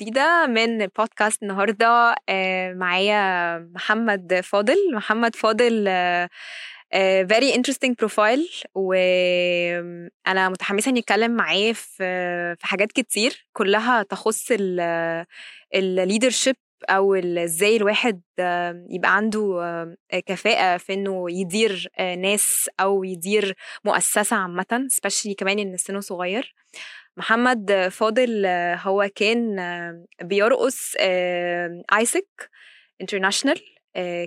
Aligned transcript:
جديدة 0.00 0.46
من 0.46 0.86
بودكاست 0.86 1.42
النهاردة 1.42 2.14
آه، 2.28 2.72
معايا 2.72 3.58
محمد 3.58 4.40
فاضل. 4.44 4.76
محمد 4.94 5.36
فاضل 5.36 5.88
very 7.26 7.52
interesting 7.56 7.94
profile 8.04 8.64
وأنا 8.74 10.48
متحمسة 10.48 10.88
إني 10.90 11.00
أتكلم 11.00 11.30
معاه 11.30 11.72
في 11.72 12.56
في 12.58 12.66
حاجات 12.66 12.92
كتير 12.92 13.46
كلها 13.52 14.02
تخص 14.02 14.46
ال 15.74 15.82
leadership 15.82 16.56
أو 16.84 17.14
إزاي 17.14 17.76
الواحد 17.76 18.20
يبقى 18.90 19.16
عنده 19.16 19.96
كفاءة 20.26 20.76
في 20.76 20.94
إنه 20.94 21.30
يدير 21.30 21.88
ناس 21.98 22.70
أو 22.80 23.04
يدير 23.04 23.54
مؤسسة 23.84 24.36
عامة 24.36 24.86
especially 24.88 25.34
كمان 25.34 25.58
إن 25.58 25.76
سنه 25.76 26.00
صغير. 26.00 26.54
محمد 27.16 27.88
فاضل 27.90 28.46
هو 28.82 29.10
كان 29.14 29.56
بيرأس 30.22 30.94
AIESEC 31.92 32.50
International 33.00 33.60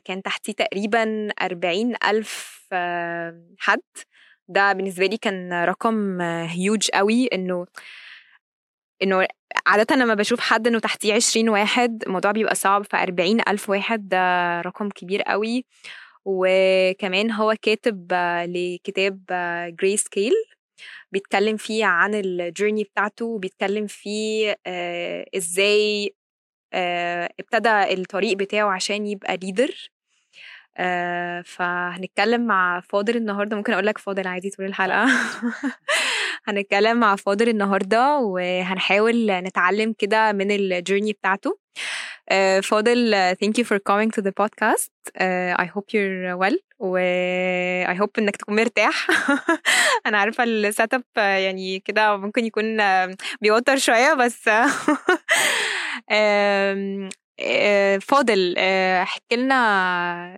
كان 0.06 0.22
تحتيه 0.24 0.54
تقريبا 0.54 1.28
أربعين 1.42 1.96
ألف 2.10 2.68
حد. 3.60 3.82
ده 4.48 4.74
بالنسبة 4.74 5.06
لي 5.06 5.18
كان 5.18 5.64
رقم 5.64 6.22
هيوج 6.22 6.90
قوي 6.94 7.28
إنه 7.34 7.66
إنه 9.04 9.28
عادة 9.68 9.96
لما 9.96 10.14
بشوف 10.14 10.40
حد 10.40 10.68
إنه 10.68 10.80
تحتيه 10.80 11.14
20 11.14 11.50
واحد 11.50 12.04
الموضوع 12.08 12.32
بيبقى 12.32 12.56
صعب 12.56 12.84
ف 12.92 12.96
ألف 12.96 13.70
واحد 13.70 14.10
ده 14.10 14.62
رقم 14.62 14.90
كبير 14.90 15.22
قوي. 15.22 15.66
وكمان 16.26 17.32
هو 17.32 17.56
كاتب 17.62 18.14
لكتاب 18.48 19.22
Gray 19.82 19.98
Scale 19.98 20.34
بيتكلم 21.12 21.58
فيه 21.58 21.86
عن 21.86 22.16
ال 22.16 22.24
journey 22.24 22.84
بتاعته 22.84 23.40
بيتكلم 23.40 23.88
فيه 23.88 24.56
آه 24.68 25.26
إزاي 25.38 26.16
آه 26.74 27.30
ابتدى 27.40 27.94
الطريق 27.94 28.38
بتاعه 28.38 28.72
عشان 28.72 29.08
يبقى 29.08 29.38
leader 29.38 29.92
آه 30.78 31.42
فهنتكلم 31.42 32.48
مع 32.48 32.82
فاضل 32.82 33.18
النهارده. 33.18 33.58
ممكن 33.58 33.74
أقول 33.74 33.88
لك 33.88 33.98
فاضل 33.98 34.28
عادي 34.28 34.50
طول 34.50 34.66
الحلقة. 34.66 35.08
هنتكلم 36.50 36.98
مع 36.98 37.16
فاضل 37.16 37.50
النهارده 37.50 38.18
وهنحاول 38.18 39.32
نتعلم 39.32 39.94
كده 39.98 40.32
من 40.32 40.52
ال 40.52 40.59
journey 40.59 41.14
بتاعته. 41.14 41.60
uh, 42.32 42.60
فاضل 42.64 43.16
thank 43.44 43.54
you 43.58 43.64
for 43.64 43.80
coming 43.80 44.12
to 44.12 44.22
the 44.22 44.32
podcast. 44.42 44.92
uh, 45.18 45.64
I 45.64 45.66
hope 45.66 45.94
you're 45.94 46.38
well 46.38 46.58
و 46.80 46.98
I 47.86 47.96
hope 48.02 48.20
إنك 48.20 48.36
تكون 48.36 48.56
مرتاح. 48.56 49.08
أنا 50.08 50.18
عارفة 50.18 50.44
ال 50.44 50.56
set 50.56 50.94
up 50.94 51.04
يعني 51.18 51.80
كده 51.80 52.18
ممكن 52.18 52.46
يكون 52.46 52.78
بيوتر 53.42 53.78
شوية 53.78 54.14
بس. 54.14 54.50
فاضل 58.10 58.58
احكي 58.58 59.36
لنا 59.36 60.38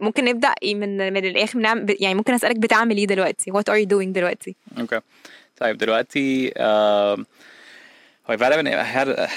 ممكن 0.00 0.24
نبدأ 0.24 0.54
من 0.64 1.12
من 1.12 1.24
الآخر 1.24 1.58
نعمل 1.58 1.96
يعني 2.00 2.14
ممكن 2.14 2.34
أسألك 2.34 2.58
بتعمل 2.58 2.96
إيه 2.96 3.06
دلوقتي؟ 3.06 3.52
What 3.52 3.72
are 3.72 3.78
you 3.84 3.86
doing 3.86 4.08
دلوقتي؟ 4.08 4.56
okay 4.80 4.98
okay. 4.98 5.02
طيب 5.62 5.78
دلوقتي 5.78 6.50
I've 8.28 8.40
had 8.40 8.52
a, 8.52 8.80
I 8.80 8.84
had 8.96 9.08
a, 9.08 9.28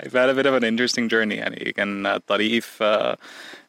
I've 0.00 0.12
had 0.12 0.28
a 0.28 0.34
bit 0.34 0.46
of 0.46 0.54
an 0.54 0.64
interesting 0.64 1.08
journey. 1.08 1.38
يعني 1.38 1.72
كان 1.72 2.20
طريقي 2.26 2.60
في 2.60 3.16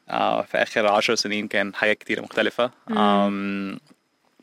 uh, 0.10 0.42
في 0.42 0.58
آخر 0.58 0.88
عشر 0.88 1.16
سنين 1.16 1.48
كان 1.48 1.76
حاجات 1.76 1.98
كتيرة 1.98 2.22
مختلفة. 2.22 2.72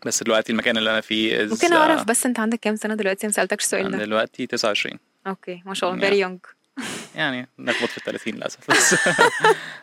بس 0.06 0.22
دلوقتي 0.22 0.52
المكان 0.52 0.76
اللي 0.76 0.90
أنا 0.90 1.00
فيه 1.00 1.46
is, 1.46 1.50
ممكن 1.50 1.72
أعرف 1.72 2.02
uh, 2.02 2.04
بس 2.04 2.26
أنت 2.26 2.40
عندك 2.40 2.60
كام 2.60 2.76
سنة 2.76 2.94
دلوقتي؟ 2.94 3.26
ما 3.26 3.32
سألتكش 3.32 3.64
السؤال 3.64 3.90
ده. 3.90 3.98
دلوقتي 3.98 4.46
29 4.46 4.98
أوكي 5.26 5.62
ما 5.66 5.74
شاء 5.74 5.94
الله 5.94 6.10
very 6.10 6.24
young. 6.28 6.48
يعني 7.16 7.48
نخبط 7.58 7.88
في 7.88 7.98
ال 7.98 8.02
30 8.02 8.34
للأسف. 8.34 8.70
بس. 8.70 8.94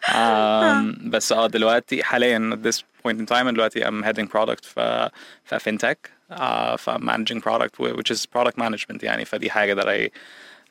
um, 0.07 1.09
بس 1.09 1.31
آه 1.31 1.47
دلوقتي 1.47 2.03
حاليا 2.03 2.55
at 2.55 2.67
this 2.67 2.77
point 2.77 3.15
in 3.15 3.25
time 3.25 3.49
دلوقتي 3.49 3.85
I'm 3.85 4.03
heading 4.03 4.27
product 4.27 4.65
في 4.65 5.09
في 5.45 5.59
fintech. 5.59 6.20
uh, 6.30 6.76
ف 6.76 6.90
managing 6.90 7.40
product 7.40 7.78
which 7.78 8.10
is 8.10 8.26
product 8.26 8.58
management 8.58 9.02
يعني 9.02 9.24
فدي 9.24 9.50
حاجة 9.50 9.74
that 9.80 9.86
I 9.86 10.10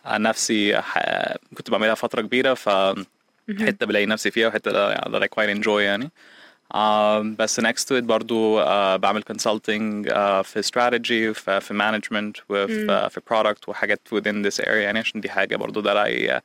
نفسي 0.07 0.81
كنت 1.57 1.69
بعملها 1.69 1.95
فترة 1.95 2.21
كبيرة 2.21 2.53
ف 2.53 2.69
حتة 3.49 3.85
بلاقي 3.85 4.05
نفسي 4.05 4.31
فيها 4.31 4.47
وحتة 4.47 4.93
that 4.95 5.23
I 5.23 5.27
quite 5.27 5.49
enjoy 5.49 5.81
يعني 5.81 6.11
Uh, 6.73 7.21
بس 7.37 7.59
next 7.59 7.87
to 7.87 7.95
it 7.95 8.03
برضو 8.03 8.63
uh, 8.63 8.67
بعمل 8.97 9.23
consulting 9.23 10.09
uh, 10.09 10.41
في 10.41 10.61
strategy 10.63 11.37
في, 11.39 11.61
في 11.61 11.73
management 11.73 12.41
وفي 12.49 12.87
mm. 12.87 13.07
في 13.07 13.21
product 13.31 13.69
وحاجات 13.69 13.99
within 14.15 14.43
this 14.47 14.65
area 14.65 14.67
يعني 14.67 14.99
عشان 14.99 15.21
دي 15.21 15.29
حاجة 15.29 15.55
برضو 15.55 15.83
that 15.83 15.95
I 16.07 16.39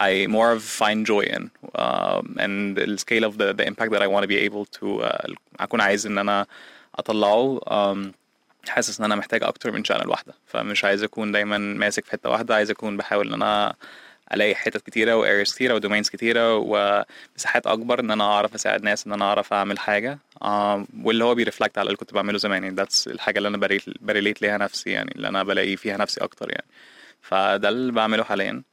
I 0.00 0.26
more 0.26 0.50
of 0.56 0.62
find 0.62 1.06
joy 1.06 1.24
in 1.36 1.50
um, 1.78 2.36
and 2.38 2.76
the 2.76 2.98
scale 2.98 3.24
of 3.24 3.38
the, 3.38 3.54
the 3.58 3.64
impact 3.70 3.90
that 3.92 4.02
I 4.02 4.08
want 4.08 4.22
to 4.22 4.28
be 4.28 4.38
able 4.38 4.64
to 4.80 5.02
uh, 5.02 5.34
أكون 5.60 5.80
عايز 5.80 6.06
إن 6.06 6.18
أنا 6.18 6.46
أطلعه 6.94 7.60
um, 7.66 8.12
حاسس 8.67 8.99
إن 8.99 9.05
أنا 9.05 9.15
محتاج 9.15 9.43
أكتر 9.43 9.71
من 9.71 9.83
channel 9.85 10.07
واحدة 10.07 10.33
فمش 10.45 10.83
عايز 10.85 11.03
أكون 11.03 11.31
دايما 11.31 11.57
ماسك 11.57 12.05
في 12.05 12.11
حتة 12.11 12.29
واحدة 12.29 12.55
عايز 12.55 12.69
أكون 12.71 12.97
بحاول 12.97 13.27
إن 13.27 13.33
أنا 13.33 13.75
ألاقي 14.33 14.55
حتت 14.55 14.85
كتيرة 14.85 15.15
و 15.15 15.21
areas 15.21 15.53
كتيرة 15.55 15.73
و 15.73 15.78
domains 15.78 16.09
كتيرة 16.09 16.55
ومساحات 16.55 17.67
أكبر 17.67 17.99
إن 17.99 18.11
أنا 18.11 18.23
أعرف 18.23 18.55
أساعد 18.55 18.83
ناس 18.83 19.07
إن 19.07 19.13
أنا 19.13 19.25
أعرف 19.25 19.53
أعمل 19.53 19.79
حاجة 19.79 20.19
واللي 21.03 21.23
هو 21.23 21.35
بي 21.35 21.44
reflect 21.44 21.77
على 21.77 21.85
اللي 21.85 21.97
كنت 21.97 22.13
بعمله 22.13 22.37
زمان 22.37 22.63
يعني 22.63 22.75
that's 22.75 23.07
الحاجة 23.07 23.37
اللي 23.37 23.47
أنا 23.49 23.57
ب 24.01 24.07
relate 24.07 24.41
ليها 24.41 24.57
نفسي 24.57 24.89
يعني 24.91 25.11
اللي 25.15 25.27
أنا 25.27 25.43
بلاقي 25.43 25.75
فيها 25.75 25.97
نفسي 25.97 26.21
أكتر 26.21 26.49
يعني. 26.49 26.65
فده 27.21 27.69
اللي 27.69 27.91
بعمله 27.91 28.23
حاليا. 28.23 28.63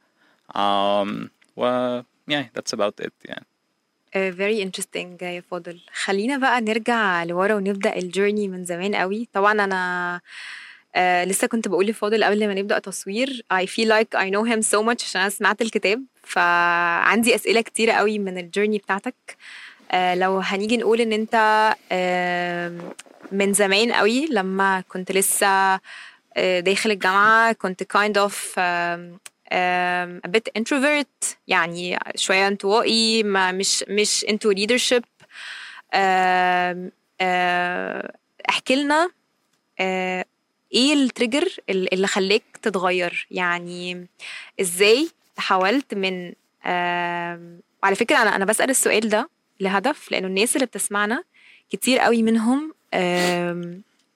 و 1.57 2.01
yeah 2.31 2.45
that's 2.57 2.73
about 2.73 3.05
it 3.05 3.13
يعني. 3.25 3.45
Uh, 4.17 4.31
very 4.31 4.59
interesting. 4.65 5.21
يا 5.23 5.43
فاضل. 5.51 5.79
خلينا 6.03 6.37
بقى 6.37 6.61
نرجع 6.61 7.23
لورا 7.23 7.53
ونبدأ 7.55 7.95
ال 7.95 8.01
journey 8.01 8.47
من 8.47 8.65
زمان 8.65 8.95
قوي. 8.95 9.27
طبعا 9.33 9.51
أنا 9.51 10.21
آه 10.95 11.23
لسه 11.25 11.47
كنت 11.47 11.67
بقول 11.67 11.85
لفاضل 11.85 12.23
قبل 12.23 12.47
ما 12.47 12.53
نبدأ 12.53 12.79
تصوير 12.79 13.45
I 13.53 13.65
feel 13.65 13.87
like 13.87 14.19
I 14.19 14.29
know 14.29 14.43
him 14.53 14.61
so 14.61 14.79
much 14.89 15.03
عشان 15.03 15.21
أنا 15.21 15.29
سمعت 15.29 15.61
الكتاب. 15.61 16.03
فعندي 16.23 17.35
أسئلة 17.35 17.61
كتيرة 17.61 17.91
قوي 17.93 18.19
من 18.19 18.37
الجيرني 18.37 18.77
بتاعتك. 18.77 19.37
آه 19.91 20.15
لو 20.15 20.37
هنيجي 20.39 20.77
نقول 20.77 21.01
إن 21.01 21.13
أنت 21.13 21.35
آه 21.91 22.93
من 23.31 23.53
زمان 23.53 23.91
قوي 23.91 24.25
لما 24.25 24.83
كنت 24.89 25.11
لسه 25.11 25.79
آه 26.37 26.59
داخل 26.59 26.91
الجامعة 26.91 27.53
كنت 27.53 27.83
kind 27.83 28.17
of 28.29 28.33
a 30.25 30.29
bit 30.29 30.59
introvert 30.59 31.35
يعني 31.47 31.99
شوية 32.15 32.47
انطوائي 32.47 33.23
ما 33.23 33.51
مش 33.51 33.85
مش 33.89 34.25
into 34.29 34.49
leadership. 34.57 35.03
uh, 35.95 36.91
احكي 38.49 38.75
لنا 38.75 39.07
uh, 39.07 40.25
إيه 40.73 40.93
ال 40.93 41.00
trigger 41.00 41.47
اللي 41.69 42.07
خلاك 42.07 42.43
تتغير؟ 42.61 43.27
يعني 43.31 44.07
إزاي 44.61 45.09
تحولت 45.35 45.93
من 45.93 46.33
على 47.83 47.95
فكرة 47.95 48.17
أنا 48.21 48.35
أنا 48.35 48.45
بسأل 48.45 48.69
السؤال 48.69 49.09
ده 49.09 49.29
لهدف 49.59 50.11
لأنه 50.11 50.27
الناس 50.27 50.55
اللي 50.55 50.65
بتسمعنا 50.65 51.23
كتير 51.69 51.99
قوي 51.99 52.23
منهم 52.23 52.73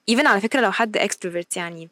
even 0.08 0.26
على 0.26 0.40
فكرة 0.40 0.60
لو 0.60 0.72
حد 0.72 0.96
extrovert 0.96 1.56
يعني. 1.56 1.88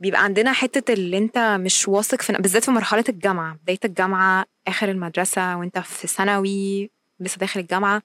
بيبقى 0.00 0.24
عندنا 0.24 0.52
حتة 0.52 0.92
اللي 0.92 1.18
انت 1.18 1.38
مش 1.38 1.88
واثق 1.88 2.22
في 2.22 2.32
بالذات 2.32 2.64
في 2.64 2.70
مرحلة 2.70 3.04
الجامعة 3.08 3.58
بداية 3.62 3.78
الجامعة 3.84 4.44
آخر 4.68 4.90
المدرسة 4.90 5.56
وانت 5.56 5.78
في 5.78 6.06
ثانوي 6.06 6.90
لسه 7.20 7.38
داخل 7.38 7.60
الجامعة 7.60 8.02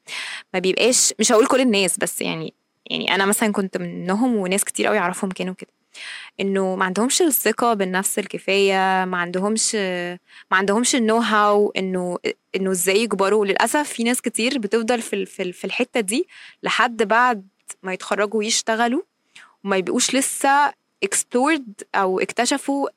ما 0.54 0.60
بيبقاش 0.60 1.14
مش 1.20 1.32
هقول 1.32 1.48
كل 1.48 1.62
الناس 1.62 1.98
بس 1.98 2.22
يعني 2.22 2.54
يعني 2.86 3.16
أنا 3.16 3.26
مثلا 3.26 3.52
كنت 3.52 3.78
منهم 3.78 4.36
وناس 4.36 4.64
كتير 4.64 4.88
قوي 4.88 4.98
اعرفهم 4.98 5.32
كانوا 5.32 5.54
كده 5.54 5.70
إنه 6.40 6.76
ما 6.76 6.86
عندهمش 6.86 7.22
الثقة 7.22 7.74
بالنفس 7.74 8.20
الكفاية 8.20 9.06
ما 9.06 9.18
عندهمش 9.18 9.76
ما 9.76 10.18
عندهمش 10.52 10.96
النو 10.96 11.18
هاو 11.18 11.72
إنه 11.78 12.18
إنه 12.56 12.72
إزاي 12.72 13.04
يكبروا. 13.04 13.46
للاسف 13.46 13.90
في 13.94 14.04
ناس 14.04 14.22
كتير 14.22 14.58
بتفضل 14.60 15.02
في 15.02 15.26
في 15.26 15.66
الحتة 15.66 16.00
دي 16.00 16.28
لحد 16.64 17.04
بعد 17.04 17.48
ما 17.84 17.94
يتخرجوا 17.94 18.40
ويشتغلوا 18.40 19.02
وما 19.64 19.78
يبقوش 19.78 20.16
لسه 20.16 20.74
explored 21.06 21.84
أو 21.96 22.20
اكتشفوا 22.20 22.88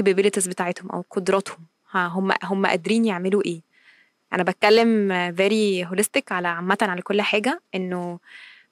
capabilities 0.00 0.48
بتاعتهم 0.48 0.90
أو 0.90 1.04
قدراتهم. 1.10 1.58
هم 1.94 2.32
هم 2.44 2.66
قادرين 2.66 3.04
يعملوا 3.04 3.42
إيه. 3.46 3.60
أنا 4.32 4.42
بتكلم 4.42 5.08
very 5.36 5.86
holistic 5.88 6.22
على 6.32 6.48
عامة 6.48 6.78
على 6.82 7.02
كل 7.02 7.22
حاجة 7.22 7.60
إنه 7.74 8.18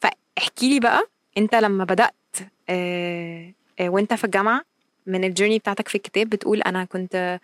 فاحكي 0.00 0.68
لي 0.70 0.80
بقى 0.80 1.02
أنت 1.38 1.54
لما 1.54 1.84
بدأت 1.84 2.14
آه 2.68 3.52
آه 3.80 3.88
وأنت 3.88 4.14
في 4.14 4.24
الجامعة 4.24 4.62
من 5.06 5.24
الجيرني 5.24 5.58
بتاعتك 5.58 5.88
في 5.88 5.94
الكتاب 5.94 6.28
بتقول 6.28 6.62
أنا 6.62 6.84
كنت 6.84 7.40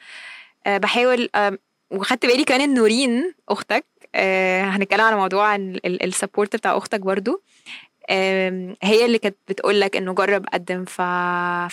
آه 0.67 0.79
بحاول 0.79 1.29
وخدت 1.90 2.26
بالي 2.26 2.44
كمان 2.44 2.61
إن 2.61 2.75
نورين 2.75 3.35
أختك 3.49 3.85
هنتكلم 4.64 5.00
على 5.00 5.17
موضوع 5.17 5.56
السبورت 5.87 6.56
بتاع 6.56 6.76
أختك 6.76 7.00
برضو. 7.00 7.43
هي 8.83 9.05
اللي 9.05 9.19
كانت 9.19 9.37
بتقول 9.49 9.81
لك 9.81 9.97
انه 9.97 10.15
جرب 10.15 10.47
قدم 10.53 10.85
ف... 10.85 11.01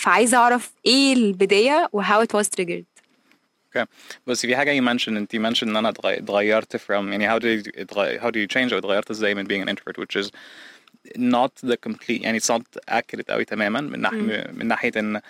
فعايزه 0.02 0.38
اعرف 0.38 0.72
إيه 0.86 1.12
البدايه 1.12 1.88
و 1.92 2.02
how 2.02 2.24
it 2.26 2.38
was 2.40 2.46
triggered 2.46 2.84
أوكي 3.76 3.90
بس 4.26 4.46
في 4.46 4.56
حاجة 4.56 4.80
you 4.80 4.84
mentioned 4.84 5.08
انت 5.08 5.36
mentioned 5.36 5.62
ان 5.62 5.76
أنا 5.76 5.88
اتغي- 5.88 6.18
اتغيرت 6.18 6.76
from 6.76 6.90
يعني 6.90 7.28
how 7.30 7.42
did 7.42 7.66
you, 7.66 7.84
how 8.22 8.30
do 8.30 8.38
you 8.38 8.46
change 8.56 8.72
أو 8.72 8.78
اتغيرت 8.78 9.10
إزاي 9.10 9.34
من 9.34 9.46
being 9.46 9.66
an 9.68 9.72
introvert 9.72 9.98
which 9.98 10.22
is 10.24 10.28
not 11.18 11.68
the 11.70 11.76
complete 11.88 12.22
يعني 12.22 12.40
it's 12.40 12.50
not 12.54 12.92
accurate 12.94 13.30
قوي 13.30 13.44
تماما 13.44 13.80
من 13.80 14.00
ناحيه 14.00 14.50
من 14.52 14.66
ناحيه 14.66 14.92
ان 14.96 15.20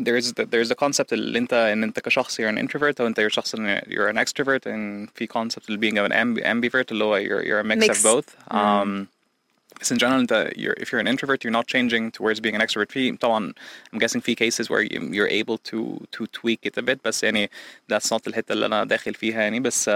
there 0.00 0.16
is 0.20 0.24
the, 0.32 0.44
there 0.44 0.62
is 0.66 0.70
a 0.70 0.74
concept 0.84 1.12
اللي 1.12 1.38
انت 1.38 1.52
ان 1.52 1.82
انت 1.82 2.00
كشخص 2.00 2.40
you're 2.40 2.54
an 2.54 2.58
introvert 2.58 3.00
أو 3.00 3.06
انت 3.06 3.20
you're 3.20 3.26
شخص 3.26 3.56
you're 3.56 4.12
an 4.12 4.16
extrovert 4.18 4.62
and 4.66 5.10
في 5.14 5.28
concept 5.38 5.64
اللي 5.70 5.90
being 5.90 5.94
an 5.94 6.12
ambi- 6.12 6.44
ambivert 6.46 6.86
اللي 6.90 7.04
هو 7.04 7.18
you're, 7.20 7.44
you're 7.44 7.66
a 7.66 7.76
mix, 7.76 7.88
Mix. 7.88 7.98
of 7.98 8.02
both 8.02 8.50
um, 8.50 9.06
بس 9.80 9.92
in 9.92 9.96
general 9.96 10.04
انت 10.04 10.50
you're, 10.56 10.82
if 10.82 10.86
you're 10.88 11.00
an 11.04 11.08
introvert 11.08 11.38
you're 11.44 11.54
not 11.60 11.66
changing 11.66 12.10
towards 12.18 12.40
being 12.40 12.54
an 12.54 12.60
extrovert. 12.60 12.90
في 12.92 13.16
طبعا 13.20 13.52
I'm 13.94 13.98
guessing 13.98 14.18
في 14.20 14.34
cases 14.34 14.64
where 14.66 14.82
you, 14.82 15.00
you're 15.00 15.42
able 15.44 15.58
to 15.70 16.06
to 16.16 16.26
tweak 16.26 16.68
it 16.70 16.82
a 16.82 16.82
bit 16.82 16.98
بس 17.04 17.24
يعني 17.24 17.50
that's 17.92 18.06
not 18.06 18.20
الحتة 18.26 18.52
اللي 18.52 18.66
أنا 18.66 18.84
داخل 18.84 19.14
فيها 19.14 19.42
يعني. 19.42 19.60
بس 19.60 19.90
uh, 19.90 19.92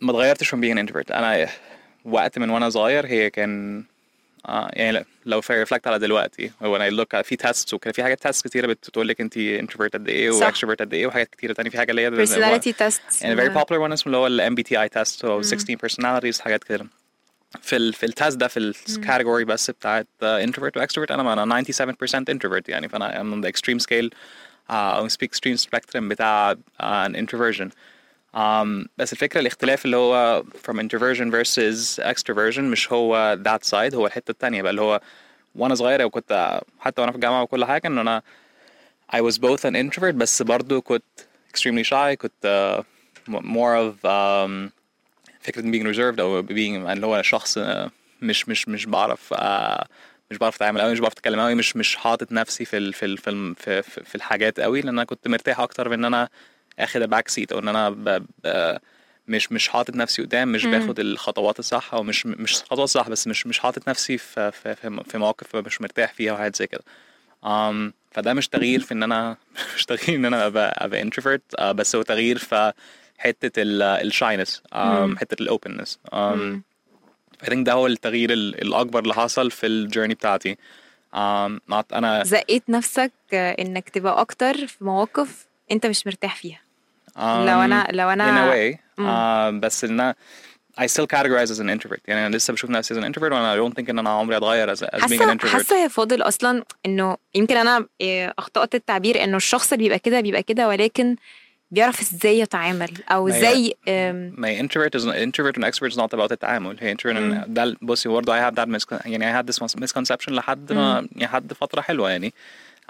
ما 0.00 0.10
اتغيرتش 0.10 0.54
from 0.54 0.58
being 0.58 0.76
an 0.78 0.88
introvert. 0.88 1.10
أنا 1.14 1.48
وقت 2.04 2.38
من 2.38 2.50
وأنا 2.50 2.70
صغير 2.70 3.06
هي 3.06 3.30
كان 3.30 3.84
آه 4.46 4.70
يعني 4.72 4.92
لا- 4.92 5.04
لو 5.26 5.40
في 5.40 5.52
reflect 5.52 5.86
على 5.86 5.98
دلوقتي 5.98 6.50
هو 6.62 6.76
أنا 6.76 6.90
look 6.90 7.20
في 7.20 7.36
tests 7.36 7.74
وكده 7.74 7.92
في 7.92 8.02
حاجات 8.02 8.22
test 8.22 8.48
كتيرة 8.48 8.66
بتقول 8.66 9.08
لك 9.08 9.20
انت 9.20 9.36
introvert 9.36 9.92
قد 9.94 10.08
إيه 10.08 10.30
صح. 10.30 10.46
و 10.46 10.49
extrovert 10.49 10.80
قد 10.80 10.94
إيه 10.94 11.06
وحاجات 11.06 11.28
كتيرة 11.30 11.52
تانية. 11.52 11.70
في 11.70 11.78
حاجة 11.78 11.90
اللي 11.90 12.02
هي 12.02 12.26
personality 12.26 12.72
tests. 12.82 13.22
يعني 13.22 13.36
very 13.36 13.54
popular 13.54 13.88
one 13.88 13.92
اسمه 13.92 14.06
اللي 14.06 14.16
هو 14.16 14.26
ال 14.26 14.56
MBTI 14.56 14.88
test 14.98 15.24
هو 15.24 15.42
16 15.42 15.76
personalities 15.78 16.40
حاجات 16.40 16.64
كده. 16.64 16.86
في 17.62 17.76
ال 17.76 17.92
في 17.92 18.06
التست 18.06 18.36
ده 18.36 18.48
في 18.48 18.58
الكاتيجوري 18.60 19.44
بس 19.44 19.70
بتاعت 19.70 20.06
uh, 20.22 20.46
introvert 20.46 20.76
و 20.76 20.86
extrovert 20.86 21.10
أنا 21.10 21.42
أنا 21.42 21.62
97% 21.62 21.64
introvert 22.34 22.68
يعني 22.68 22.88
فانا 22.88 23.22
I'm 23.22 23.34
on 23.36 23.46
the 23.46 23.50
extreme 23.52 23.78
scale 23.78 24.08
uh, 24.08 24.70
أو 24.70 25.08
speak 25.08 25.28
extreme 25.28 25.58
spectrum 25.60 25.96
بتاع 26.02 26.54
uh, 26.54 26.56
an 27.08 27.12
introversion 27.16 27.68
um, 28.36 28.86
بس 28.98 29.12
الفكرة 29.12 29.40
الاختلاف 29.40 29.84
اللي 29.84 29.96
هو 29.96 30.44
from 30.68 30.74
introversion 30.74 31.30
versus 31.34 32.00
extroversion 32.04 32.58
مش 32.58 32.92
هو 32.92 33.38
that 33.46 33.68
side 33.70 33.94
هو 33.94 34.06
الحته 34.06 34.30
التانية 34.30 34.62
بقى 34.62 34.70
اللي 34.70 34.82
هو 34.82 35.00
وأنا 35.54 35.74
صغير 35.74 36.04
وكنت 36.06 36.60
حتى 36.80 37.00
وأنا 37.00 37.12
في 37.12 37.16
الجامعة 37.16 37.42
وكل 37.42 37.64
حاجة 37.64 37.86
ان 37.86 37.98
أنا 37.98 38.22
I 39.16 39.18
was 39.20 39.34
both 39.38 39.64
an 39.70 39.74
introvert 39.74 40.14
بس 40.14 40.42
برضو 40.42 40.80
كنت 40.80 41.04
extremely 41.56 41.84
shy 41.90 42.14
كنت 42.14 42.84
uh, 43.28 43.30
more 43.32 43.74
of 43.76 43.94
um, 44.04 44.70
فكرة 45.44 45.62
being 45.62 45.94
reserved 45.94 46.20
أو 46.20 46.42
being 46.42 46.90
اللي 46.90 47.06
هو 47.06 47.22
شخص 47.22 47.58
uh, 47.58 47.62
مش 48.22 48.48
مش 48.48 48.68
مش 48.68 48.86
بعرف 48.86 49.34
uh, 49.34 49.86
مش 50.30 50.38
بعرف 50.38 50.56
أتعامل 50.56 50.80
قوي 50.80 50.92
مش 50.92 51.00
بعرف 51.00 51.12
أتكلم 51.12 51.40
قوي 51.40 51.54
مش 51.54 51.76
مش 51.76 51.96
حاطط 51.96 52.32
نفسي 52.32 52.64
في 52.64 52.76
ال 52.76 52.92
في 52.92 53.04
ال 53.04 53.18
في, 53.18 53.30
ال 53.30 53.54
في, 53.54 53.82
في, 53.82 54.14
الحاجات 54.14 54.60
قوي 54.60 54.80
لأن 54.80 54.88
أنا 54.88 55.04
كنت 55.04 55.28
مرتاح 55.28 55.60
أكتر 55.60 55.88
من 55.88 55.94
إن 55.94 56.04
أنا 56.04 56.28
آخد 56.78 57.02
ال 57.02 57.07
back 57.07 57.28
seat 57.28 57.52
أو 57.52 57.58
إن 57.58 57.68
أنا 57.68 57.90
ب 57.90 58.26
ب 58.44 58.76
مش 59.28 59.52
مش 59.52 59.68
حاطط 59.68 59.96
نفسي 59.96 60.22
قدام 60.22 60.52
مش 60.52 60.66
باخد 60.66 61.00
الخطوات 61.00 61.58
الصح 61.58 61.94
أو 61.94 62.02
مش 62.02 62.26
مش 62.26 62.54
خطوات 62.62 62.88
صح 62.88 63.08
بس 63.08 63.26
مش 63.26 63.46
مش 63.46 63.58
حاطط 63.58 63.88
نفسي 63.88 64.18
في 64.18 64.52
في 64.52 64.74
في, 64.74 65.02
في 65.08 65.18
مواقف 65.18 65.56
مش 65.56 65.80
مرتاح 65.80 66.12
فيها 66.12 66.32
وحاجات 66.32 66.56
زي 66.56 66.66
كده. 66.66 66.82
um, 67.44 67.92
فده 68.10 68.34
مش 68.34 68.48
تغيير 68.48 68.80
في 68.80 68.94
إن 68.94 69.02
أنا 69.02 69.36
مش 69.76 69.84
تغيير 69.84 70.18
إن 70.18 70.24
أنا 70.24 70.46
أبقى 70.46 70.84
أبقى 70.84 71.04
introvert 71.04 71.60
uh, 71.60 71.64
بس 71.64 71.96
هو 71.96 72.02
تغيير 72.02 72.38
في 72.38 72.72
حتة 73.18 73.52
ال 73.62 73.75
shyness 73.75 74.62
um, 74.74 75.18
حتة 75.18 75.42
ال 75.42 75.48
openness 75.48 75.98
um, 76.14 76.58
I 77.44 77.46
think 77.46 77.58
ده 77.62 77.72
هو 77.72 77.86
التغيير 77.86 78.32
ال- 78.32 78.62
الأكبر 78.62 78.98
اللي 79.02 79.14
حصل 79.14 79.50
في 79.50 79.66
ال 79.66 79.72
journey 79.72 80.14
بتاعتي. 80.14 80.54
um, 81.14 81.72
أنا 81.92 82.22
زقيت 82.24 82.62
نفسك 82.68 83.12
آه، 83.32 83.52
إنك 83.52 83.88
تبقى 83.88 84.20
أكتر 84.20 84.66
في 84.66 84.84
مواقف 84.84 85.46
أنت 85.72 85.86
مش 85.86 86.06
مرتاح 86.06 86.36
فيها. 86.36 86.60
um, 87.16 87.18
لو 87.20 87.60
أنا 87.60 87.86
لو 87.90 88.08
in 88.08 88.18
a 88.18 88.20
أنا 88.20 88.52
way 88.52 88.76
uh, 89.00 89.64
بس 89.64 89.84
إن 89.84 90.14
I 90.80 90.84
still 90.86 91.06
categorize 91.16 91.50
as 91.50 91.58
an 91.60 91.68
introvert. 91.78 92.00
يعني 92.08 92.26
أنا 92.26 92.36
لسه 92.36 92.52
بشوف 92.52 92.70
نفسي 92.70 92.94
as 92.94 92.98
an 92.98 93.06
introvert 93.06 93.22
وأنا 93.32 93.54
I 93.56 93.58
don't 93.70 93.74
think 93.74 93.88
إن 93.90 93.98
أنا 93.98 94.10
عمري 94.10 94.36
اتغير 94.36 94.76
as, 94.76 94.78
as 94.78 94.82
being 95.00 95.20
an 95.20 95.38
introvert. 95.38 95.46
حاسة 95.46 95.82
يا 95.82 95.88
فاضل 95.88 96.22
أصلا 96.22 96.64
إنه 96.86 97.16
يمكن 97.34 97.56
أنا 97.56 97.86
آه، 98.02 98.34
أخطأت 98.38 98.74
التعبير 98.74 99.24
إنه 99.24 99.36
الشخص 99.36 99.72
اللي 99.72 99.84
بيبقى 99.84 99.98
كده 99.98 100.20
بيبقى 100.20 100.42
كده 100.42 100.68
ولكن 100.68 101.16
بيعرف 101.70 102.00
إزاي 102.00 102.38
يتعامل 102.38 102.90
أو 103.10 103.26
ما 103.26 103.34
هي- 103.34 103.38
إزاي 103.38 103.76
آم، 103.88 104.32
my 104.36 104.62
introvert 104.62 105.00
is 105.00 105.04
introvert 105.04 105.56
and 105.56 105.64
extrovert 105.64 105.92
is 105.92 105.96
not 105.96 106.12
about 106.18 106.32
التعامل. 106.32 106.76
هي 106.80 106.94
introvert 106.94 107.16
and 107.16 107.48
ده 107.48 107.76
بصي 107.82 108.08
برضه 108.08 108.32
I 108.38 108.50
have 108.50 108.54
that 108.56 108.68
miscon 108.68 109.06
يعني 109.06 109.32
I 109.32 109.42
had 109.42 109.46
this 109.54 109.58
misconception 109.84 110.28
لحد 110.28 110.72
ما 110.72 111.08
لحد 111.16 111.52
فترة 111.52 111.80
حلوة 111.80 112.10
يعني. 112.10 112.32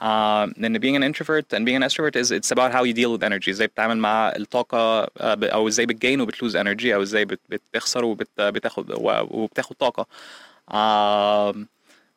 آه 0.00 0.44
لأن 0.56 0.78
being 0.78 0.98
an 1.00 1.14
introvert 1.14 1.56
and 1.58 1.62
being 1.64 1.78
an 1.82 1.88
extrovert 1.88 2.16
is 2.16 2.30
it's 2.32 2.50
about 2.56 2.72
how 2.72 2.82
you 2.84 2.92
deal 2.94 3.12
with 3.18 3.22
energy. 3.24 3.48
إزاي 3.48 3.66
بتتعامل 3.66 3.98
مع 3.98 4.28
الطاقة 4.28 4.78
آه، 4.78 5.08
أو 5.42 5.68
إزاي 5.68 5.86
بتجين 5.86 6.20
وبتلوز 6.20 6.56
energy 6.56 6.86
أو 6.86 7.02
إزاي 7.02 7.24
بت- 7.24 7.40
بتخسر 7.48 8.04
وبتاخد 8.04 8.90
وبتاخد 9.30 9.76
طاقة. 9.76 10.06
آه 10.70 11.54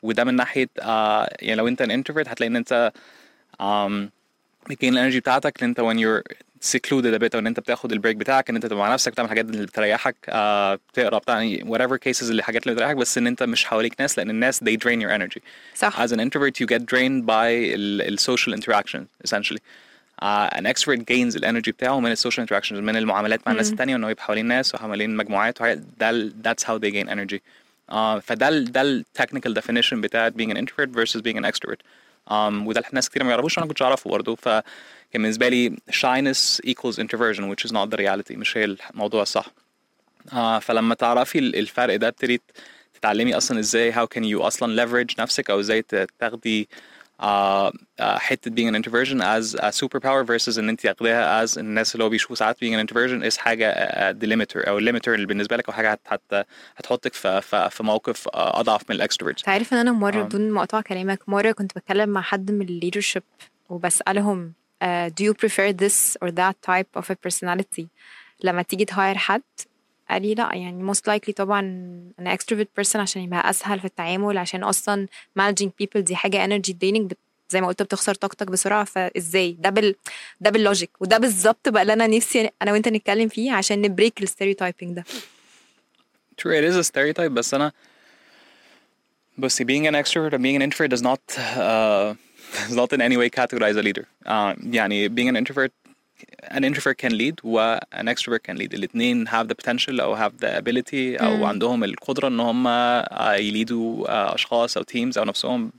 وده 0.04 0.24
من 0.24 0.36
ناحية 0.36 0.70
آه 0.80 1.30
يعني 1.40 1.56
لو 1.56 1.68
أنت 1.68 1.84
an 1.84 1.86
introvert 1.86 2.28
هتلاقي 2.30 2.48
إن 2.48 2.56
أنت 2.56 2.92
um, 3.62 3.92
بت 4.70 4.78
gain 4.78 4.94
ال 4.94 4.97
energy 4.97 5.20
بتاعتك. 5.20 5.64
ان 5.64 5.70
أنت 5.70 5.82
when 5.82 5.98
you're 6.04 6.34
secluded 6.66 7.14
a 7.16 7.20
bit 7.20 7.34
أو 7.34 7.40
إن 7.40 7.48
أنت 7.48 7.60
بتاخد 7.60 7.92
ال 7.92 7.96
break 7.96 8.16
بتاعك 8.18 8.50
إن 8.50 8.56
أنت 8.56 8.66
تبقى 8.66 8.78
مع 8.88 8.94
نفسك 8.94 9.12
بتعمل 9.12 9.26
الحاجات 9.26 9.46
اللي 9.46 9.66
بتريحك 9.66 10.16
آه 10.30 10.76
بتقرا 10.76 11.18
بتاع 11.20 11.42
يعني 11.42 11.66
whatever 11.78 11.98
cases 12.10 12.24
اللي 12.24 12.40
الحاجات 12.40 12.64
اللي 12.64 12.76
بتريحك 12.76 12.96
بس 12.96 13.18
إن 13.18 13.28
أنت 13.28 13.44
مش 13.44 13.66
حواليك 13.66 13.94
ناس 14.02 14.18
لأن 14.18 14.30
الناس 14.30 14.64
they 14.64 14.78
drain 14.78 15.02
your 15.02 15.20
energy. 15.22 15.40
صح. 15.76 16.06
As 16.06 16.10
an 16.12 16.20
introvert 16.20 16.60
you 16.62 16.68
get 16.68 16.82
drained 16.86 17.26
by 17.26 17.48
ال, 17.50 18.18
social 18.20 18.54
interaction 18.54 19.02
essentially. 19.26 19.60
uh, 20.22 20.50
an 20.60 20.66
extrovert 20.66 21.06
gains 21.06 21.36
ال 21.36 21.41
energy 21.41 21.72
بتاعه 21.72 22.00
من 22.00 22.12
ال 22.12 22.17
social 22.17 22.48
interactions 22.50 22.72
من 22.74 22.96
المعاملات 22.98 23.40
مع 23.46 23.52
الناس 23.52 23.72
التانية 23.72 23.94
وانه 23.94 24.10
يبقى 24.10 24.24
حوالين 24.24 24.46
ناس 24.46 24.76
وحوالين 24.76 25.16
مجموعات 25.16 25.58
ده 26.00 26.30
that's 26.44 26.64
how 26.64 26.78
they 26.80 26.92
gain 26.92 27.10
energy. 27.10 27.40
uh, 27.92 27.96
فده 28.24 28.50
ده 28.50 29.06
technical 29.22 29.54
definition 29.54 29.94
بتاعت 29.94 30.34
being 30.34 30.52
an 30.52 30.58
introvert 30.58 30.90
versus 30.90 31.22
being 31.22 31.38
an 31.38 31.46
extrovert. 31.52 31.82
Um, 32.30 32.68
وده 32.68 32.84
ناس 32.92 33.10
كتير 33.10 33.24
ما 33.24 33.30
يعرفوش 33.30 33.58
أنا 33.58 33.68
كنتش 33.68 33.82
أعرفه 33.82 34.10
برضه. 34.10 34.36
فكان 34.36 34.64
بالنسبة 35.14 35.50
لي 35.50 35.78
shyness 35.92 36.60
equals 36.70 36.96
introversion 36.96 37.42
which 37.52 37.70
is 37.70 37.72
not 37.74 37.90
the 37.96 37.98
reality 37.98 38.32
مش 38.38 38.58
هي 38.58 38.64
الموضوع 38.94 39.22
الصح. 39.22 39.46
آه 40.34 40.60
فلما 40.60 40.96
تعرفي 40.96 41.40
ال- 41.40 41.56
الفرق 41.56 41.96
ده 41.96 42.08
ابتديت 42.08 42.42
تتعلمي 42.94 43.38
أصلا 43.38 43.60
إزاي 43.60 43.94
how 43.94 44.06
can 44.18 44.22
you 44.24 44.42
أصلا 44.42 44.86
leverage 44.86 45.20
نفسك 45.20 45.50
أو 45.50 45.60
إزاي 45.60 45.82
تاخدي 46.20 46.70
آه 47.20 47.74
آه 48.00 48.18
حتة 48.18 48.52
being 48.52 48.74
an 48.74 48.76
introversion 48.76 49.22
as 49.22 49.56
a 49.56 49.72
superpower 49.72 50.24
versus 50.26 50.58
إن 50.60 50.70
أنت 50.70 50.82
تاخديها 50.82 51.46
as 51.46 51.58
الناس 51.58 51.96
اللي 51.96 52.04
هو 52.04 52.10
بيشوفوا 52.10 52.36
ساعات 52.36 52.58
being 52.58 52.74
an 52.78 52.88
introversion 52.88 53.32
is 53.34 53.38
حاجة 53.38 53.70
آه 53.70 54.12
delimiter 54.12 54.68
أو 54.68 54.80
limiter 54.80 55.08
اللي 55.08 55.26
بالنسبة 55.26 55.58
لك 55.58 55.68
أو 55.68 55.74
حاجة 55.74 55.92
هت 55.92 56.00
هت 56.08 56.48
هتحطك 56.78 57.14
في 57.14 57.42
في, 57.42 57.70
في 57.72 57.84
موقف 57.84 58.28
آه 58.28 58.60
أضعف 58.60 58.82
من 58.90 58.96
الاكستروفرت 58.96 59.40
أنت 59.40 59.50
عارف 59.50 59.74
إن 59.74 59.78
أنا 59.80 59.92
مرة 59.92 60.20
آه. 60.20 60.24
بدون 60.24 60.52
مقاطعه 60.52 60.82
كلامك 60.82 61.30
مرة 61.30 61.52
كنت 61.52 61.72
بتكلم 61.78 62.10
مع 62.10 62.22
حد 62.22 62.52
من 62.52 62.62
ال 62.62 62.67
leadership 62.67 63.24
وبسألهم 63.70 64.54
uh, 64.84 65.10
do 65.10 65.24
you 65.24 65.34
prefer 65.34 65.74
this 65.74 66.18
or 66.22 66.32
that 66.32 66.56
type 66.62 67.02
of 67.02 67.10
a 67.10 67.16
personality 67.28 67.86
لما 68.44 68.62
تيجي 68.62 68.86
ت 68.86 68.92
hire 68.92 69.18
حد 69.18 69.42
قال 70.10 70.22
لي 70.22 70.34
لا 70.34 70.56
يعني 70.56 70.94
most 70.94 71.02
likely 71.12 71.34
طبعا 71.36 71.62
أنا 72.20 72.38
extrovert 72.38 72.82
person 72.82 72.96
عشان 72.96 73.22
يبقى 73.22 73.50
أسهل 73.50 73.80
في 73.80 73.86
التعامل 73.86 74.38
عشان 74.38 74.64
أصلا 74.64 75.08
managing 75.40 75.70
people 75.84 75.98
دي 76.00 76.16
حاجة 76.16 76.48
energy 76.48 76.72
draining 76.84 77.14
زي 77.50 77.62
ما 77.62 77.68
قلت 77.68 77.82
بتخسر 77.84 78.14
طاقتك 78.16 78.48
بسرعة 78.48 78.84
فإزاي 78.84 79.58
ده 79.60 79.70
بال 79.70 79.96
ده 80.42 80.50
بال 80.50 80.61
logic 80.61 80.90
وده 81.00 81.18
بالظبط 81.18 81.70
بقى 81.70 81.82
اللي 81.82 81.94
أنا 81.94 82.08
نفسي 82.08 82.50
أنا 82.62 82.72
وأنت 82.72 82.88
نتكلم 82.88 83.28
فيه 83.30 83.52
عشان 83.52 83.82
ن 83.82 83.89
break 83.89 84.24
ال 84.24 84.29
stereotyping 84.29 84.96
ده 84.96 85.04
True, 86.42 86.54
it 86.54 86.64
is 86.64 86.76
a 86.76 86.84
stereotype, 86.84 87.32
بس 87.32 87.54
أنا 87.54 87.72
بصي 89.38 89.64
being 89.66 89.88
an 89.88 89.96
extrovert 89.96 90.34
and 90.34 90.42
being 90.44 90.56
an 90.56 90.62
introvert 90.62 90.90
does 90.90 91.02
not 91.02 91.20
uh, 91.38 92.14
does 92.68 92.76
not 92.76 92.94
in 92.94 93.02
any 93.02 93.18
way 93.18 93.30
categorize 93.30 93.78
a 93.78 93.82
leader. 93.82 94.06
Uh, 94.26 94.56
يعني 94.74 95.10
being 95.10 95.30
an 95.30 95.36
introvert 95.36 95.72
an 96.44 96.64
introvert 96.64 96.98
can 96.98 97.12
lead 97.12 97.36
و 97.44 97.78
an 97.78 98.06
extrovert 98.08 98.44
can 98.50 98.58
lead. 98.58 98.74
الاثنين 98.74 99.28
have 99.28 99.48
the 99.48 99.56
potential 99.64 100.00
أو 100.00 100.18
have 100.18 100.32
the 100.42 100.62
ability 100.62 101.22
أو 101.22 101.46
عندهم 101.46 101.84
القدرة 101.84 102.28
إن 102.28 102.40
هم 102.40 102.68
يليدوا 103.36 104.06
أشخاص 104.36 104.78
أو 104.78 104.84
teams 104.84 105.18
أو 105.18 105.24
نفسهم. 105.24 105.72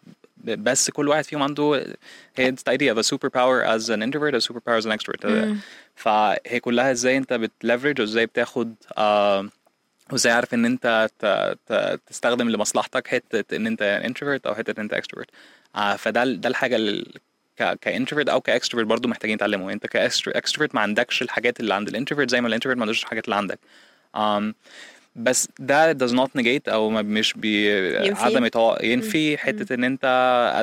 بس 0.45 0.91
كل 0.91 1.09
واحد 1.09 1.25
فيهم 1.25 1.43
عنده 1.43 1.95
هي 2.37 2.53
the 2.53 2.73
idea 2.73 2.95
of 2.95 2.99
a 2.99 3.09
superpower 3.15 3.77
as 3.77 3.91
an 3.91 4.03
introvert 4.03 4.35
a 4.35 4.41
superpower 4.49 4.79
as 4.81 4.87
an 4.87 4.93
extrovert. 4.93 5.47
فهي 5.95 6.61
كلها 6.61 6.93
إزاي 6.93 7.17
انت 7.17 7.33
بت 7.33 7.46
leverage 7.46 8.01
وازاي 8.01 8.27
بتاخد 8.27 8.75
uh, 8.91 9.49
وازاي 10.13 10.33
عارف 10.33 10.55
ان 10.55 10.65
انت 10.65 11.09
تستخدم 12.07 12.49
لمصلحتك 12.51 13.07
حتة 13.07 13.57
ان 13.57 13.67
انت 13.67 13.83
introvert 13.83 14.47
أو 14.47 14.55
حتة 14.55 14.71
ان 14.71 14.83
انت 14.83 14.93
extrovert 14.93 15.31
آه 15.77 15.97
فده 15.97 16.25
ده 16.25 16.49
الحاجة 16.49 16.77
اللي 17.61 17.77
ك 17.81 17.86
introvert 17.86 18.29
أو 18.29 18.41
ك 18.41 18.46
extrovert 18.46 18.89
برضه 18.89 19.09
محتاجين 19.09 19.35
نتعلمه. 19.35 19.73
أنت 19.73 19.87
ك 19.87 19.96
extrovert 19.96 20.75
ما 20.75 20.81
عندكش 20.81 21.23
الحاجات 21.23 21.61
اللي 21.61 21.75
عند 21.75 21.89
ال 21.89 21.93
introvert 21.93 22.31
زي 22.31 22.41
ما 22.41 22.49
ال 22.49 22.52
introvert 22.52 22.79
ما 22.79 22.83
عندوش 22.83 23.03
الحاجات 23.03 23.25
اللي 23.25 23.37
عندك. 23.37 23.59
um, 24.17 24.55
بس 25.17 25.49
ده 25.59 25.93
does 25.93 26.11
not 26.13 26.41
negate 26.41 26.69
أو 26.69 26.91
ما 26.91 27.03
مش 27.03 27.33
بي 27.33 27.71
ينفي؟ 28.07 28.25
عدم 28.25 28.45
يتوق... 28.45 28.85
ينفي 28.85 29.39
حتة 29.39 29.75
إن 29.75 29.85
أنت 29.85 30.05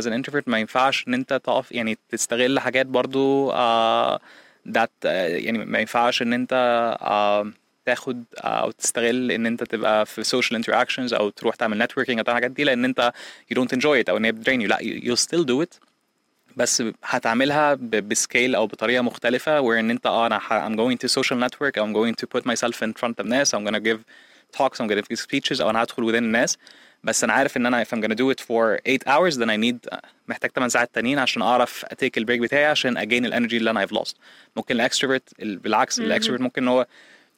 as 0.02 0.06
an 0.06 0.12
introvert 0.12 0.44
ما 0.48 0.60
ينفعش 0.60 1.08
إن 1.08 1.14
أنت 1.14 1.34
تقف 1.34 1.72
يعني 1.72 1.98
تستغل 2.10 2.60
حاجات 2.60 2.86
برضو 2.86 3.52
uh, 3.52 4.18
that 4.78 4.90
uh, 5.04 5.06
يعني 5.06 5.58
ما 5.66 5.80
ينفعش 5.80 6.22
إن 6.22 6.34
أنت 6.34 6.54
uh, 7.02 7.60
تاخد 7.86 8.24
أو 8.38 8.72
تستغل 8.72 9.32
إن 9.32 9.46
أنت 9.46 9.64
تبقى 9.64 10.06
في 10.06 10.24
social 10.24 10.58
interactions 10.64 11.14
أو 11.14 11.30
تروح 11.30 11.56
تعمل 11.56 11.84
networking 11.84 12.18
أو 12.18 12.24
تعمل 12.24 12.30
الحاجات 12.30 12.52
دي 12.52 12.64
لأن 12.64 12.86
أنت 12.86 13.12
you 13.54 13.58
don't 13.58 13.78
enjoy 13.78 14.04
it 14.04 14.10
أو 14.10 14.18
إن 14.18 14.26
هي 14.26 14.32
بتدرين 14.32 14.68
you. 14.68 14.70
لا 14.70 14.78
you, 14.78 15.04
you'll 15.04 15.24
still 15.26 15.44
do 15.44 15.66
it. 15.66 15.95
بس 16.58 16.84
هتعملها 17.04 17.74
بسكيل 17.82 18.56
أو 18.56 18.68
بطريقة 18.68 19.02
مختلفة 19.02 19.62
where 19.62 19.80
إن 19.80 19.90
أنت 19.92 20.06
آه 20.06 20.28
أنا 20.28 20.40
I'm 20.40 20.78
going 20.78 20.98
to 21.06 21.12
social 21.22 21.38
network 21.38 21.78
I'm 21.78 21.94
going 21.94 22.16
to 22.22 22.28
put 22.38 22.44
myself 22.46 22.82
in 22.84 22.94
front 23.02 23.20
of 23.20 23.26
ناس 23.26 23.56
I'm 23.56 23.60
gonna 23.68 23.80
give 23.80 24.00
talks 24.58 24.78
I'm 24.80 24.88
gonna 24.88 25.02
give 25.02 25.20
speeches 25.20 25.62
أو 25.62 25.70
أنا 25.70 25.84
هدخل 25.84 26.12
within 26.12 26.16
الناس. 26.16 26.58
بس 27.04 27.24
أنا 27.24 27.34
عارف 27.34 27.58
إن 27.58 27.66
أنا 27.66 27.84
if 27.84 27.88
I'm 27.88 28.02
gonna 28.02 28.16
do 28.16 28.32
it 28.36 28.42
for 28.42 28.80
8 28.86 29.04
hours 29.08 29.36
then 29.38 29.50
I 29.50 29.58
need 29.58 29.98
محتاج 30.28 30.52
8 30.52 30.68
ساعات 30.68 30.90
تانيين 30.94 31.20
عشان 31.20 31.42
أعرف 31.42 31.86
ا 31.86 31.92
take 31.92 32.18
ال 32.18 32.22
break 32.22 32.40
بتاعي 32.42 32.66
عشان 32.66 32.98
ا 32.98 33.03
gain 33.03 33.26
ال 33.26 33.30
energy 33.30 33.58
اللي 33.58 33.70
أنا 33.70 33.86
I've 33.86 33.90
lost. 33.90 34.14
ممكن 34.56 34.76
ال 34.76 34.81
extrovert 34.81 35.30
بالعكس 35.40 36.00
ال 36.00 36.04
extrovert 36.04 36.42
ممكن 36.42 36.62
إن 36.62 36.68
هو 36.68 36.88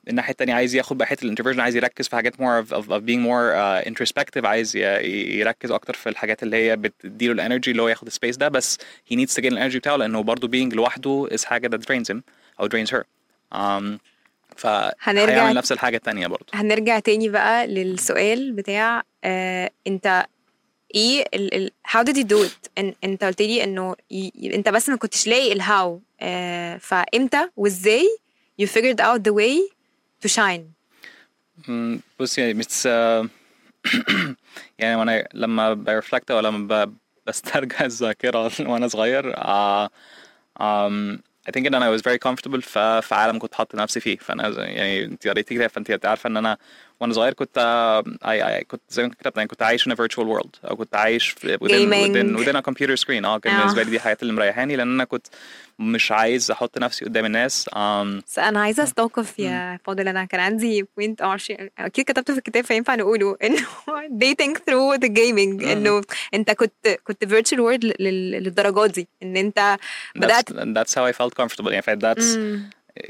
الناحية 0.10 0.32
التانية 0.32 0.54
عايز 0.54 0.76
ياخد 0.76 0.98
بقى 0.98 1.08
حتة 1.08 1.24
ال 1.24 1.26
introversion 1.26 1.60
عايز 1.60 1.76
يركز 1.76 2.08
في 2.08 2.16
حاجات 2.16 2.34
of, 2.36 2.74
of 2.74 3.02
being 3.02 3.24
more 3.28 3.54
uh, 3.54 3.90
introspective 3.90 4.46
عايز 4.46 4.76
يركز 4.78 5.72
أكتر 5.72 5.94
في 5.94 6.10
الحاجات 6.10 6.44
اللي 6.44 6.58
هي 6.58 6.76
بتديله 6.76 7.34
ال 7.34 7.39
energy 7.39 7.72
اللي 7.72 7.82
هو 7.82 7.88
ياخد 7.88 8.08
ال 8.08 8.12
space 8.12 8.38
ده 8.38 8.48
بس 8.48 8.78
he 9.12 9.16
needs 9.16 9.32
to 9.34 9.42
gain 9.42 9.46
ال 9.46 9.50
energy 9.50 9.80
بتاعه 9.80 9.96
لأنه 9.96 10.24
برضه 10.24 10.48
being 10.48 10.74
لوحده 10.74 11.28
is 11.32 11.44
حاجة 11.44 11.68
that 11.78 11.80
drains 11.80 12.14
him 12.16 12.18
أو 12.60 12.70
drains 12.70 12.90
her. 12.90 13.02
um, 13.56 13.98
ف 14.58 14.68
هنرجع- 15.02 15.52
نفس 15.52 15.72
الحاجة 15.72 15.98
التانية 15.98 16.28
برضه. 16.28 16.46
هنرجع 16.54 17.00
تاني 17.00 17.30
بقى 17.30 17.68
للسؤال 17.68 18.52
بتاع 18.52 19.04
آه 19.24 19.72
أنت 19.88 20.26
إيه 20.96 21.26
ال 21.34 21.54
ال 21.54 21.72
how 21.88 22.00
did 22.04 22.14
you 22.18 22.24
do 22.24 22.48
it 22.50 22.70
إن 22.78 22.94
أنت 23.04 23.24
قلت 23.24 23.42
لي 23.42 23.64
إنه 23.64 23.96
أنت 24.54 24.70
بس 24.70 24.90
ما 24.90 24.96
كنتش 24.96 25.28
لاقي 25.28 25.54
الهاو 25.54 26.02
آه 26.22 26.78
فإمتى 26.78 27.50
وإزاي 27.58 28.18
you 28.62 28.66
figured 28.66 29.00
out 29.02 29.20
the 29.30 29.34
way 29.34 29.77
to 30.26 30.30
shine. 30.30 30.62
مم، 31.68 32.00
بص 32.20 32.38
يعني 32.38 32.54
مش 32.54 32.86
يعني 34.80 34.96
وأنا 34.96 35.28
لما 35.34 35.74
برفلكت 35.74 36.32
أو 36.32 36.40
لما 36.40 36.86
ب- 36.86 36.94
بسترجع 37.28 37.86
الذاكره 37.86 38.52
وأنا 38.60 38.88
صغير 38.88 39.34
uh, 39.34 39.88
um, 40.60 41.20
I 41.48 41.52
think 41.52 41.66
ان 41.68 41.76
أنا 41.76 41.98
was 41.98 42.02
very 42.02 42.18
comfortable. 42.30 42.60
في 42.60 43.02
في 43.02 43.16
عالم 43.16 43.40
كنت 43.40 43.56
حاطط 43.56 43.76
نفسي 43.76 44.00
فيه 44.00 44.18
فانا 44.18 44.52
زي- 44.52 44.62
يعني 44.62 45.06
انت 45.06 45.28
قريتي 45.28 45.56
كده 45.56 45.68
فانت 45.68 46.06
عارفه 46.06 46.28
ان 46.28 46.38
أنا 46.38 46.58
وأنا 47.00 47.13
صغير 47.13 47.34
كنت 47.34 47.58
uh, 47.58 48.10
I, 48.25 48.62
I 48.62 48.63
كنت 48.68 48.82
زي 48.89 49.04
ما 49.04 49.10
كتبت 49.10 49.38
يعني 49.38 49.48
كنت 49.50 49.62
عايش 49.63 49.89
a 49.89 49.92
virtual 49.92 50.25
world. 50.25 50.50
أو 50.70 50.75
كنت 50.75 50.96
عايش 50.96 51.30
في- 51.30 51.58
within 51.58 51.89
within, 51.92 52.39
within 52.39 52.56
a 52.60 52.72
computer 52.72 53.04
screen. 53.06 53.25
آه 53.25 53.38
كان 53.39 53.54
آه. 53.56 53.60
بالنسبة 53.60 53.84
لي 53.84 53.89
دي 53.89 53.96
الحاجات 53.96 54.22
اللي 54.22 54.34
مريحاني 54.34 54.75
لأن 54.75 54.94
أنا 54.94 55.04
كنت 55.04 55.27
مش 55.80 56.12
عايز 56.12 56.51
أحط 56.51 56.77
نفسي 56.77 57.06
قدام 57.06 57.25
الناس. 57.25 57.70
um, 57.70 58.24
بس 58.27 58.39
أنا 58.39 58.62
عايزة 58.62 58.84
أستوقف 58.84 59.39
يا 59.39 59.80
فاضل. 59.86 60.08
أنا 60.08 60.25
كان 60.25 60.39
عندي 60.39 60.86
بوينت 60.98 61.22
أو 61.22 61.38
أكيد 61.80 62.06
كتبته 62.06 62.34
في 62.34 62.39
الكتاب 62.39 62.63
فينفع 62.66 62.96
نقوله. 62.96 63.38
انه 63.44 63.58
dating 64.20 64.54
through 64.58 64.98
the 65.06 65.10
gaming. 65.10 65.68
إنه 65.68 66.01
أنت 66.34 66.51
كنت 66.51 66.88
كنت 67.04 67.25
virtual 67.25 67.58
world 67.58 67.86
لل- 68.00 68.32
للدرجات 68.44 68.92
دي. 68.92 69.08
إن 69.24 69.38
أنت 69.38 69.77
بدأت 70.16 70.50
that's, 70.50 70.56
that's 70.56 70.94
how 70.94 71.12
I 71.13 71.13
felt 71.18 71.44
comfortable. 71.44 71.72
يعني 71.72 72.00
that's. 72.01 72.38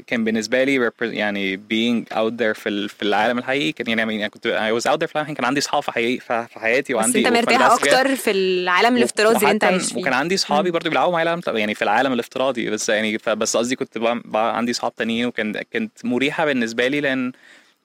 كان 0.06 0.24
بالنسبة 0.24 0.64
لي 0.64 0.90
يعني 1.00 1.56
being 1.56 2.14
out 2.14 2.32
there 2.40 2.52
في 2.60 2.88
في 2.88 3.02
العالم 3.02 3.38
الحقيقي 3.38 3.72
كان 3.72 3.98
يعني 3.98 4.18
يعني 4.18 4.30
كنت 4.30 4.46
I 4.48 4.80
was 4.82 4.90
out 4.90 4.96
there 4.96 5.06
في 5.06 5.16
العالم 5.16 5.34
كان 5.34 5.44
عندي 5.44 5.60
اصحاب 5.60 5.82
في 5.82 5.92
حقيقي 5.92 6.20
في 6.20 6.46
حياتي 6.60 6.94
بس 6.94 6.98
وعندي 7.00 7.18
انت 7.18 7.26
وفي 7.28 7.36
مرتاح. 7.36 7.72
أكتر 7.72 8.16
في 8.16 8.30
العالم 8.30 8.96
الافتراضي 8.96 9.36
اللي 9.36 9.50
انت 9.50 9.64
عايش 9.64 9.92
فيه. 9.92 10.00
وكان 10.00 10.12
عندي 10.12 10.36
صحابي 10.36 10.70
برضو 10.70 10.88
بيلعبوا 10.88 11.12
معايا 11.12 11.22
العالم 11.22 11.42
يعني 11.58 11.74
في 11.74 11.82
العالم 11.82 12.12
الافتراضي. 12.12 12.70
بس 12.70 12.88
يعني 12.88 13.18
بس 13.26 13.56
قصدي 13.56 13.76
كنت 13.76 13.98
بقى, 13.98 14.22
بقى 14.24 14.56
عندي 14.56 14.72
صحاب 14.72 14.94
تانيين 14.94 15.26
وكان 15.26 15.52
كانت 15.72 16.04
مريحة 16.04 16.44
بالنسبة 16.44 16.88
لي 16.88 17.00
لأن 17.00 17.32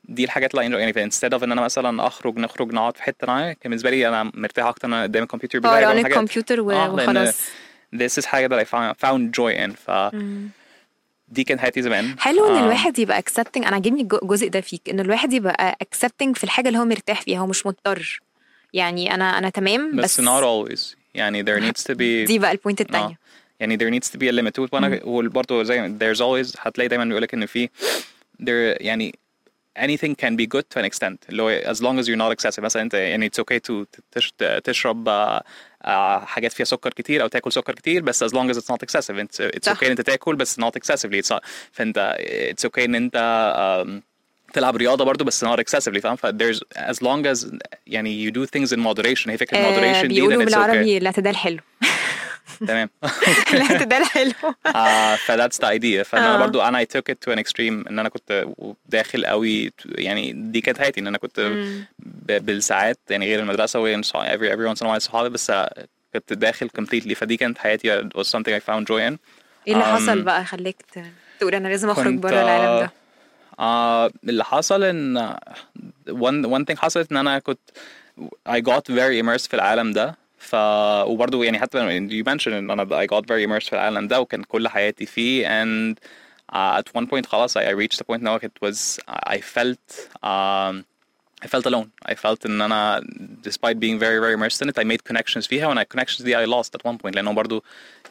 دي 0.10 0.24
الحاجات 0.24 0.56
اللي 0.56 0.80
يعني 0.80 0.94
instead 1.12 1.38
of 1.40 1.44
إن 1.44 1.52
أنا 1.52 1.62
مثلا 1.62 2.08
أخرج 2.08 2.38
نخرج 2.38 2.74
نقعد 2.74 2.98
في 2.98 3.04
حتة 3.04 3.28
معايا 3.28 3.54
كان 3.54 3.70
بالنسبة 3.70 3.90
لي 3.90 4.08
أنا 4.08 4.32
مرتاح 4.34 4.66
أكتر 4.66 4.88
إن 4.88 4.94
أنا 4.94 5.04
قدام 5.04 5.24
الكمبيوتر 5.24 5.68
حاجات. 5.68 6.06
الكمبيوتر 6.06 6.62
وخلاص. 6.62 7.42
this 7.96 8.22
is 8.22 8.26
حاجة 8.26 8.48
that 8.48 8.66
I 8.66 8.70
found, 8.70 9.06
found 9.06 9.40
joy 9.40 9.54
in. 9.68 9.72
ف. 9.86 9.92
دي 11.34 11.44
كانت 11.44 11.62
حياتي 11.62 11.82
زمان. 11.82 12.20
حلو 12.20 12.48
إن 12.48 12.56
آه. 12.56 12.64
الواحد 12.66 13.00
يبقى 13.00 13.22
accepting 13.22 13.58
أنا 13.58 13.68
عاجبني 13.76 14.02
الج- 14.02 14.20
الجزء 14.24 14.48
ده 14.50 14.62
فيك 14.62 14.90
إن 14.90 15.00
الواحد 15.00 15.34
يبقى 15.34 15.78
accepting 15.84 16.34
في 16.34 16.44
الحاجة 16.44 16.68
اللي 16.68 16.80
هو 16.80 16.86
مرتاح 16.86 17.22
فيها 17.22 17.40
هو 17.40 17.48
مش 17.48 17.66
مضطر. 17.66 18.22
يعني 18.74 19.14
أنا 19.14 19.38
أنا 19.38 19.50
تمام 19.50 19.96
بس 19.96 20.22
بس 20.22 20.28
not 20.28 20.42
always. 20.44 20.96
يعني 21.14 21.44
there 21.46 21.64
needs 21.64 21.84
to 21.84 21.92
be 21.96 22.28
دي 22.28 22.40
بقى 22.40 22.52
البوينت 22.52 22.82
آه. 22.82 22.86
التانية. 22.86 23.18
يعني 23.60 23.78
there 23.78 24.00
needs 24.00 24.08
to 24.08 24.16
be 24.20 24.28
a 24.30 24.32
limit. 24.42 24.74
وأنا 24.74 25.00
وبرضه 25.04 25.64
زي 25.64 25.90
there's 26.00 26.18
always 26.18 26.56
هتلاقي 26.60 26.88
دايما 26.88 27.06
بيقول 27.06 27.22
لك 27.22 27.34
إن 27.34 27.46
في 27.46 27.70
there 28.42 28.82
يعني 28.82 29.16
anything 29.80 30.14
can 30.24 30.36
be 30.36 30.46
good 30.56 30.66
to 30.76 30.80
an 30.82 30.86
extent 30.86 31.18
اللي 31.30 31.42
هو 31.44 31.62
as 31.74 31.78
long 31.78 32.04
as 32.04 32.08
you're 32.08 32.20
not 32.28 32.34
excessive 32.36 32.60
مثلا 32.60 32.82
انت 32.82 32.94
يعني 32.94 33.30
it's 33.30 33.44
okay 33.44 33.60
to 33.72 33.86
تش- 34.12 34.34
تشرب 34.64 35.10
آه، 35.10 35.44
آه، 35.84 36.20
حاجات 36.20 36.54
فيها 36.54 36.66
سكر 36.66 36.90
كتير 36.94 37.22
أو 37.22 37.28
تاكل 37.28 37.52
سكر 37.52 37.74
كتير 37.76 38.02
بس 38.02 38.24
as 38.24 38.28
long 38.28 38.54
as 38.54 38.58
it's 38.58 38.74
not 38.74 38.78
excessive 38.88 39.16
it's, 39.24 39.46
it's 39.56 39.74
okay 39.74 39.84
ان 39.84 39.90
انت 39.90 40.02
تاكل 40.02 40.36
بس 40.36 40.60
not 40.60 40.72
excessively 40.80 41.22
it's 41.26 41.36
not, 41.36 41.40
فانت 41.72 42.16
it's 42.60 42.70
okay 42.70 42.84
ان 42.84 42.96
انت 42.96 43.16
تلعب 44.54 44.76
رياضه 44.78 45.06
برضو 45.06 45.24
بس 45.24 45.46
not 45.46 45.58
excessively 45.58 46.00
فاهم 46.00 46.16
ف 46.16 46.26
there's 46.26 46.60
as 46.78 46.96
long 46.98 47.26
as 47.34 47.48
يعني 47.88 48.32
you 48.32 48.34
do 48.34 48.46
things 48.46 48.70
in 48.70 48.80
moderation 48.80 49.28
هي 49.30 49.38
فكره 49.38 49.58
آه 49.58 49.76
moderation 49.76 50.02
دي 50.06 50.08
بيقولوا 50.08 50.42
it's 50.44 50.46
okay 50.46 50.46
بالعربي 50.46 50.98
الاعتدال 50.98 51.36
حلو 51.36 51.60
تمام. 52.68 52.90
الاعتدال 53.54 54.06
حلو 54.06 54.32
ف 55.18 55.32
that's 55.32 55.58
the 55.66 55.68
idea. 55.80 56.02
فأنا 56.02 56.36
آه. 56.36 56.38
برضو 56.38 56.62
أنا 56.62 56.84
I 56.84 56.88
took 56.98 57.14
it 57.14 57.16
to 57.30 57.36
an 57.36 57.40
extreme 57.40 57.60
إن 57.90 58.00
أنا 58.00 58.10
كنت 58.10 58.46
داخل 58.86 59.26
قوي 59.26 59.72
يعني 59.86 60.32
دي 60.34 60.62
كانت 60.62 60.78
حياتي 60.78 61.00
إن 61.00 61.08
أنا 61.08 61.18
كنت 61.18 61.52
بالساعات 62.26 63.00
يعني 63.10 63.26
غير 63.26 63.40
المدرسة 63.40 63.80
وغير 63.80 64.02
صح- 64.02 64.26
every 64.34 64.50
every 64.56 64.76
once 64.76 64.80
in 64.80 64.88
a 64.88 64.90
while 64.90 64.98
صحابي 64.98 65.30
بس 65.30 65.52
كنت 66.14 66.34
داخل 66.34 66.70
completely. 66.82 67.14
فدي 67.14 67.38
كانت 67.38 67.58
حياتي 67.58 68.02
it 68.02 68.06
was 68.18 68.26
something 68.28 68.52
I 68.54 68.60
found 68.72 68.86
joy 68.88 69.12
in. 69.12 69.18
إيه 69.68 69.74
اللي 69.74 69.84
حصل 69.84 70.22
بقى 70.22 70.46
خليك 70.46 70.78
تقول 71.40 71.56
أنا 71.56 71.68
لازم 71.68 71.90
أخرج 71.90 72.14
بره 72.14 72.42
العالم 72.42 72.80
ده؟ 72.80 72.92
آه 73.60 74.12
اللي 74.24 74.44
حصل 74.46 74.84
إن 74.84 75.36
one 76.10 76.46
one 76.46 76.66
thing 76.74 76.78
حصلت 76.78 77.12
إن 77.12 77.18
أنا 77.18 77.40
كنت 77.40 77.60
I 78.50 78.60
got 78.60 78.82
very 78.96 79.24
immersed 79.24 79.48
في 79.48 79.54
العالم 79.54 79.94
ده. 79.94 80.16
ف 80.43 80.55
وبرضه 81.07 81.45
يعني 81.45 81.59
حتى 81.59 81.79
you 82.09 82.25
mentioned 82.25 82.53
ان 82.53 82.71
انا 82.71 82.85
I 83.05 83.07
got 83.07 83.23
very 83.25 83.47
immersed 83.49 83.69
في 83.69 83.73
العالم 83.73 84.09
ده 84.09 84.21
وكان 84.21 84.43
كل 84.43 84.69
حياتي 84.69 85.07
فيه 85.07 85.63
and 85.65 85.97
uh, 86.53 86.83
at 86.83 87.01
one 87.01 87.07
point 87.07 87.27
خلاص 87.27 87.59
I, 87.59 87.61
I 87.61 87.73
reached 87.73 87.99
the 87.99 88.05
point 88.05 88.23
now 88.23 88.37
it 88.47 88.69
was 88.69 88.99
I 89.09 89.39
felt 89.41 90.09
um, 90.23 90.85
I 91.45 91.47
felt 91.47 91.67
alone. 91.67 91.89
I 92.05 92.15
felt 92.15 92.47
ان 92.47 92.61
انا 92.63 93.01
despite 93.49 93.77
being 93.79 93.99
very 93.99 94.19
very 94.19 94.35
immersed 94.39 94.63
in 94.63 94.69
it 94.69 94.79
I 94.79 94.85
made 94.85 95.03
connections 95.13 95.49
فيها 95.49 95.67
وانا 95.67 95.87
connections 95.97 96.23
دي 96.23 96.37
I 96.37 96.49
lost 96.49 96.69
at 96.69 96.91
one 96.91 96.97
point 96.99 97.15
لانه 97.15 97.33
برضو 97.33 97.65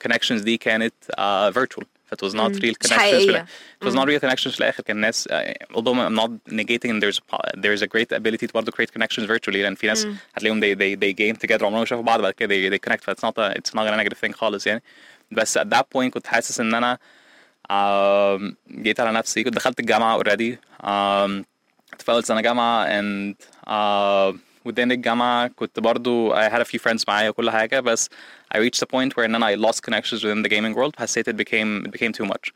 connections 0.08 0.44
دي 0.44 0.58
كانت 0.58 0.94
uh, 1.12 1.52
virtual. 1.60 1.84
It 2.13 2.23
was 2.23 2.35
not 2.35 2.53
real 2.63 2.75
connections. 2.75 3.25
في. 3.27 3.45
It 3.81 3.85
was 3.87 3.95
not 3.95 4.07
real 4.07 4.21
connections 4.21 4.53
في 4.53 4.59
الآخر 4.61 4.83
كان 4.83 4.97
ناس 4.97 5.29
uh, 5.29 5.33
although 5.75 5.95
I'm 5.95 6.15
not 6.15 6.31
negating 6.53 7.01
there's 7.01 7.21
there's 7.57 7.83
a 7.83 7.87
great 7.87 8.13
ability 8.13 8.47
to 8.47 8.53
برضو 8.55 8.71
create 8.73 8.91
connections 8.99 9.27
virtually 9.27 9.57
لأن 9.57 9.75
في 9.75 9.87
ناس 9.87 10.07
هتلاقيهم 10.35 10.61
they 10.61 10.75
they 10.75 10.97
they 10.97 11.13
game 11.15 11.39
together 11.47 11.63
عمرهم 11.63 11.79
ما 11.79 11.85
شافوا 11.85 12.05
بعض 12.05 12.21
بعد 12.21 12.33
كده 12.33 12.55
they, 12.55 12.73
they 12.73 12.91
connect 12.91 13.15
it's 13.15 13.23
not 13.23 13.35
a, 13.39 13.55
it's 13.59 13.75
not 13.75 13.87
a 13.87 13.97
negative 13.97 14.19
thing 14.29 14.33
خالص 14.33 14.67
يعني 14.67 14.83
بس 15.31 15.59
at 15.59 15.63
that 15.75 15.85
point 15.97 16.09
كنت 16.11 16.27
حاسس 16.27 16.61
ان 16.61 16.75
أنا 16.75 16.99
um, 17.73 18.55
جيت 18.71 19.01
على 19.01 19.13
نفسي 19.13 19.43
كنت 19.45 19.55
دخلت 19.55 19.81
الجامعة 19.81 20.19
already 20.23 20.53
um, 20.83 21.45
في 21.99 22.09
أول 22.13 22.25
سنة 22.25 22.41
جامعة 22.41 22.87
and 22.87 23.35
uh, 23.67 24.39
within 24.68 24.92
الجامعة 24.92 25.48
كنت 25.48 25.80
برضو 25.80 26.36
I 26.36 26.50
had 26.50 26.62
a 26.62 26.66
few 26.66 26.80
friends 26.80 27.04
معايا 27.08 27.30
وكل 27.30 27.50
حاجة 27.50 27.80
بس 27.80 28.10
I 28.56 28.58
reached 28.58 28.82
a 28.82 28.86
point 28.86 29.12
where 29.16 29.20
إن 29.26 29.36
أنا 29.36 29.56
I 29.56 29.60
lost 29.70 29.78
connections 29.82 30.24
within 30.24 30.44
the 30.44 30.50
gaming 30.50 30.76
world 30.78 30.92
حسيت 31.00 31.30
it 31.30 31.34
became 31.34 31.88
it 31.88 31.92
became 31.92 32.12
too 32.22 32.26
much 32.26 32.52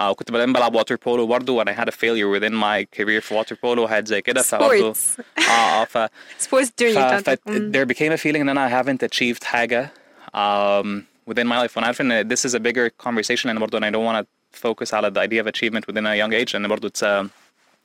uh, 0.00 0.02
وكنت 0.02 0.30
بعدين 0.30 0.52
بلعب 0.52 0.76
water 0.78 0.96
polo 0.96 1.26
برضو 1.26 1.62
and 1.64 1.68
I 1.68 1.72
had 1.72 1.88
a 1.88 1.92
failure 1.92 2.28
within 2.38 2.54
my 2.54 2.84
career 2.98 3.20
في 3.20 3.42
water 3.42 3.54
polo 3.56 3.78
وحاجات 3.78 4.08
زي 4.08 4.22
كده 4.22 4.42
فبرضو 4.42 4.94
Sports. 4.94 5.20
اه 5.48 5.82
اه 5.82 5.84
ف 5.84 6.10
سبورتس 6.38 6.70
ف, 6.70 6.72
جيرني 6.78 7.20
ف 7.22 7.30
there 7.76 7.94
became 7.94 8.18
a 8.18 8.20
feeling 8.22 8.40
ان 8.40 8.48
انا 8.48 8.68
I 8.68 8.84
haven't 8.84 9.08
achieved 9.08 9.44
حاجة 9.44 9.90
um, 10.34 10.86
within 11.30 11.46
my 11.46 11.58
life 11.66 11.76
وانا 11.76 11.86
عارف 11.86 12.00
ان 12.00 12.28
this 12.28 12.40
is 12.50 12.54
a 12.54 12.58
bigger 12.60 12.90
conversation 13.08 13.46
and 13.50 13.58
برضو 13.58 13.78
and 13.78 13.84
I 13.84 13.90
don't 13.90 14.04
want 14.12 14.24
to 14.24 14.26
focus 14.60 14.94
على 14.94 15.10
the 15.10 15.20
idea 15.28 15.42
of 15.44 15.46
achievement 15.54 15.84
within 15.88 16.06
a 16.06 16.16
young 16.16 16.32
age 16.32 16.54
and 16.54 16.66
برضو 16.66 16.88
it's 16.88 17.02
a 17.02 17.26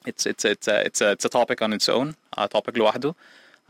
it's 0.08 0.26
it's 0.32 0.46
it's 0.46 0.68
a, 0.68 0.86
it's 0.88 1.02
a, 1.02 1.12
it's 1.12 1.26
a 1.26 1.30
topic 1.30 1.62
on 1.62 1.74
its 1.74 1.90
own 1.90 2.14
uh, 2.38 2.48
topic 2.58 2.78
لوحده 2.78 3.16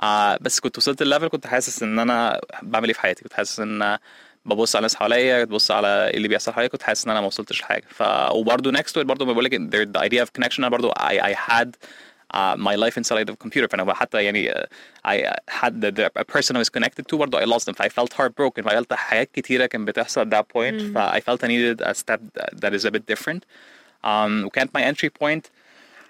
آه، 0.03 0.39
بس 0.41 0.61
كنت 0.61 0.79
وصلت 0.79 1.03
ل 1.03 1.07
level 1.07 1.29
كنت 1.29 1.47
حاسس 1.47 1.83
إن 1.83 1.99
أنا 1.99 2.41
بعمل 2.63 2.87
إيه 2.87 2.95
في 2.95 3.01
حياتي. 3.01 3.23
كنت 3.23 3.33
حاسس 3.33 3.61
إن 3.61 3.99
ببص 4.47 4.77
على 4.77 4.81
الناس 4.81 4.95
حواليا 4.95 5.45
بتبص 5.45 5.71
على 5.71 6.09
إيه 6.09 6.17
اللي 6.17 6.29
بيحصل 6.29 6.53
حواليا 6.53 6.69
كنت 6.69 6.83
حاسس 6.83 7.05
إن 7.05 7.11
أنا 7.11 7.21
ما 7.21 7.27
وصلتش 7.27 7.61
لحاجة. 7.61 7.85
ف 7.91 8.03
وبرده 8.33 8.71
next 8.71 8.95
to 8.95 9.05
برده 9.05 9.25
بقول 9.25 9.45
لك 9.45 9.55
the 9.55 10.03
idea 10.03 10.21
of 10.21 10.31
connection 10.31 10.65
أنا 10.65 10.71
برده 10.71 10.91
I 10.91 11.27
I 11.27 11.35
had 11.47 11.77
my 12.57 12.77
life 12.77 12.99
inside 12.99 13.29
of 13.29 13.39
computer 13.39 13.69
فأنا 13.77 13.95
حتى 13.95 14.25
يعني 14.25 14.55
I 15.09 15.35
had 15.51 15.85
the 15.85 16.11
person 16.35 16.57
I 16.57 16.65
connected 16.65 17.05
to 17.05 17.17
برده 17.17 17.39
I 17.39 17.45
lost 17.45 17.69
them 17.69 17.75
ف 17.75 17.91
I 17.91 17.97
felt 17.97 18.21
heartbroken 18.21 18.63
ف 18.63 18.74
I 18.74 18.85
حاجات 18.93 19.31
كتيرة 19.33 19.67
كانت 19.67 19.89
بتحصل 19.89 20.21
at 20.21 20.27
that 20.27 20.47
point 20.55 20.81
ف 20.95 21.21
I 21.21 21.26
felt 21.26 21.45
I 21.45 21.49
needed 21.49 21.83
a 21.83 21.93
step 21.93 22.29
that 22.55 22.73
is 22.73 22.87
a 22.87 22.89
bit 22.89 23.09
different 23.09 23.45
وكانت 24.45 24.71
my 24.75 24.89
entry 24.89 25.11
point 25.21 25.47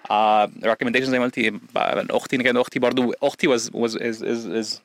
uh, 0.09 0.47
recommendations 0.63 1.03
زي 1.03 1.19
ما 1.19 1.25
قلتي 1.25 1.51
من 1.51 2.11
أختي 2.11 2.37
كانت 2.37 2.57
أختي 2.57 2.79
برضه 2.79 3.13
أختي 3.23 3.57
was 3.57 3.61
was 3.61 3.95
is 3.95 4.21
is 4.21 4.45
is 4.45 4.79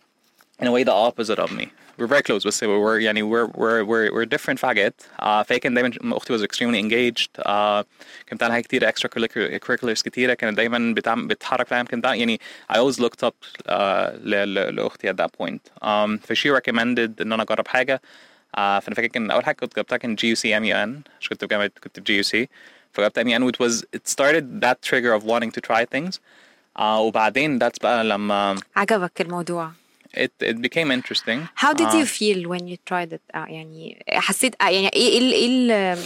in 0.62 0.66
a 0.66 0.72
way 0.72 0.84
the 0.84 0.92
opposite 0.92 1.38
of 1.38 1.52
me. 1.52 1.66
We're 1.98 2.06
very 2.06 2.22
close 2.22 2.46
بس 2.46 2.64
we're 2.64 3.00
يعني 3.00 3.22
we're 3.22 3.46
we're 3.46 3.84
we're, 3.84 4.12
we're 4.12 4.38
different 4.38 4.58
في 4.58 4.66
حاجات 4.66 5.02
uh, 5.18 5.42
فهي 5.42 5.58
كانت 5.58 5.76
دايما 5.76 6.16
أختي 6.16 6.38
was 6.38 6.42
extremely 6.42 6.78
engaged. 6.78 7.42
Uh, 7.42 7.84
كانت 8.26 8.34
بتعمل 8.34 8.52
حاجات 8.52 8.66
كتير 8.66 8.90
extra 8.90 9.08
curriculars 9.66 10.02
كتيرة 10.02 10.34
كانت 10.34 10.56
دايما 10.56 10.94
بتعمل 10.94 11.26
بتتحرك 11.26 11.66
فاهم 11.66 11.86
كانت 11.86 12.04
يعني 12.04 12.40
I 12.72 12.76
always 12.76 12.96
looked 13.00 13.24
up 13.28 13.34
uh, 13.68 13.72
ل, 14.24 14.30
ل, 14.30 14.54
لأختي 14.76 15.12
at 15.12 15.16
that 15.16 15.30
point. 15.42 15.82
Um, 15.82 16.18
ف 16.24 16.32
she 16.32 16.50
recommended 16.58 17.20
إن 17.20 17.32
أنا 17.32 17.42
أجرب 17.42 17.68
حاجة. 17.68 18.00
Uh, 18.56 18.58
فأنا 18.58 18.94
فاكر 18.94 19.06
كان 19.06 19.30
أول 19.30 19.44
حاجة 19.44 19.56
كنت 19.56 19.76
جبتها 19.76 19.96
كان 19.96 20.14
GUC 20.14 20.56
ام 20.56 20.64
يو 20.64 20.76
ان 20.76 21.00
عشان 21.20 21.30
كنت 21.30 21.44
بجامعة 21.44 21.70
كنت 21.84 21.96
في 21.98 22.04
جي 22.04 22.16
يو 22.16 22.22
سي 22.22 22.48
فجبت 22.93 23.17
ام 23.17 23.27
يو 23.27 23.35
ان 23.37 23.51
which 23.51 23.55
was 23.67 23.73
it 23.97 24.11
started 24.11 24.43
that 24.65 24.89
trigger 24.89 25.19
of 25.19 25.23
wanting 25.25 25.51
to 25.51 25.61
try 25.71 25.85
things 25.95 26.19
uh, 26.79 26.81
وبعدين 26.81 27.59
that's 27.59 27.81
بقى 27.81 28.03
لما 28.03 28.55
عجبك 28.75 29.21
الموضوع 29.21 29.71
it 30.17 30.45
it 30.45 30.55
became 30.55 30.91
interesting. 30.91 31.39
How 31.65 31.73
did 31.73 31.91
you 31.99 32.05
Uh, 32.05 32.17
feel 32.19 32.39
when 32.51 32.63
you 32.71 32.77
tried 32.89 33.11
it 33.13 33.21
آه 33.35 33.45
يعني 33.45 34.05
حسيت 34.09 34.55
آه 34.61 34.69
يعني 34.69 34.87
ايه 34.93 35.09
ايه 35.09 35.19
ال- 35.19 35.33
ايه 35.33 35.47
ال- 35.93 35.97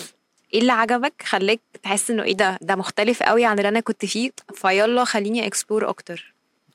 ايه 0.53 0.59
اللي 0.61 0.71
عجبك 0.71 1.13
خلاك 1.23 1.59
تحس 1.83 2.11
انه 2.11 2.23
ايه 2.23 2.33
ده 2.37 2.57
ده 2.61 2.75
مختلف 2.75 3.23
قوي 3.23 3.45
عن 3.45 3.57
اللي 3.57 3.69
انا 3.69 3.79
كنت 3.79 4.05
فيه 4.05 4.31
فيلا 4.53 5.03
خليني 5.05 5.47
اكسبلور 5.47 5.89
اكتر 5.89 6.33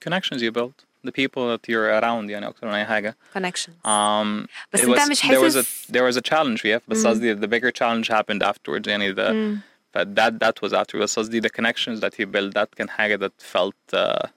connections 0.08 0.38
you 0.40 0.50
build, 0.58 0.74
the 1.06 1.12
people 1.12 1.42
that 1.52 1.62
you're 1.70 2.00
around 2.00 2.30
يعني 2.30 2.48
أكتر 2.48 2.66
من 2.66 2.74
أي 2.74 2.84
حاجة. 2.84 3.16
connections 3.38 3.86
Um, 3.86 4.46
بس 4.72 4.80
it 4.80 4.84
انت 4.88 5.00
was, 5.00 5.10
مش 5.10 5.20
there 5.20 5.24
was 5.24 5.54
a 5.54 5.56
حاسس 5.56 5.86
there 5.92 6.12
was 6.12 6.16
a 6.16 6.22
challenge 6.30 6.60
yeah 6.64 6.80
بس 6.88 7.06
قصدي 7.06 7.36
the 7.36 7.48
bigger 7.48 7.70
challenge 7.72 8.08
happened 8.08 8.42
afterwards 8.46 8.88
يعني 8.88 9.14
the 9.14 9.18
مم. 9.30 9.58
But 9.97 10.07
that 10.15 10.33
that 10.39 10.53
was 10.63 10.95
بس 10.95 11.19
قصدي 11.19 11.41
the 11.41 11.49
connections 11.49 11.99
that 11.99 12.13
you 12.19 12.25
built 12.25 12.53
that 12.53 12.67
كان 12.75 12.89
حاجة 12.89 13.27
that 13.27 13.43
felt 13.57 13.97
uh, 13.97 14.27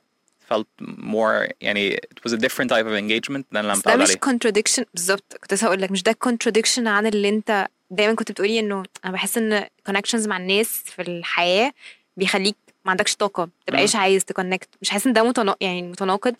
felt 0.53 0.87
more 0.99 1.49
يعني 1.61 1.97
it 1.97 2.29
was 2.29 2.33
a 2.33 2.37
different 2.39 2.69
type 2.71 2.87
of 2.87 2.95
engagement 2.95 3.45
than 3.53 3.59
لما 3.59 3.73
بس 3.73 3.83
ده 3.87 3.97
مش 3.97 4.09
عليه. 4.11 4.21
contradiction 4.39 4.85
بالظبط 4.95 5.37
كنت 5.41 5.55
لسه 5.55 5.67
هقول 5.67 5.83
لك 5.83 5.91
مش 5.91 6.03
ده 6.03 6.17
contradiction 6.27 6.87
عن 6.87 7.07
اللي 7.07 7.29
انت 7.29 7.67
دايما 7.91 8.15
كنت 8.15 8.33
بتقولي 8.33 8.61
انه 8.61 8.83
أنا 9.05 9.13
بحس 9.13 9.39
إن 9.39 9.67
connections 9.91 10.29
مع 10.29 10.37
الناس 10.37 10.83
في 10.87 11.03
الحياة 11.03 11.73
بيخليك 12.17 12.57
ما 12.85 12.91
عندكش 12.91 13.17
طاقة 13.17 13.43
ما 13.45 13.51
تبقاش 13.67 13.97
عايز 13.97 14.25
تكونكت 14.25 14.69
مش 14.83 14.91
حاسس 14.91 15.07
إن 15.07 15.13
ده 15.13 15.23
متنا... 15.23 15.57
يعني 15.61 15.83
متناقض؟ 15.83 16.35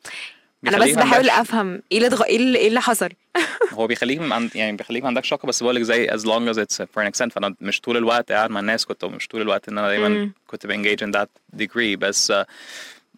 أنا 0.69 0.79
بس 0.79 0.91
بحاول 0.91 1.31
أفهم 1.31 1.83
إيه 1.93 1.99
اللي. 1.99 2.25
إيه 2.27 2.37
اللي, 2.37 2.59
إيه 2.59 2.69
اللي 2.69 2.81
حصل 2.81 3.09
هو 3.73 3.87
بيخليك 3.87 4.21
عند 4.33 4.57
يعني 4.57 4.77
بيخليك 4.77 5.03
ما 5.03 5.09
عندكش 5.09 5.31
طاقه 5.31 5.47
بس 5.47 5.63
بقول 5.63 5.75
لك 5.77 5.83
زي 5.83 6.09
as 6.09 6.21
long 6.21 6.55
as 6.55 6.59
it's 6.59 6.77
for 6.85 7.03
an 7.05 7.09
extent 7.09 7.29
فأنا 7.33 7.55
مش 7.61 7.81
طول 7.81 7.97
الوقت 7.97 8.33
قاعد 8.33 8.51
مع 8.51 8.61
الناس 8.61 8.87
كنت 8.87 9.05
مش 9.05 9.29
طول 9.29 9.41
الوقت 9.41 9.69
إن 9.69 9.79
أنا 9.79 9.89
دايما. 9.89 10.31
كنت 10.47 10.67
بانجيج 10.67 11.05
in 11.05 11.09
that 11.17 11.59
degree 11.63 11.99
بس 11.99 12.33
uh, 12.33 12.45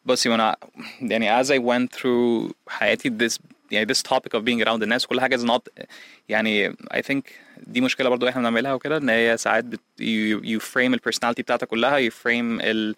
بصي 0.04 0.28
وأنا 0.28 0.56
يعني 1.00 1.44
as 1.44 1.46
I 1.46 1.58
went 1.58 1.98
through 2.00 2.52
حياتي 2.68 3.10
this 3.10 3.38
يعني 3.70 3.94
this 3.94 3.98
topic 3.98 4.38
of 4.38 4.42
being 4.42 4.64
around 4.66 4.82
الناس 4.82 5.06
كل 5.06 5.20
حاجة 5.20 5.36
is 5.36 5.40
not 5.48 5.84
يعني 6.28 6.72
I 6.72 7.00
think 7.12 7.20
دي 7.66 7.80
مشكلة 7.80 8.08
برضو 8.08 8.28
إحنا 8.28 8.40
بنعملها 8.40 8.74
وكده 8.74 8.96
إن 8.96 9.08
هي 9.08 9.36
ساعات 9.36 9.64
بت, 9.64 9.80
you, 10.00 10.44
you 10.46 10.62
frame 10.72 10.76
ال 10.94 11.00
personality 11.08 11.40
بتاعتك 11.40 11.68
كلها 11.68 12.08
you 12.08 12.12
frame 12.12 12.60
ال 12.60 12.94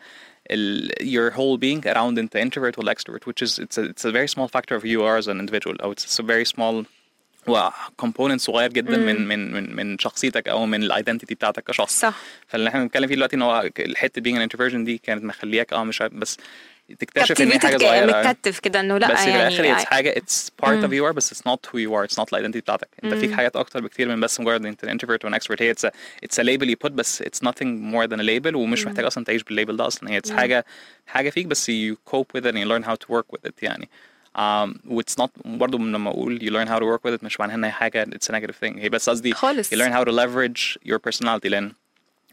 your 1.16 1.28
whole 1.38 1.58
being 1.66 1.82
around 1.94 2.14
into 2.22 2.36
introvert 2.46 2.74
or 2.80 2.84
extrovert 2.96 3.24
which 3.30 3.42
is 3.46 3.52
it's 3.64 3.78
a, 3.82 3.84
it's 3.92 4.06
a 4.06 4.12
very 4.12 4.28
small 4.36 4.48
factor 4.56 4.74
of 4.76 4.82
who 4.84 4.90
you 4.96 5.02
are 5.10 5.18
as 5.22 5.28
an 5.34 5.40
individual 5.44 5.76
or 5.84 5.90
it's 5.94 6.20
a 6.20 6.24
very 6.24 6.46
small 6.56 6.86
وكومبوننت 7.48 8.42
صغير 8.42 8.70
جدا 8.74 8.98
من 8.98 9.28
من 9.28 9.52
من 9.54 9.76
من 9.76 10.00
شخصيتك 10.00 10.48
او 10.48 10.66
من 10.66 10.84
الايدنتيتي 10.84 11.36
بتاعتك 11.36 11.64
كشخص 11.64 12.00
صح 12.00 12.18
فاللي 12.48 12.70
احنا 12.70 12.82
بنتكلم 12.84 13.08
فيه 13.08 13.16
دلوقتي 13.16 13.36
ان 13.36 13.42
هو 13.42 13.70
الحته 13.80 14.22
being 14.22 14.36
an 14.36 14.50
introversion 14.50 14.76
دي 14.76 14.98
كانت 14.98 15.24
مخلياك 15.24 15.74
اه 15.74 15.84
مش 15.84 16.02
عارف- 16.02 16.14
بس 16.14 16.38
تكتشف 16.99 17.41
ان 17.41 17.53
هي 17.53 17.59
حاجة 17.59 17.77
صغيره 17.77 18.21
متكتف 18.21 18.59
كده 18.59 18.81
انه 18.81 18.99
لا 18.99 19.13
بس 19.13 19.21
في 19.25 19.31
يعني 19.31 19.61
الآخر 19.61 19.85
it's 19.85 19.87
حاجة 19.87 20.15
it's 20.15 20.51
part 20.67 20.85
of 20.85 20.91
you 20.91 21.11
are 21.11 21.13
بس 21.13 21.35
it's 21.35 21.43
not 21.51 21.71
who 21.71 21.79
you 21.79 21.91
are 21.93 22.11
it's 22.11 22.17
not 22.19 22.27
ال 22.33 22.36
identity 22.36 22.61
بتاعتك 22.61 22.89
انت 23.05 23.15
فيك 23.15 23.33
حاجات 23.33 23.57
أكتر 23.57 23.81
بكتير 23.81 24.09
من 24.09 24.21
بس 24.21 24.41
مجرد 24.41 24.67
انت 24.67 24.85
introvert 24.87 25.25
و 25.25 25.31
extrovert 25.31 25.63
هي 25.63 25.75
it's 25.75 25.89
a, 25.89 25.91
it's 26.25 26.39
a 26.39 26.45
label 26.45 26.67
you 26.71 26.87
put 26.87 26.93
بس 26.93 27.23
it's 27.23 27.49
nothing 27.49 27.93
more 27.93 28.07
than 28.07 28.21
a 28.21 28.25
label 28.25 28.55
ومش 28.55 28.87
محتاج 28.87 29.05
أصلا 29.05 29.25
تعيش 29.25 29.43
بالليبل 29.43 29.77
ده 29.77 29.87
أصلا 29.87 30.11
هي 30.11 30.21
it's 30.21 30.33
حاجة 30.33 30.65
حاجة 31.07 31.31
فيك 31.31 31.47
بس 31.47 31.71
you 31.71 31.95
cope 32.15 32.39
with 32.39 32.45
it 32.45 32.53
and 32.53 32.59
you 32.59 32.67
learn 32.69 32.89
how 32.89 32.95
to 32.95 33.13
work 33.17 33.27
with 33.37 33.51
it 33.51 33.63
يعني 33.63 33.89
um, 34.39 34.99
it's 35.01 35.23
not 35.23 35.31
برضه 35.45 35.79
لما 35.79 36.11
أقول 36.11 36.39
you 36.41 36.51
learn 36.53 36.69
how 36.69 36.79
to 36.79 36.85
work 36.85 37.11
with 37.11 37.21
it 37.21 37.25
مش 37.25 37.41
معناها 37.41 37.57
ان 37.57 37.65
هي 37.65 37.71
حاجة 37.71 38.05
it's 38.05 38.29
a 38.29 38.33
negative 38.33 38.57
thing 38.65 38.79
هي 38.79 38.89
بس 38.89 39.11
قصدي 39.11 39.33
خالص. 39.35 39.75
you 39.75 39.79
learn 39.79 39.93
how 39.93 40.05
to 40.05 40.13
leverage 40.13 40.79
your 40.93 40.99
personality 40.99 41.47
لأن 41.47 41.73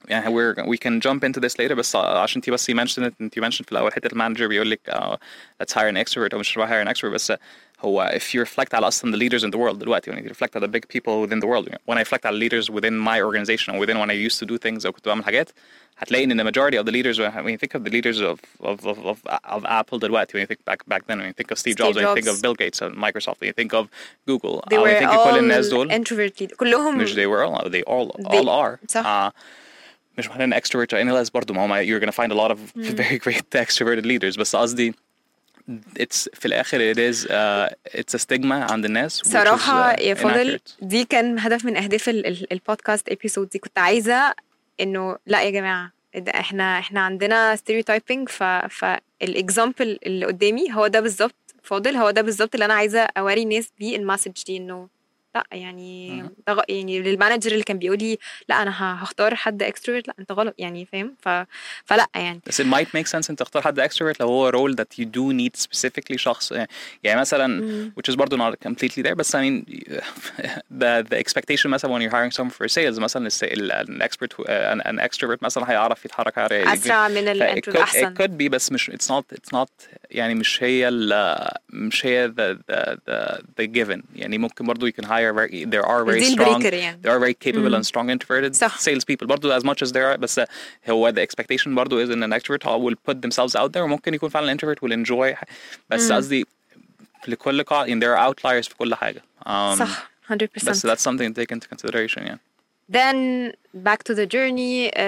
يعني 0.09 0.27
we're 0.35 0.55
we 0.65 0.77
can 0.79 1.01
jump 1.01 1.25
into 1.25 1.41
this 1.41 1.53
later 1.59 1.73
بس 1.73 1.97
عشان 1.97 2.43
انت 2.47 2.51
بس 2.51 2.71
you 2.71 2.75
mentioned 2.75 3.03
it 3.07 3.13
انت 3.21 3.39
mentioned 3.39 3.65
في 3.65 3.73
الاول 3.73 3.93
حته 3.93 4.07
المانجر 4.13 4.47
بيقول 4.47 4.71
لك 4.71 4.81
uh, 4.91 5.17
let's 5.63 5.75
hire 5.75 5.93
an 5.93 6.05
extrovert 6.07 6.33
او 6.35 6.39
مش 6.39 6.59
hire 6.59 6.85
an 6.87 6.89
extrovert 6.89 7.07
بس 7.13 7.33
هو 7.81 8.13
if 8.15 8.23
you 8.35 8.45
reflect 8.49 8.75
على 8.75 8.89
اصلا 8.89 9.13
the 9.17 9.21
leaders 9.21 9.43
in 9.43 9.51
the 9.51 9.59
world 9.59 9.77
دلوقتي 9.79 10.13
when 10.13 10.15
you 10.15 10.29
reflect 10.29 10.61
on 10.61 10.63
the 10.65 10.69
big 10.69 10.89
people 10.89 11.27
within 11.27 11.41
the 11.41 11.47
world 11.47 11.69
when 11.91 11.97
I 11.99 12.03
reflect 12.03 12.27
على 12.27 12.49
leaders 12.49 12.65
within 12.71 12.95
my 13.09 13.21
organization 13.23 13.75
or 13.75 13.79
within 13.79 13.99
when 13.99 14.11
I 14.11 14.29
used 14.31 14.39
to 14.39 14.47
do 14.47 14.59
things 14.69 14.87
او 14.87 14.93
كنت 14.93 15.07
بعمل 15.09 15.25
حاجات 15.25 15.51
هتلاقي 15.99 16.25
ان 16.25 16.43
the 16.43 16.53
majority 16.53 16.77
of 16.83 16.87
the 16.87 16.93
leaders 16.93 17.19
when 17.19 17.53
you 17.55 17.59
think 17.59 17.81
of 17.81 17.85
the 17.85 17.93
leaders 17.93 18.21
of 18.21 18.39
of 18.71 18.87
of 18.87 18.99
of, 19.07 19.19
of 19.57 19.65
Apple 19.65 19.99
دلوقتي 19.99 20.33
when 20.39 20.41
you 20.43 20.55
think 20.55 20.65
back 20.71 20.79
back 20.89 21.03
then 21.09 21.19
when 21.21 21.29
you 21.29 21.43
think 21.43 21.51
of 21.53 21.59
Steve, 21.59 21.75
Steve 21.75 21.77
Jobs 21.79 21.97
when 21.97 22.05
you 22.09 22.15
think 22.15 22.27
Jobs. 22.27 22.39
of 22.39 22.43
Bill 22.43 22.55
Gates 22.55 22.79
and 22.83 22.93
Microsoft 23.07 23.39
when 23.41 23.49
you 23.51 23.57
think 23.61 23.73
of 23.81 23.85
Google 24.31 24.55
they 24.71 24.77
uh, 24.77 24.83
when 24.83 24.83
were 24.83 24.93
you 24.93 24.99
think 25.03 25.13
of 25.13 25.31
كل 25.31 25.39
الناس 25.39 25.67
all 25.67 25.71
دول 25.71 25.93
introvert 25.93 26.41
lead- 26.41 26.55
كلهم 26.57 26.99
مش 26.99 27.13
they 27.15 27.27
were 27.33 27.45
all 27.47 27.69
they 27.69 27.83
all 27.93 28.07
They- 28.23 28.39
all 28.39 28.49
are 28.49 28.79
صح. 28.89 29.05
uh, 29.05 29.33
مش 30.18 30.28
معناه 30.30 30.46
ان 30.46 30.54
extrovert 30.62 30.88
or 30.94 31.26
less 31.28 31.32
برضه 31.32 31.54
ما 31.54 31.66
هم 31.66 31.84
you're 31.86 32.04
gonna 32.04 32.14
find 32.16 32.32
a 32.32 32.36
lot 32.36 32.52
of 32.56 32.58
very 32.96 33.20
great 33.20 33.44
extroverted 33.66 34.06
leaders. 34.06 34.38
بس 34.40 34.56
قصدي 34.56 34.94
it's 36.00 36.28
في 36.34 36.46
الآخر 36.46 36.94
it 36.94 36.98
is 36.98 37.18
uh, 37.26 37.74
it's 38.00 38.20
a 38.20 38.24
stigma 38.24 38.52
عند 38.72 38.86
الناس 38.86 39.22
which 39.22 39.28
is, 39.32 39.32
uh, 39.68 40.02
يا 40.02 40.14
فاضل. 40.14 40.60
دي 40.82 41.06
كان 41.06 41.40
هدف 41.40 41.66
من 41.66 41.78
أهداف 41.78 42.10
ال- 42.10 42.26
ال- 42.28 42.54
البودكاست 42.54 43.10
ابيسود 43.10 43.50
دي. 43.50 43.60
كنت 43.60 43.78
عايزة 43.80 44.34
إنه 44.80 45.18
لا 45.28 45.42
يا 45.42 45.50
جماعة 45.50 45.92
ده 46.16 46.32
إحنا 46.32 46.80
إحنا 46.80 47.02
عندنا 47.02 47.56
stereotyping 47.56 48.26
ف 48.30 48.44
فال 49.24 49.40
example 49.40 50.00
اللي 50.06 50.26
قدامي 50.26 50.74
هو 50.76 50.88
ده 50.88 51.00
بالظبط 51.00 51.36
فاضل 51.64 51.96
هو 51.96 52.12
ده 52.12 52.22
بالظبط 52.22 52.54
اللي 52.56 52.66
أنا 52.66 52.74
عايزة 52.74 53.00
أوري 53.18 53.44
الناس 53.44 53.72
بيه 53.80 53.96
ال 53.98 54.02
message 54.02 54.32
دي 54.46 54.58
إنه 54.58 54.88
لا 55.36 55.44
يعني. 55.52 56.22
ده 56.48 56.54
غ- 56.54 56.64
يعني 56.70 57.00
لل 57.02 57.13
manager 57.13 57.52
اللي 57.52 57.64
كان 57.64 57.78
بيقول 57.80 57.98
لي 57.98 58.18
لا 58.50 58.62
أنا 58.62 59.04
هختار 59.04 59.36
حد 59.36 59.64
extrovert 59.64 60.08
لا 60.08 60.14
انت 60.20 60.32
غلط 60.32 60.56
يعني 60.58 60.86
فاهم 60.86 61.16
ف... 61.22 61.30
فلا 61.86 62.08
يعني 62.16 62.42
بس 62.48 62.62
it 62.62 62.66
might 62.66 62.88
make 63.00 63.08
sense 63.12 63.30
انت 63.30 63.40
تختار 63.40 63.62
حد 63.62 63.82
extrovert 63.82 64.16
لو 64.20 64.28
هو 64.28 64.52
role 64.52 64.76
that 64.76 65.02
you 65.02 65.06
do 65.06 65.34
need 65.40 65.62
specifically 65.64 66.16
شخص 66.16 66.52
يعني 67.04 67.20
مثلا 67.20 67.92
which 68.00 68.14
is 68.14 68.16
برضه 68.18 68.38
not 68.52 68.54
completely 68.68 69.04
there 69.06 69.14
بس 69.14 69.36
I 69.36 69.40
mean 69.40 69.66
the 70.72 71.04
the 71.12 71.18
expectation 71.18 71.66
مثلا 71.66 71.92
when 71.98 72.02
you're 72.02 72.14
hiring 72.14 72.32
someone 72.38 72.54
for 72.54 72.68
sales 72.68 73.00
مثلا 73.00 73.30
an 73.30 74.02
expert 74.02 74.34
uh, 74.40 74.46
an, 74.48 74.82
an 74.88 75.00
extrovert 75.08 75.38
مثلا 75.42 75.72
هيعرف 75.72 76.06
يتحرك 76.06 76.38
اسرع 76.40 77.08
من 77.08 77.16
ف- 77.16 77.26
it 77.26 77.30
الانترو 77.30 77.74
could, 77.74 77.78
احسن 77.78 78.14
it 78.16 78.18
could 78.22 78.32
be 78.32 78.50
بس 78.50 78.72
مش 78.72 78.92
it's 78.92 79.08
not 79.14 79.38
it's 79.38 79.58
not 79.58 79.68
يعني 80.12 80.36
مش 80.36 80.64
هي 80.64 80.88
ال 80.88 81.36
مش 81.70 82.06
هي 82.06 82.28
the 82.32 82.58
the 82.72 82.96
the, 83.10 83.38
the 83.62 83.68
given 83.68 84.02
يعني 84.16 84.38
ممكن 84.38 84.66
برضو 84.66 84.90
you 84.90 84.94
can 85.02 85.06
hire 85.06 85.23
very 85.23 85.65
there 85.65 85.87
are 85.87 86.05
very 86.05 86.19
الديل 86.19 86.33
strong 86.33 86.59
بريكر 86.59 86.75
يعني 86.75 87.01
there 87.03 87.11
are 87.11 87.21
very 87.21 87.35
capable 87.35 87.75
and 87.75 87.87
strong 87.87 88.11
introverted 88.11 88.55
صح. 88.55 88.79
sales 88.79 89.05
people 89.05 89.27
برضو 89.27 89.59
as 89.59 89.63
much 89.63 89.83
as 89.83 89.93
there 89.93 90.15
are 90.15 90.17
بس 90.17 90.41
هو 90.89 91.13
the 91.13 91.21
expectation 91.21 91.75
برضو 91.75 92.07
is 92.07 92.11
in 92.11 92.23
an 92.23 92.33
extrovert 92.33 92.65
will 92.65 92.97
put 93.11 93.23
themselves 93.23 93.55
out 93.57 93.73
there 93.73 93.83
وممكن 93.83 94.15
يكون 94.15 94.29
فعلا 94.29 94.57
introvert 94.57 94.79
will 94.83 94.93
enjoy 94.93 95.45
بس 95.91 96.13
قصدي 96.13 96.47
لكل 97.29 97.63
قاعدة 97.63 97.89
يعني 97.89 98.01
there 98.01 98.19
are 98.19 98.35
outliers 98.35 98.69
في 98.69 98.75
كل 98.79 98.95
حاجة 98.95 99.23
um, 99.47 99.79
صح 99.79 100.11
100% 100.33 100.35
بس 100.67 100.87
that's 100.87 101.01
something 101.01 101.33
to 101.33 101.41
take 101.41 101.53
into 101.53 101.69
consideration 101.69 102.19
يعني 102.19 102.41
Then 102.92 103.52
back 103.88 104.04
to 104.04 104.14
the 104.16 104.26
journey 104.36 104.90
uh, 104.96 105.00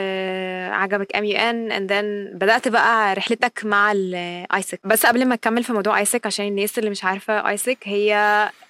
عجبك 0.73 1.15
MUN 1.15 1.69
and 1.71 1.89
then 1.89 2.35
بدأت 2.37 2.67
بقى 2.67 3.13
رحلتك 3.15 3.65
مع 3.65 3.91
ال 3.91 4.04
AIESEC 4.04 4.79
بس 4.83 5.05
قبل 5.05 5.25
ما 5.25 5.35
نكمل 5.35 5.63
في 5.63 5.73
موضوع 5.73 5.99
AIESEC 5.99 6.25
عشان 6.25 6.47
الناس 6.47 6.79
اللي 6.79 6.89
مش 6.89 7.03
عارفة 7.03 7.49
AIESEC 7.49 7.77
هي 7.83 8.15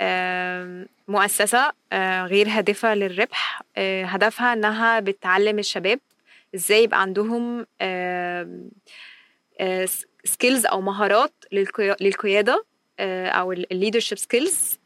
آم، 0.02 0.88
مؤسسة 1.08 1.72
آه، 1.94 2.26
غير 2.26 2.50
هادفة 2.50 2.94
للربح 2.96 3.62
آه، 3.78 4.06
هدفها 4.06 4.54
إنها 4.54 5.00
بتعلم 5.00 5.60
الشباب 5.60 6.00
إزاي 6.56 6.84
يبقى 6.84 7.02
عندهم 7.02 7.66
skills 10.26 10.66
أو 10.66 10.82
مهارات 10.82 11.34
للقيا- 11.54 11.96
للقيادة. 12.02 12.54
آه، 12.54 12.75
أو 13.00 13.52
ال 13.52 13.58
leadership 13.58 14.18
skills 14.18 14.80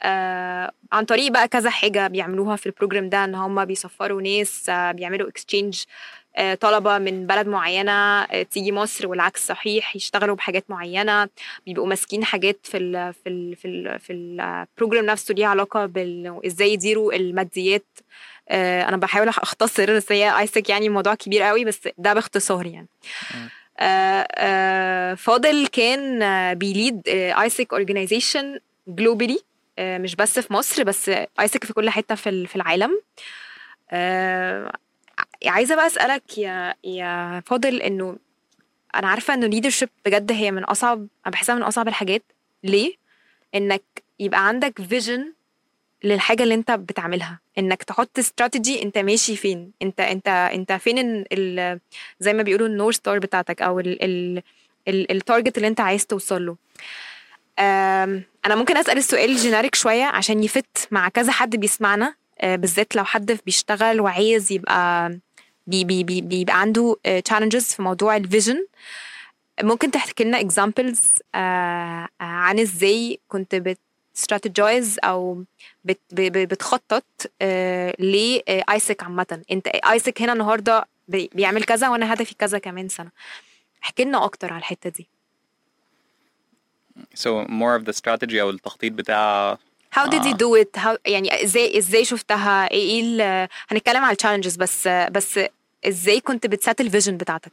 عن 0.92 1.04
طريق 1.04 1.32
بقى 1.32 1.48
كذا 1.48 1.70
حاجة 1.70 2.06
بيعملوها 2.06 2.56
في 2.56 2.66
ال 2.66 2.71
program 2.71 3.08
ده 3.08 3.24
إن 3.24 3.34
هم 3.34 3.64
بيسفروا 3.64 4.22
ناس 4.22 4.68
آه، 4.68 4.92
بيعملوا 4.92 5.28
exchange 5.28 5.84
آه، 6.36 6.54
طلبة 6.54 6.98
من 6.98 7.26
بلد 7.26 7.46
معينة 7.46 7.92
آه، 8.22 8.42
تيجي 8.42 8.72
مصر 8.72 9.06
والعكس 9.08 9.46
صحيح 9.46 9.96
يشتغلوا 9.96 10.36
بحاجات 10.36 10.64
معينة 10.68 11.28
بيبقوا 11.66 11.86
ماسكين 11.86 12.24
حاجات 12.24 12.58
في 12.62 12.76
ال 12.76 13.14
في 13.14 13.28
ال 13.28 13.56
في 13.56 13.68
ال 13.68 13.98
في 14.00 14.12
ال 14.12 14.24
program 14.24 15.06
نفسه 15.06 15.34
ليها 15.34 15.48
علاقة 15.48 15.86
بال 15.86 16.40
إزاي 16.46 16.72
يديروا 16.72 17.12
الماديات. 17.12 17.86
آه، 18.48 18.88
أنا 18.88 18.96
بحاول 18.96 19.28
أختصر 19.28 19.96
بس 19.96 20.12
هي 20.12 20.38
AIESEC 20.38 20.68
يعني 20.70 20.88
موضوع 20.88 21.14
كبير 21.14 21.42
قوي 21.42 21.64
بس 21.64 21.88
ده 21.98 22.14
باختصار 22.14 22.66
يعني. 22.66 22.88
آه، 23.34 23.36
آه، 23.36 23.59
فاضل 25.16 25.66
كان 25.66 26.22
آه، 26.22 26.52
بي 26.52 26.69
lead 26.69 27.02
AIESEC 27.08 27.72
organization 27.72 28.60
globally 28.88 29.38
مش 29.78 30.16
بس 30.16 30.38
في 30.38 30.52
مصر 30.52 30.84
بس 30.84 31.10
AIESEC 31.40 31.64
في 31.64 31.72
كل 31.72 31.90
حتة 31.90 32.14
في 32.14 32.46
في 32.46 32.56
العالم. 32.56 33.00
آه، 33.90 34.72
عايزة 35.46 35.74
بقى 35.74 35.86
أسألك 35.86 36.38
يا 36.38 36.74
يا 36.84 37.42
فاضل 37.46 37.82
إنه 37.82 38.16
أنا 38.94 39.08
عارفة 39.08 39.34
إنه 39.34 39.60
leadership 39.60 39.88
بجد 40.06 40.32
هي 40.32 40.50
من 40.50 40.64
أصعب 40.64 40.98
أنا 40.98 41.32
بحسها 41.32 41.54
من 41.54 41.62
أصعب 41.62 41.88
الحاجات. 41.88 42.22
ليه؟ 42.64 42.94
إنك 43.54 43.82
يبقى 44.20 44.48
عندك 44.48 44.82
vision 44.82 45.32
للحاجة 46.04 46.42
اللي 46.42 46.54
انت 46.54 46.70
بتعملها. 46.70 47.40
انك 47.58 47.82
تحط 47.82 48.18
استراتيجي 48.18 48.82
انت 48.82 48.98
ماشي 48.98 49.36
فين. 49.36 49.70
انت 49.82 50.00
انت 50.00 50.28
انت 50.28 50.72
فين 50.72 51.24
ال- 51.32 51.80
زي 52.20 52.32
ما 52.32 52.42
بيقولوا 52.42 52.66
ال 52.66 52.70
north 52.70 52.92
star 52.92 53.18
بتاعتك 53.18 53.62
أو 53.62 53.80
ال 53.80 54.02
ال 54.04 54.42
ال 54.88 55.10
ال 55.12 55.18
target 55.18 55.56
اللي 55.56 55.68
انت 55.68 55.80
عايز 55.80 56.06
توصل 56.06 56.46
له. 56.46 56.56
أنا 58.46 58.54
ممكن 58.56 58.76
اسأل 58.76 58.98
السؤال 58.98 59.36
generic 59.36 59.74
شوية 59.74 60.04
عشان 60.04 60.44
ي 60.44 60.55
fit 60.55 60.88
مع 60.90 61.08
كذا 61.08 61.32
حد 61.32 61.56
بيسمعنا. 61.56 62.14
أه، 62.40 62.56
بالذات 62.56 62.96
لو 62.96 63.04
حد 63.04 63.38
بيشتغل 63.46 64.00
وعايز 64.00 64.52
يبقى 64.52 65.10
بي 65.66 65.84
بي 65.84 66.04
بي 66.04 66.20
بيبقى 66.20 66.60
عنده 66.60 66.96
challenges 67.24 67.64
في 67.64 67.82
موضوع 67.82 68.16
ال 68.16 68.23
vision 68.23 68.66
ممكن 69.62 69.90
تحكي 69.90 70.24
لنا 70.24 70.40
examples 70.40 70.98
آه 71.34 72.08
عن 72.20 72.58
إزاي 72.58 73.20
كنت 73.28 73.54
بت 74.12 74.26
strategize 74.26 74.98
أو 75.04 75.44
بت 75.84 76.00
بتخطط 76.12 77.04
آه 77.42 77.94
ل 77.98 78.13
AIESEC 78.13 79.02
عامة. 79.02 79.42
انت 79.50 79.66
AIESEC 79.68 80.22
هنا 80.22 80.32
النهارده 80.32 80.86
بي- 81.08 81.30
بيعمل 81.34 81.64
كذا 81.64 81.88
وأنا 81.88 82.12
هدفي 82.12 82.34
كذا 82.34 82.58
كمان 82.58 82.88
سنة. 82.88 83.10
احكي 83.82 84.04
لنا 84.04 84.24
أكتر 84.24 84.52
على 84.52 84.58
الحتة 84.58 84.90
دي. 84.90 85.08
So 87.16 87.46
more 87.48 87.80
of 87.80 87.84
the 87.84 87.92
strategy 87.92 88.34
أو 88.34 88.50
التخطيط 88.50 88.92
بتاع 88.92 89.58
how 89.98 90.06
did 90.06 90.22
you 90.24 90.34
آه. 90.34 90.36
do 90.36 90.64
it? 90.64 90.80
How 90.82 90.96
يعني 91.06 91.44
إزاي 91.44 91.78
إزاي 91.78 92.04
شفتها؟ 92.04 92.70
إيه 92.70 92.78
إيه 92.90 93.00
ال- 93.02 93.48
هنتكلم 93.68 94.04
على 94.04 94.12
ال 94.12 94.16
challenges 94.16 94.56
بس 94.56 94.88
بس 94.88 95.40
إزاي 95.86 96.20
كنت 96.20 96.46
بت 96.46 96.60
set 96.60 96.80
ال 96.80 96.85
vision 96.85 97.16
بتاعتك؟ 97.16 97.52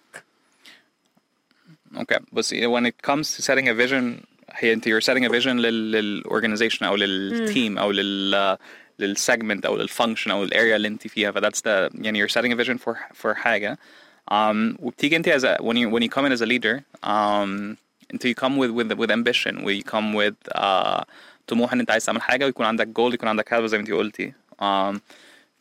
Okay, 1.95 2.19
بصي 2.31 2.67
when 2.67 2.85
it 2.91 3.11
comes 3.11 3.37
to 3.37 3.41
setting 3.41 3.67
a 3.67 3.73
vision 3.73 4.25
هي 4.56 4.72
انت 4.72 4.88
you're 4.88 5.04
setting 5.04 5.24
a 5.24 5.32
vision 5.32 5.46
لل 5.46 6.22
للorganization 6.22 6.82
او 6.82 6.96
للتيم 6.96 7.78
او 7.78 7.90
لل 7.90 8.58
للسegment 9.02 9.66
او 9.66 9.86
للfunction 9.86 10.30
او 10.30 10.44
الاريا 10.44 10.76
اللي 10.76 10.88
انت 10.88 11.06
فيها 11.06 11.30
ف 11.30 11.38
that's 11.38 11.60
the 11.60 11.90
يعني 11.94 12.26
you're 12.26 12.30
setting 12.30 12.52
a 12.52 12.64
vision 12.64 12.78
for 12.78 12.94
for 13.22 13.32
حاجة 13.32 13.78
um, 14.30 14.76
وبتيجي 14.78 15.16
انت 15.16 15.28
as 15.28 15.42
a 15.42 15.62
when 15.62 15.76
you 15.76 15.90
when 15.90 16.02
you 16.02 16.08
come 16.08 16.26
in 16.26 16.32
as 16.32 16.42
a 16.42 16.46
leader 16.46 16.82
um, 17.04 17.76
انت 18.14 18.26
you 18.26 18.34
come 18.34 18.56
with 18.58 18.70
with 18.70 18.98
with 18.98 19.10
ambition 19.10 19.64
و 19.64 19.80
you 19.80 19.82
come 19.82 20.14
with 20.14 20.58
uh, 20.58 21.02
طموح 21.46 21.72
ان 21.72 21.80
انت 21.80 21.90
عايز 21.90 22.04
تعمل 22.04 22.22
حاجة 22.22 22.44
ويكون 22.44 22.66
عندك 22.66 22.88
goal 22.98 23.14
يكون 23.14 23.28
عندك 23.28 23.52
هدف 23.52 23.64
زي 23.66 23.76
ما 23.76 23.82
انت 23.82 23.92
قلتي 23.92 24.32
um, 24.62 24.98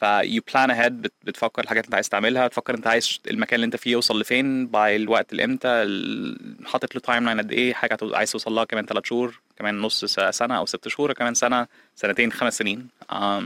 ف 0.01 0.05
you 0.23 0.41
plan 0.53 0.71
ahead 0.71 0.93
بت- 0.93 1.13
بتفكر 1.25 1.63
الحاجات 1.63 1.85
اللي 1.85 1.89
انت 1.89 1.95
عايز 1.95 2.09
تعملها 2.09 2.49
تفكر 2.49 2.75
انت 2.75 2.87
عايز 2.87 3.21
المكان 3.31 3.55
اللي 3.55 3.65
انت 3.65 3.77
فيه 3.77 3.91
يوصل 3.93 4.21
لفين 4.21 4.67
by 4.67 4.97
الوقت 4.97 5.33
اللي 5.33 5.45
إمتى 5.45 5.69
ال- 5.69 6.57
حاطط 6.67 6.95
له 6.95 7.01
timeline 7.01 7.39
قد 7.41 7.53
إيه 7.53 7.75
حاجة 7.75 7.99
عايز 8.03 8.33
توصل 8.33 8.53
لها 8.53 8.65
كمان 8.65 8.87
ثلاث 8.87 9.05
شهور 9.07 9.41
كمان 9.59 9.79
نص 9.81 10.05
سنة 10.31 10.57
أو 10.59 10.67
ست 10.67 10.89
شهور 10.89 11.13
كمان 11.13 11.35
سنة 11.35 11.67
سنتين 11.97 12.33
خمس 12.33 12.59
سنين. 12.59 12.89
um, 13.13 13.45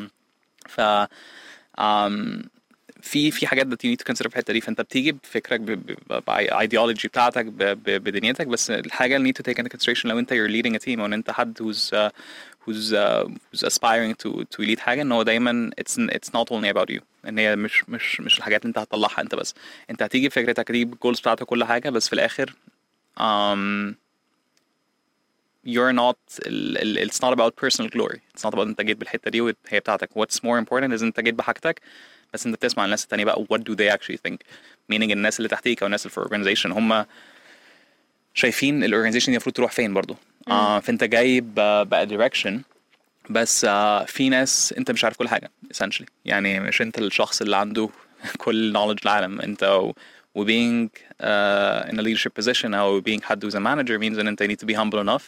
ف 0.68 0.80
um, 1.80 2.46
في 3.02 3.30
في 3.30 3.46
حاجات 3.46 3.66
need 3.66 3.96
to 4.02 4.12
consider 4.12 4.16
في 4.22 4.26
الحتة 4.26 4.52
دي. 4.52 4.60
فانت 4.60 4.80
بتيجي 4.80 5.12
بفكرك 5.12 5.60
بايديولوجي 6.26 7.08
بتاعتك 7.08 7.44
بدنيتك 7.86 8.46
بس 8.46 8.70
الحاجة 8.70 9.16
اللي 9.16 9.32
need 9.32 9.42
to 9.42 9.52
take 9.52 9.56
into 9.64 9.68
consideration 9.76 10.04
لو 10.06 10.18
انت 10.18 10.32
you're 10.32 10.50
leading 10.50 10.74
a 10.82 10.84
team 10.86 10.98
أو 10.98 11.06
إن 11.06 11.12
انت 11.12 11.30
حد 11.30 11.58
who's 11.58 11.96
uh, 11.96 12.12
who's 12.70 12.92
uh, 12.92 13.24
who's 13.52 13.62
aspiring 13.64 14.14
to 14.22 14.44
to 14.44 14.62
lead 14.68 14.78
حاجة 14.78 15.02
إن 15.02 15.12
هو 15.12 15.22
دايما 15.22 15.70
it's 15.80 15.92
it's 15.98 16.28
not 16.28 16.46
only 16.50 16.68
about 16.76 16.90
you. 16.96 17.00
إن 17.28 17.38
هي 17.38 17.56
مش 17.56 17.88
مش 17.88 18.20
مش 18.20 18.38
الحاجات 18.38 18.62
اللي 18.62 18.68
أنت 18.68 18.78
هتطلعها 18.78 19.20
أنت 19.20 19.35
بس. 19.35 19.54
أنت 19.90 20.02
هتيجي 20.02 20.28
بفكرتك 20.28 20.70
هتيجي 20.70 20.85
بال 20.85 20.95
goals 20.95 21.20
بتاعتك 21.20 21.44
كل 21.46 21.64
حاجة 21.64 21.90
بس 21.90 22.06
في 22.09 22.12
الآخر 22.12 22.54
um, 23.20 23.94
you're 25.66 25.92
not 25.92 26.16
it's 27.11 27.20
not 27.24 27.33
about 27.33 27.52
personal 27.56 27.88
glory. 27.88 28.20
It's 28.35 28.44
not 28.44 28.54
about 28.54 28.66
أنت 28.66 28.80
جيت 28.80 28.96
بالحتة 28.96 29.30
دي 29.30 29.40
وهي 29.40 29.54
بتاعتك. 29.72 30.11
What's 30.18 30.37
more 30.37 30.59
important 30.64 30.98
is 30.98 31.02
أنت 31.02 31.20
جيت 31.20 31.35
بحاجتك 31.35 31.80
بس 32.35 32.46
أنت 32.46 32.54
بتسمع 32.54 32.85
الناس 32.85 33.02
التانية 33.04 33.24
بقى 33.24 33.46
what 33.52 33.59
do 33.59 33.74
they 33.76 33.96
actually 33.96 34.16
think 34.28 34.37
meaning 34.92 35.11
الناس 35.11 35.38
اللي 35.38 35.48
تحتيك 35.48 35.83
أو 35.83 35.87
الناس 35.87 36.06
اللي 36.06 36.14
في 36.14 36.20
organization 36.56 36.66
هم 36.66 37.04
شايفين 38.35 38.85
الاورجنايزيشن 38.85 39.26
دي 39.26 39.37
المفروض 39.37 39.54
تروح 39.54 39.72
فين 39.72 39.94
برضو؟ 39.94 40.16
آه 40.48 40.81
فأنت 40.81 41.05
جاي 41.05 41.40
ب- 41.40 41.55
بقى 41.88 42.07
direction. 42.09 42.53
بس 43.31 43.64
آه 43.64 44.05
في 44.05 44.29
ناس 44.29 44.74
أنت 44.79 44.90
مش 44.90 45.05
عارف 45.05 45.16
كل 45.16 45.29
حاجة 45.29 45.50
essentially. 45.74 46.07
يعني 46.24 46.61
مش 46.61 46.83
أنت 46.83 46.98
الشخص 46.98 47.40
اللي 47.42 47.57
عنده 47.57 47.88
كل 48.38 48.72
knowledge 48.74 49.03
العالم. 49.03 49.40
أنت 49.40 49.62
و, 49.62 49.92
و 50.35 50.44
being 50.46 50.88
uh, 50.88 51.90
in 51.90 51.98
a 51.98 52.03
leadership 52.03 52.42
position 52.44 52.74
أو 52.74 53.00
being 53.03 53.22
حد 53.22 53.44
who's 53.46 53.55
a 53.55 53.61
manager 53.61 53.98
means 54.00 54.18
إن 54.18 54.29
أنت 54.29 54.42
need 54.42 54.57
to 54.64 54.66
be 54.72 54.76
humble 54.76 54.98
enough 55.09 55.22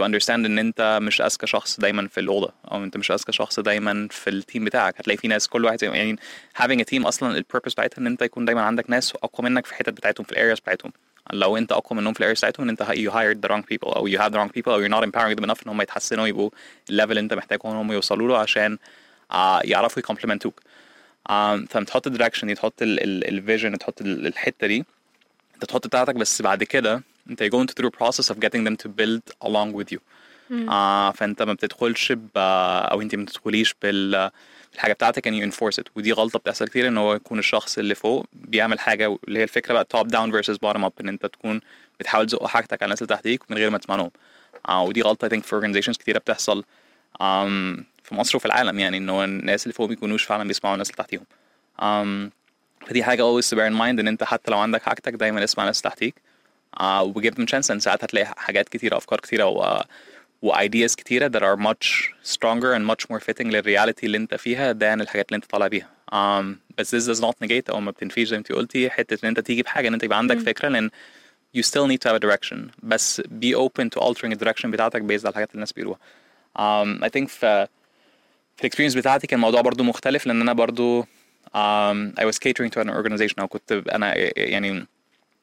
to 0.00 0.04
understand 0.06 0.30
إن 0.30 0.58
أنت 0.58 0.98
مش 1.02 1.20
أذكى 1.20 1.46
شخص 1.46 1.80
دايما 1.80 2.08
في 2.08 2.20
الأوضة 2.20 2.52
أو 2.72 2.84
أنت 2.84 2.96
مش 2.96 3.10
أذكى 3.10 3.32
شخص 3.32 3.60
دايما 3.60 4.08
في 4.10 4.30
ال 4.30 4.37
team 4.37 4.64
بتاعك. 4.64 4.94
هتلاقي 5.00 5.16
في 5.18 5.28
ناس 5.28 5.48
كل 5.48 5.64
واحد 5.64 5.82
يعني 5.82 6.16
having 6.62 6.78
a 6.80 6.84
team 6.94 7.06
أصلا 7.06 7.36
ال 7.36 7.40
purpose 7.40 7.72
بتاعتها 7.72 7.98
إن 8.00 8.06
أنت 8.06 8.22
يكون 8.22 8.44
دايما 8.44 8.62
عندك 8.62 8.90
ناس 8.90 9.12
أقوى 9.22 9.50
منك 9.50 9.66
في 9.66 9.72
الحتت 9.72 9.88
بتاعتهم 9.90 10.24
في 10.26 10.32
ال 10.32 10.37
areas 10.37 10.60
بتاعتهم. 10.60 10.92
لو 11.32 11.56
انت 11.56 11.72
اقوى 11.72 11.98
منهم 11.98 12.12
في 12.12 12.20
ال 12.20 12.23
areas 12.23 12.38
بتاعتهم 12.38 12.64
ان 12.64 12.70
انت 12.70 12.82
you 12.82 13.10
hired 13.12 13.46
the 13.48 13.52
wrong 13.54 13.62
people 13.62 13.96
أو 13.96 14.08
you 14.08 14.18
have 14.18 14.30
the 14.32 14.36
wrong 14.36 14.50
people 14.58 14.68
أو 14.68 14.84
you're 14.86 14.90
not 14.92 15.04
empowering 15.08 15.36
them 15.40 15.44
enough 15.44 15.62
ان 15.66 15.68
هم 15.68 15.82
يتحسنوا 15.82 16.26
يبقوا 16.26 16.50
ال 16.90 16.93
level 16.93 17.10
اللي 17.10 17.20
انت 17.20 17.34
محتاجهم 17.34 17.70
ان 17.70 17.76
هم 17.76 17.92
يوصلوا 17.92 18.28
له 18.28 18.38
عشان 18.38 18.78
آه 19.32 19.60
يعرفوا 19.64 19.98
ي 19.98 20.03
complement 20.03 20.51
وك 20.51 20.60
فانت 21.28 21.78
تحط 21.78 22.06
ال 22.06 22.10
direction 22.10 22.46
دي 22.46 22.54
تحط 22.54 22.74
ال 22.82 22.96
vision 22.96 23.78
تحط 23.78 24.00
ال- 24.00 24.26
الحتة 24.26 24.66
دي 24.66 24.84
انت 25.54 25.64
تحط 25.64 25.86
بتاعتك 25.86 26.14
بس 26.14 26.42
بعد 26.42 26.64
كده 26.64 27.02
انت 27.30 27.42
you're 27.42 27.46
going 27.50 27.66
through 27.74 27.88
a 27.88 28.04
process 28.04 28.28
of 28.34 28.36
getting 28.38 28.64
them 28.68 28.76
to 28.84 28.88
build 28.88 29.48
along 29.48 29.74
with 29.78 29.94
you. 29.94 29.98
آه 30.70 31.10
فانت 31.10 31.42
ما 31.42 31.52
بتدخلش 31.52 32.12
ب 32.12 32.28
أو 32.36 33.00
انت 33.02 33.14
ما 33.14 33.24
بتدخليش 33.24 33.74
بال 33.82 34.30
الحاجة 34.74 34.92
بتاعتك 34.92 35.28
and 35.28 35.32
you 35.32 35.54
enforce 35.54 35.82
it. 35.82 35.86
ودي 35.96 36.12
غلطة 36.12 36.38
بتحصل 36.38 36.68
كتير 36.68 36.88
إن 36.88 36.98
هو 36.98 37.14
يكون 37.14 37.38
الشخص 37.38 37.78
اللي 37.78 37.94
فوق 37.94 38.26
بيعمل 38.32 38.78
حاجة 38.78 39.18
اللي 39.28 39.38
هي 39.38 39.42
الفكرة 39.42 39.72
بقى 39.72 39.86
top 39.96 40.06
down 40.06 40.32
versus 40.32 40.56
bottom 40.56 40.84
up 40.88 40.92
إن 41.00 41.08
أنت 41.08 41.26
تكون 41.26 41.60
بتحاول 42.00 42.26
تزق 42.26 42.46
حاجتك 42.46 42.82
على 42.82 42.84
الناس 42.84 43.02
اللي 43.02 43.14
تحتيك 43.14 43.50
من 43.50 43.56
غير 43.56 43.70
ما 43.70 43.78
تسمع 43.78 43.96
لهم 43.96 44.10
آه 44.68 44.82
ودي 44.82 45.02
غلطة 45.02 45.28
I 45.28 45.30
think 45.30 45.42
في 45.42 45.60
organizations 45.60 45.98
كتيرة 45.98 46.18
بتحصل 46.18 46.64
um, 47.14 47.82
في 48.04 48.12
مصر 48.12 48.36
وفي 48.36 48.46
العالم 48.46 48.78
يعني 48.78 48.96
إن 48.96 49.08
هو 49.08 49.24
الناس 49.24 49.62
اللي 49.62 49.72
فوق 49.74 49.88
بيكونوش 49.88 50.24
فعلا 50.24 50.48
بيسمعوا 50.48 50.74
الناس 50.74 50.90
اللي 50.90 50.96
تحتيهم. 50.96 51.24
um, 51.78 52.30
فدي 52.88 53.04
حاجة 53.04 53.22
always 53.22 53.44
to 53.44 53.56
bear 53.56 53.72
in 53.72 53.78
mind 53.78 53.98
إن 54.00 54.08
أنت 54.08 54.24
حتى 54.24 54.50
لو 54.50 54.58
عندك 54.58 54.82
حاجتك 54.82 55.12
دايما 55.12 55.44
اسمع 55.44 55.64
الناس 55.64 55.80
تحتيك. 55.80 56.14
uh, 56.80 56.82
وجيب 56.84 57.34
them 57.34 57.46
chance 57.54 57.78
ساعات 57.78 58.04
هتلاقي 58.04 58.26
حاجات 58.36 58.68
كتيرة 58.68 58.96
أفكار 58.96 59.20
كتيرة 59.20 59.44
و 59.44 59.82
و 60.44 60.52
ideas 60.52 60.94
كتيرة 60.94 61.28
that 61.28 61.42
are 61.42 61.56
much 61.60 62.12
stronger 62.34 62.74
and 62.78 62.84
much 62.92 63.08
more 63.10 63.20
fitting 63.20 63.46
للرياليتي 63.46 64.06
اللي 64.06 64.16
انت 64.18 64.34
فيها 64.34 64.72
than 64.72 65.00
الحاجات 65.00 65.28
اللي 65.28 65.36
انت 65.36 65.44
طالع 65.44 65.66
بيها. 65.66 65.88
Um, 66.12 66.44
بس 66.78 66.94
this 66.94 67.16
does 67.16 67.20
not 67.20 67.34
negate 67.46 67.70
أو 67.70 67.80
ما 67.80 67.90
بتنفيش 67.90 68.28
زي 68.28 68.36
ما 68.36 68.38
انت 68.38 68.52
قلتي 68.52 68.90
حتة 68.90 69.18
إن 69.24 69.28
انت 69.28 69.40
تيجي 69.40 69.62
بحاجة 69.62 69.88
إن 69.88 69.92
انت 69.94 70.02
يبقى 70.02 70.18
عندك 70.18 70.38
فكرة 70.38 70.68
لأن 70.68 70.90
you 71.56 71.60
still 71.62 71.86
need 71.88 71.98
to 72.06 72.10
have 72.10 72.16
a 72.16 72.26
direction. 72.26 72.56
بس 72.82 73.20
be 73.20 73.54
open 73.54 73.84
to 73.96 74.00
altering 74.00 74.30
the 74.34 74.44
direction 74.44 74.66
بتاعتك 74.66 75.02
based 75.02 75.24
على 75.24 75.28
الحاجات 75.28 75.50
اللي 75.50 75.54
الناس 75.54 75.72
بيقولوها. 75.72 75.98
Um, 76.58 77.04
I 77.04 77.08
think 77.08 77.28
في 77.28 77.66
في 78.56 78.60
ال 78.60 78.63
experience 78.63 78.94
بتاعتي 78.94 79.26
كان 79.26 79.36
الموضوع 79.36 79.60
برضو 79.60 79.82
مختلف 79.82 80.26
لأن 80.26 80.40
أنا 80.40 80.52
برضو 80.52 81.02
um, 81.02 82.20
I 82.20 82.24
was 82.24 82.38
catering 82.38 82.70
to 82.70 82.80
an 82.84 82.90
organization. 82.90 83.38
أو 83.38 83.48
كنت 83.48 83.72
أنا 83.72 84.14
يعني 84.38 84.86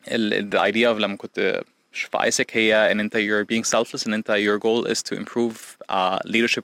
ال 0.07 0.49
the 0.53 0.59
idea 0.71 0.95
of 0.95 1.01
لما 1.01 1.17
كنت 1.17 1.61
في 1.91 2.23
AIESEC 2.23 2.57
هي 2.57 2.91
ان 2.91 2.99
انت 2.99 3.17
you're 3.17 3.45
being 3.55 3.69
selfless 3.79 4.07
ان 4.07 4.13
انت 4.13 4.31
your 4.31 4.59
goal 4.63 4.91
is 4.91 4.99
to 4.99 5.19
improve 5.19 5.57
uh, 5.91 6.17
leadership 6.27 6.63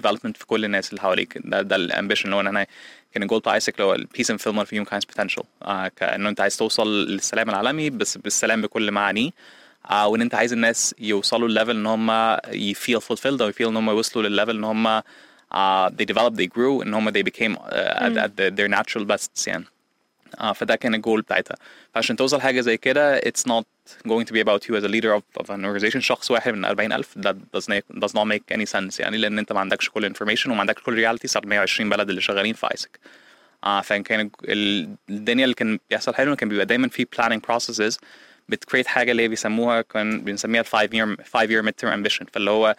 development 0.00 0.36
في 0.38 0.46
كل 0.46 0.64
الناس 0.64 0.90
اللي 0.90 1.00
حواليك 1.00 1.38
ده 1.44 1.62
ده 1.62 1.76
ال 1.76 1.81
ambition 1.81 2.24
اللي 2.24 2.36
هو 2.36 2.40
ان 2.40 2.46
أنا 2.46 2.66
كان 3.12 3.22
الجول 3.22 3.40
بتاع 3.40 3.54
AIESEC 3.54 3.80
اللي 3.80 3.84
هو 3.84 3.96
peace 3.96 4.26
and 4.26 4.38
fulfillment 4.38 4.66
for 4.66 4.74
humankind's 4.74 5.14
potential. 5.14 5.44
Uh, 5.64 5.86
كانه 5.96 6.28
انت 6.28 6.40
عايز 6.40 6.56
توصل 6.56 7.06
للسلام 7.06 7.50
العالمي 7.50 7.90
بس 7.90 8.18
بالسلام 8.18 8.62
بكل 8.62 8.90
معانيه. 8.90 9.30
Uh, 9.88 9.92
وان 9.94 10.20
انت 10.20 10.34
عايز 10.34 10.52
الناس 10.52 10.94
يوصلوا 10.98 11.48
ال 11.48 11.52
level 11.52 11.70
ان 11.70 11.86
هم 11.86 12.10
ي 12.52 12.74
feel 12.74 13.00
fulfilled 13.00 13.40
أو 13.40 13.48
ي 13.48 13.52
feel 13.52 13.66
ان 13.66 13.76
هم 13.76 13.90
يوصلوا 13.90 14.28
للليفل 14.28 14.56
ان 14.56 14.64
هم 14.64 15.00
uh, 15.00 15.90
they 15.90 16.04
developed 16.14 16.36
they 16.36 16.48
grew 16.56 16.82
ان 16.82 16.94
هم 16.94 17.10
they 17.10 17.22
became 17.22 17.56
uh, 17.56 18.06
at, 18.06 18.16
at 18.16 18.30
the, 18.36 18.50
their 18.56 18.68
natural 18.68 19.04
bests 19.04 19.46
يعني. 19.48 19.64
آه 20.40 20.52
فده 20.52 20.76
كان 20.76 20.94
الجول 20.94 21.20
بتاعتها. 21.22 21.56
فعشان 21.94 22.16
توصل 22.16 22.40
حاجة 22.40 22.60
زي 22.60 22.76
كده 22.76 23.20
it's 23.20 23.42
not 23.48 23.64
going 24.08 24.24
to 24.24 24.32
be 24.32 24.40
about 24.44 24.60
you 24.68 24.74
as 24.80 24.84
a 24.84 24.88
leader 24.88 25.18
of, 25.18 25.42
of 25.42 25.46
an 25.50 25.64
organization. 25.64 25.98
شخص 25.98 26.30
واحد 26.30 26.52
من 26.54 26.64
40000 26.64 27.18
that 27.18 27.34
does 27.56 27.64
not, 27.68 28.00
does 28.04 28.12
not 28.12 28.26
make 28.26 28.56
any 28.56 28.66
sense 28.66 29.00
يعني 29.00 29.16
لأن 29.18 29.38
أنت 29.38 29.52
ما 29.52 29.60
عندكش 29.60 29.88
كل 29.90 30.14
information 30.14 30.46
وما 30.46 30.60
عندكش 30.60 30.82
كل 30.82 30.96
realities 31.06 31.36
على 31.36 31.46
120 31.46 31.90
بلد 31.90 32.08
اللي 32.08 32.20
شغالين 32.20 32.54
في 32.54 32.66
AIESEC 32.72 32.98
آه 33.64 33.80
فكان 33.80 34.30
ال- 34.44 34.88
الدنيا 35.10 35.44
اللي 35.44 35.54
كان 35.54 35.78
بيحصل 35.90 36.14
حلو 36.14 36.36
كان 36.36 36.48
بيبقى 36.48 36.66
دايما 36.66 36.88
في 36.88 37.06
planning 37.16 37.40
processes 37.54 37.98
بت 38.48 38.58
create 38.58 38.86
حاجة 38.86 39.10
اللي 39.10 39.28
بيسموها 39.28 39.80
كان 39.82 40.20
بنسميها 40.20 40.60
ال 40.60 40.66
5 40.66 40.86
year 40.86 41.22
5 41.32 41.46
year 41.46 41.64
mid 41.66 41.72
term 41.84 41.92
ambition. 41.92 42.24
فاللي 42.32 42.50
هو 42.50 42.76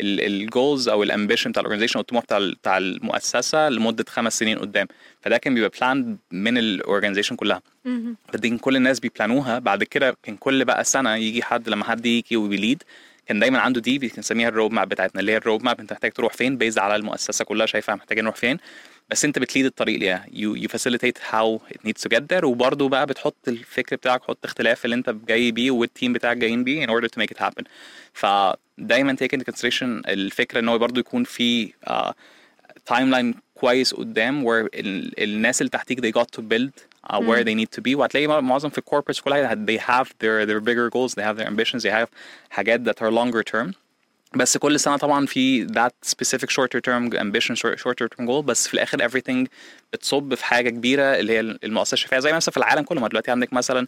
ال 0.00 0.15
goals 0.15 0.88
أو 0.88 1.02
ال 1.02 1.07
ambition 1.07 1.50
بتاع 1.50 1.60
ال 1.60 1.63
organization 1.63 1.96
أو 1.96 2.00
الطموح 2.00 2.22
بتاع 2.24 2.38
بتاع 2.38 2.78
المؤسسة 2.78 3.68
لمدة 3.68 4.04
خمس 4.08 4.38
سنين 4.38 4.58
قدام. 4.58 4.86
فده 5.20 5.36
كان 5.38 5.54
بيبقى 5.54 5.70
plan 5.80 6.16
من 6.30 6.58
ال 6.58 6.64
organization 6.64 7.36
كلها. 7.36 7.62
فدي 8.32 8.58
كل 8.58 8.76
الناس 8.76 9.00
بي 9.00 9.14
plan 9.14 9.43
وها 9.43 9.58
بعد 9.58 9.84
كده 9.84 10.16
كان 10.22 10.36
كل 10.36 10.64
بقى 10.64 10.84
سنة 10.84 11.14
يجي 11.16 11.42
حد 11.42 11.68
لما 11.68 11.84
حد 11.84 12.06
يجي 12.06 12.36
وبي 12.36 12.56
lead 12.56 12.82
كان 13.26 13.38
دايما 13.38 13.58
عنده 13.58 13.80
دي 13.80 13.98
بنسميها 13.98 14.48
ال 14.48 14.53
road 14.53 14.72
map 14.72 14.88
بتاعتنا 14.88 15.20
اللي 15.20 15.32
هي 15.32 15.36
ال 15.36 15.41
road 15.41 15.62
map 15.62 15.80
انت 15.80 15.92
محتاج 15.92 16.12
تروح 16.12 16.32
فين 16.32 16.56
based 16.58 16.78
على 16.78 16.96
المؤسسة 16.96 17.44
كلها 17.44 17.66
شايفه 17.66 17.94
محتاجين 17.94 18.24
نروح 18.24 18.36
فين. 18.36 18.58
بس 19.10 19.24
انت 19.24 19.38
بت 19.38 19.47
lead 19.47 19.64
الطريق 19.66 19.98
ليها. 19.98 20.26
You 20.32 20.68
facilitate 20.68 21.18
how 21.32 21.60
it 21.74 21.88
needs 21.88 22.02
to 22.02 22.16
get 22.16 22.22
there. 22.32 22.44
وبرضه 22.44 22.88
بقى 22.88 23.06
بتحط 23.06 23.48
الفكر 23.48 23.96
بتاعك 23.96 24.22
حط 24.24 24.38
اختلاف 24.44 24.84
اللي 24.84 24.96
انت 24.96 25.10
جاي 25.10 25.52
بيه 25.52 25.70
وال 25.70 25.84
team 25.84 26.12
بتاعك 26.12 26.36
جايين 26.36 26.64
بيه 26.64 26.86
in 26.86 26.90
order 26.90 27.06
to 27.06 27.22
make 27.22 27.36
it 27.36 27.42
happen. 27.42 27.64
فدايما 28.12 29.16
take 29.22 29.36
into 29.38 29.52
consideration 29.52 29.82
الفكرة 30.08 30.60
إن 30.60 30.68
هو 30.68 30.78
برضه 30.78 31.00
يكون 31.00 31.24
في 31.24 31.72
uh, 31.90 32.12
timeline 32.86 33.34
كويس 33.54 33.94
قدام 33.94 34.44
where 34.44 34.68
ال, 34.74 35.22
الناس 35.22 35.60
اللي 35.60 35.70
تحتيك 35.70 36.00
they 36.00 36.20
got 36.20 36.40
to 36.40 36.42
build 36.42 36.72
uh, 37.10 37.18
where 37.18 37.44
they 37.44 37.54
need 37.54 37.78
to 37.78 37.82
be. 37.82 37.94
وهتلاقي 37.94 38.26
مع- 38.26 38.40
معظم 38.40 38.68
في 38.68 38.78
ال 38.78 38.82
corporates 38.82 39.20
كلها 39.20 39.54
they 39.54 39.80
have 39.80 40.06
their 40.08 40.46
their 40.48 40.60
bigger 40.60 40.90
goals 40.90 41.12
they 41.14 41.24
have 41.24 41.36
their 41.40 41.48
ambitions 41.48 41.82
they 41.82 41.92
have 42.02 42.08
حاجات 42.50 42.80
that 42.88 43.02
are 43.02 43.10
longer 43.10 43.42
term. 43.52 43.72
بس 44.34 44.56
كل 44.56 44.80
سنة 44.80 44.96
طبعا 44.96 45.26
في 45.26 45.66
that 45.66 46.08
specific 46.10 46.48
shorter 46.50 46.80
term 46.88 47.10
ambition 47.18 47.54
short- 47.54 47.78
shorter 47.78 48.06
term 48.08 48.26
goal. 48.26 48.42
بس 48.44 48.68
في 48.68 48.74
الآخر 48.74 49.08
everything 49.08 49.46
بتصب 49.92 50.34
في 50.34 50.44
حاجة 50.44 50.70
كبيرة 50.70 51.02
اللي 51.02 51.32
هي 51.32 51.40
المؤسسة 51.40 52.08
فيها 52.08 52.20
زي 52.20 52.32
مثلا 52.32 52.50
في 52.52 52.56
العالم 52.56 52.82
كله. 52.82 53.00
ما 53.00 53.08
دلوقتي 53.08 53.30
عندك 53.30 53.52
مثلا 53.52 53.86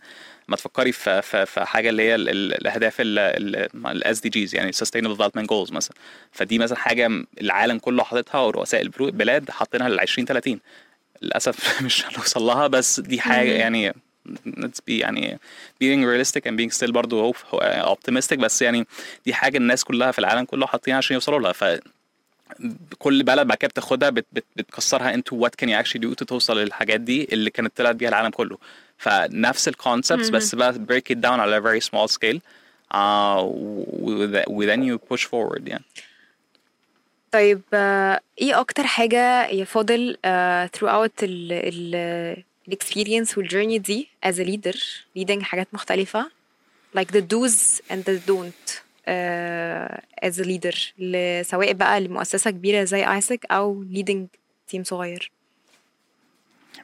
ما 0.48 0.56
تفكري 0.56 0.92
في 0.92 1.22
في, 1.22 1.46
في 1.46 1.64
حاجة 1.64 1.88
اللي 1.88 2.02
هي 2.02 2.14
ال- 2.14 2.28
ال- 2.28 2.54
الأهداف 2.54 2.96
ال 3.00 4.20
SDGs 4.20 4.54
يعني 4.54 4.72
sustainable 4.72 5.18
development 5.18 5.46
goals 5.46 5.72
مثلا. 5.72 5.96
فدي 6.32 6.58
مثلا 6.58 6.78
حاجة 6.78 7.10
العالم 7.40 7.78
كله 7.78 8.02
حاططها 8.04 8.40
ورؤساء 8.40 8.82
البلاد 8.82 9.50
حاطينها 9.50 9.88
لل 9.88 10.00
2030 10.00 10.60
للأسف 11.22 11.82
مش 11.82 12.06
هنوصل 12.06 12.42
لها 12.42 12.66
بس 12.66 13.00
دي 13.00 13.20
حاجة. 13.20 13.50
يعني 13.50 13.92
let's 14.46 14.80
be 14.80 14.88
يعني 14.90 15.38
being 15.84 16.04
realistic 16.04 16.42
and 16.50 16.54
being 16.58 16.78
still 16.78 16.90
برضه 16.90 17.32
optimistic 17.94 18.34
بس 18.34 18.62
يعني 18.62 18.86
دي 19.26 19.34
حاجة 19.34 19.58
الناس 19.58 19.84
كلها 19.84 20.12
في 20.12 20.18
العالم 20.18 20.44
كله 20.44 20.66
حاطينها 20.66 20.98
عشان 20.98 21.14
يوصلوا 21.14 21.40
لها 21.40 21.52
ف 21.52 21.64
كل 22.98 23.22
بلد 23.22 23.46
بعد 23.46 23.58
كده 23.58 23.68
بتاخدها 23.68 24.10
بت 24.10 24.26
بت 24.32 24.44
بتكسرها 24.56 25.16
into 25.16 25.36
what 25.36 25.50
can 25.64 25.68
you 25.68 25.84
actually 25.84 26.00
do 26.00 26.14
توصل 26.14 26.58
للحاجات 26.58 27.00
دي 27.00 27.28
اللي 27.32 27.50
كانت 27.50 27.76
طلعت 27.76 27.96
بيها 27.96 28.08
العالم 28.08 28.30
كله 28.30 28.58
فنفس 28.98 29.68
ال 29.68 29.75
concepts 29.75 30.28
بس 30.30 30.54
بقى 30.54 30.72
break 30.74 31.14
it 31.14 31.18
down 31.20 31.26
على 31.38 31.62
very 31.62 31.84
small 31.84 32.08
scale 32.12 32.38
uh, 32.94 33.40
و 33.42 34.66
then 34.66 34.80
you 34.80 34.98
push 35.14 35.22
forward 35.24 35.62
يعني 35.66 35.84
طيب 37.32 37.60
إيه 38.40 38.60
أكتر 38.60 38.86
حاجة 38.86 39.46
يا 39.46 39.64
فاضل 39.64 40.16
آه، 40.24 40.70
throughout 40.76 41.22
ال 41.22 41.52
ال 41.52 41.94
ال 42.68 42.75
experience 42.75 43.38
وال 43.38 43.47
journey 43.47 43.78
دي 43.78 44.08
as 44.26 44.34
a 44.34 44.44
leader 44.44 44.76
leading 45.18 45.42
حاجات 45.42 45.68
مختلفة؟ 45.72 46.30
like 46.98 47.08
the 47.12 47.20
do's 47.20 47.80
and 47.90 48.04
the 48.08 48.18
don't 48.30 48.80
آه، 49.06 50.02
as 50.24 50.34
a 50.34 50.44
leader 50.44 50.76
سواء 51.42 51.72
بقى 51.72 52.00
لمؤسسة 52.00 52.50
كبيرة 52.50 52.84
زي 52.84 53.12
AIESEC 53.12 53.46
أو 53.50 53.84
leading 53.94 54.38
تيم 54.68 54.84
صغير؟ 54.84 55.30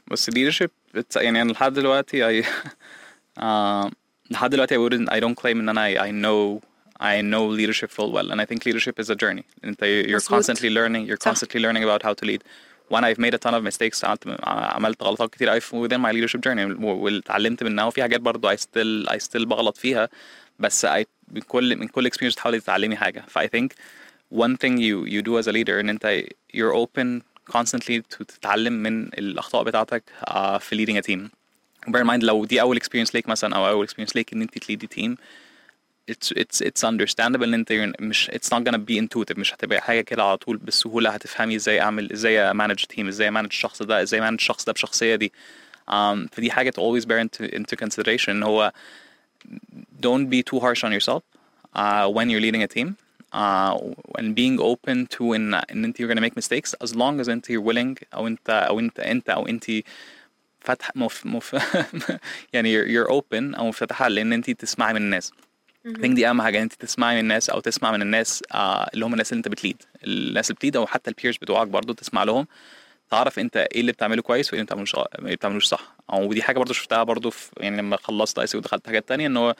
بس 0.07 0.30
leadership 0.30 0.68
يعني 1.16 1.42
أنا 1.42 1.52
لحد 1.52 1.72
دلوقتي 1.72 2.42
I 2.42 2.46
uh, 3.40 3.90
لحد 4.30 4.50
دلوقتي 4.50 4.74
I 4.74 4.78
wouldn't 4.78 5.11
I 5.12 5.20
don't 5.20 5.42
claim 5.42 5.46
إن 5.46 5.68
أنا 5.68 5.94
I, 5.94 5.98
I 5.98 6.11
know 6.12 6.64
I 7.02 7.21
know 7.21 7.43
leadership 7.60 7.89
full 7.97 8.12
well 8.15 8.28
and 8.32 8.39
I 8.41 8.45
think 8.45 8.60
leadership 8.65 8.95
is 9.04 9.10
a 9.10 9.15
journey 9.15 9.43
انت 9.63 9.82
you're 10.08 10.15
مظبوط. 10.15 10.41
constantly 10.41 10.69
learning 10.69 11.08
you're 11.10 11.23
صح. 11.23 11.32
constantly 11.32 11.60
learning 11.60 11.84
about 11.84 12.04
how 12.04 12.13
to 12.13 12.25
lead 12.25 12.41
when 12.93 13.04
I've 13.04 13.19
made 13.25 13.34
a 13.34 13.38
ton 13.38 13.54
of 13.54 13.63
mistakes 13.63 14.04
عملت 14.04 14.23
عملت 14.43 15.04
غلطات 15.04 15.30
كتير 15.34 15.49
قوي 15.49 15.60
within 15.88 15.99
my 16.02 16.12
leadership 16.12 16.39
journey 16.41 16.84
و- 16.84 17.06
واتعلمت 17.06 17.63
منها 17.63 17.86
وفي 17.86 18.02
حاجات 18.02 18.21
برضو 18.21 18.49
I 18.49 18.56
still 18.56 19.10
I 19.10 19.17
still 19.17 19.43
بغلط 19.45 19.78
فيها 19.78 20.10
بس 20.60 20.86
I 20.86 21.04
من 21.32 21.41
كل 21.41 21.75
من 21.75 21.88
كل 21.88 22.10
experience 22.12 22.36
تحاولي 22.36 22.60
تتعلمي 22.60 22.95
حاجة 22.95 23.23
ف 23.28 23.38
I 23.39 23.47
think 23.47 23.67
one 24.34 24.56
thing 24.58 24.78
you 24.78 25.06
you 25.13 25.21
do 25.21 25.43
as 25.43 25.47
a 25.47 25.52
leader 25.52 25.69
ان 25.80 25.89
انت 25.89 26.23
you're 26.54 26.73
open 26.75 27.21
constantly 27.58 28.02
to 28.15 28.25
تتعلم 28.25 28.73
من 28.73 29.04
الأخطاء 29.04 29.63
بتاعتك 29.63 30.04
uh, 30.30 30.58
في 30.58 30.75
leading 30.86 30.97
a 31.04 31.08
team 31.12 31.30
bear 31.91 32.02
in 32.04 32.08
mind 32.08 32.23
لو 32.23 32.45
دي 32.45 32.62
أول 32.62 32.80
experience 32.80 33.10
ليك 33.13 33.30
مثلا 33.30 33.56
أو 33.56 33.67
أول 33.67 33.88
experience 33.89 34.15
ليك 34.15 34.34
إن 34.34 34.41
أنت 34.41 34.58
تليدي 34.58 34.88
team 34.95 35.15
it's 36.12 36.32
it's 36.41 36.62
it's 36.67 36.84
understandable 36.84 37.43
ان 37.43 37.54
انت 37.54 37.73
you're- 37.73 38.02
مش 38.02 38.30
it's 38.32 38.47
not 38.58 38.63
gonna 38.63 38.78
be 38.78 38.95
intuitive 39.02 39.38
مش 39.38 39.54
هتبقى 39.54 39.82
حاجه 39.82 40.02
كده 40.02 40.23
على 40.23 40.38
طول 40.38 40.58
بالسهوله 40.58 41.10
هتفهمي 41.10 41.56
ازاي 41.56 41.82
اعمل 41.82 42.12
ازاي 42.12 42.39
امانج 42.39 42.84
تيم 42.84 43.08
ازاي 43.08 43.28
امانج 43.28 43.45
الشخص 43.47 43.82
ده 43.84 44.02
ازاي 44.02 44.19
امانج 44.19 44.39
الشخص 44.39 44.65
ده 44.65 44.73
بشخصيه 44.73 45.15
دي 45.15 45.32
um, 45.89 46.28
فدي 46.32 46.52
حاجه 46.52 46.69
to 46.69 46.73
always 46.82 47.06
bear 47.06 47.19
into, 47.25 47.56
into 47.56 47.75
consideration 47.86 48.30
ان 48.30 48.43
هو 48.43 48.71
don't 50.06 50.28
be 50.30 50.41
too 50.52 50.60
harsh 50.60 50.84
on 50.84 50.91
yourself 50.91 51.21
uh, 51.75 52.08
when 52.15 52.30
you're 52.30 52.41
leading 52.47 52.63
a 52.63 52.67
team 52.78 52.88
uh, 53.34 53.78
and 54.19 54.36
being 54.36 54.58
open 54.60 55.08
to 55.17 55.21
ان 55.34 55.54
ان 55.54 55.86
انت 55.86 56.02
you're 56.02 56.12
gonna 56.13 56.21
make 56.30 56.36
mistakes 56.43 56.73
as 56.84 56.91
long 56.95 57.23
as 57.25 57.30
انت 57.30 57.45
you're 57.52 57.65
willing 57.73 58.04
او 58.13 58.28
انت 58.28 58.49
او 58.49 58.80
انت 58.80 58.99
انت 58.99 59.30
او 59.30 59.47
انت 59.47 59.65
فاتح 60.62 60.91
مف 60.95 61.25
مف 61.25 61.54
يعني 62.54 62.73
you're, 62.75 62.88
you're 62.88 63.12
open 63.12 63.58
او 63.58 63.67
مفتحه 63.67 64.08
لان 64.08 64.34
انت 64.34 64.52
تسمعي 64.52 64.93
من 64.93 65.02
الناس 65.02 65.32
Think 65.88 66.14
دي 66.14 66.29
أهم 66.29 66.42
حاجة 66.42 66.62
أنت 66.62 66.73
تسمعي 66.73 67.14
من 67.14 67.20
الناس 67.20 67.51
أو 67.51 67.61
تسمع 67.61 67.92
من 67.92 68.03
الناس 68.03 68.42
آه 68.55 68.90
اللي 68.94 69.05
هم 69.05 69.12
الناس 69.12 69.33
اللي 69.33 69.38
أنت 69.38 69.49
بت 69.48 69.58
lead. 69.58 69.83
الناس 70.05 70.51
اللي 70.51 70.57
بت 70.57 70.63
lead 70.63 70.77
أو 70.77 70.87
حتى 70.87 71.11
ال 71.11 71.15
peers 71.15 71.37
بتوعك 71.37 71.66
برضو 71.68 71.92
تسمع 71.92 72.25
لهم 72.25 72.47
تعرف 73.11 73.38
أنت 73.38 73.57
إيه 73.57 73.81
اللي 73.81 73.92
بتعمله 73.92 74.23
كويس 74.23 74.53
وإيه 74.53 74.61
اللي 74.61 74.66
بتعملوش 74.66 74.97
بتعملوش 75.18 75.66
صح. 75.66 75.94
أو 76.12 76.33
دي 76.33 76.42
حاجة 76.42 76.59
برضو 76.59 76.73
شفتها 76.73 77.03
برضو 77.03 77.31
في 77.31 77.51
يعني 77.57 77.77
لما 77.77 77.97
خلصت 77.97 78.38
AIESEC 78.38 78.57
ودخلت 78.57 78.87
حاجات 78.87 79.09
تانية 79.09 79.27
إن 79.27 79.37
هو 79.37 79.55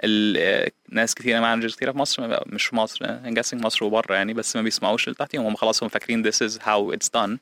آه، 0.00 0.70
ناس 0.88 1.14
كتيره 1.14 1.40
managers 1.40 1.74
كتيره 1.74 1.92
في 1.92 1.98
مصر 1.98 2.40
مش 2.46 2.66
في 2.66 2.76
مصر 2.76 3.06
guessing 3.06 3.54
مصر 3.64 3.84
وبره 3.84 4.14
يعني 4.14 4.34
بس 4.34 4.56
ما 4.56 4.62
بيسمعوش 4.62 5.04
اللي 5.08 5.14
تحتيهم 5.16 5.46
هم 5.46 5.56
خلاص 5.56 5.82
هم 5.82 5.88
فاكرين 5.88 6.30
this 6.30 6.36
is 6.36 6.52
how 6.58 6.96
it's 6.96 7.08
done 7.20 7.38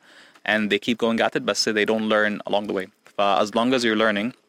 and 0.48 0.70
they 0.70 0.78
keep 0.78 0.96
going 1.06 1.20
at 1.26 1.38
it 1.38 1.42
بس 1.42 1.68
they 1.68 1.84
don't 1.84 2.08
learn 2.12 2.52
along 2.52 2.66
the 2.68 2.72
way. 2.72 2.86
ف 3.18 3.20
as 3.44 3.48
long 3.48 3.74
as 3.78 3.82
you're 3.84 3.98
learning 3.98 4.45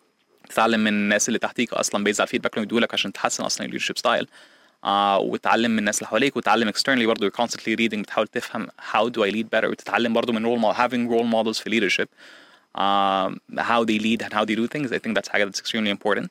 تتعلم 0.49 0.79
من 0.79 0.87
الناس 0.87 1.27
اللي 1.27 1.39
تحتيك 1.39 1.73
أصلا 1.73 2.03
based 2.03 2.19
على 2.21 2.25
ال 2.27 2.30
feedback 2.30 2.53
اللي 2.53 2.65
بيدولك 2.65 2.93
عشان 2.93 3.13
تحسن 3.13 3.43
أصلا 3.43 3.65
ال 3.65 3.68
leadership 3.68 3.97
style 3.97 4.27
آه 4.83 5.19
وتتعلم 5.19 5.71
من 5.71 5.79
الناس 5.79 5.97
اللي 5.97 6.07
حواليك 6.07 6.37
وتتعلم 6.37 6.71
externally 6.71 7.05
برضه 7.05 7.29
you're 7.29 7.33
constantly 7.45 7.75
reading 7.79 7.95
بتحاول 7.99 8.27
تفهم 8.27 8.67
how 8.93 9.09
do 9.09 9.21
I 9.23 9.31
lead 9.33 9.45
better 9.59 9.65
وتتعلم 9.65 10.13
برضه 10.13 10.33
من 10.33 10.45
role 10.45 10.61
model 10.61 10.77
having 10.77 11.11
role 11.13 11.33
models 11.33 11.63
في 11.63 11.69
leadership 11.69 12.07
um, 12.77 13.59
how 13.59 13.83
they 13.85 13.99
lead 13.99 14.21
and 14.25 14.33
how 14.33 14.45
they 14.45 14.55
do 14.55 14.67
things 14.67 14.91
I 14.91 14.99
think 14.99 15.15
that's 15.17 15.29
حاجة 15.29 15.45
that's 15.51 15.59
extremely 15.59 15.89
important 15.97 16.29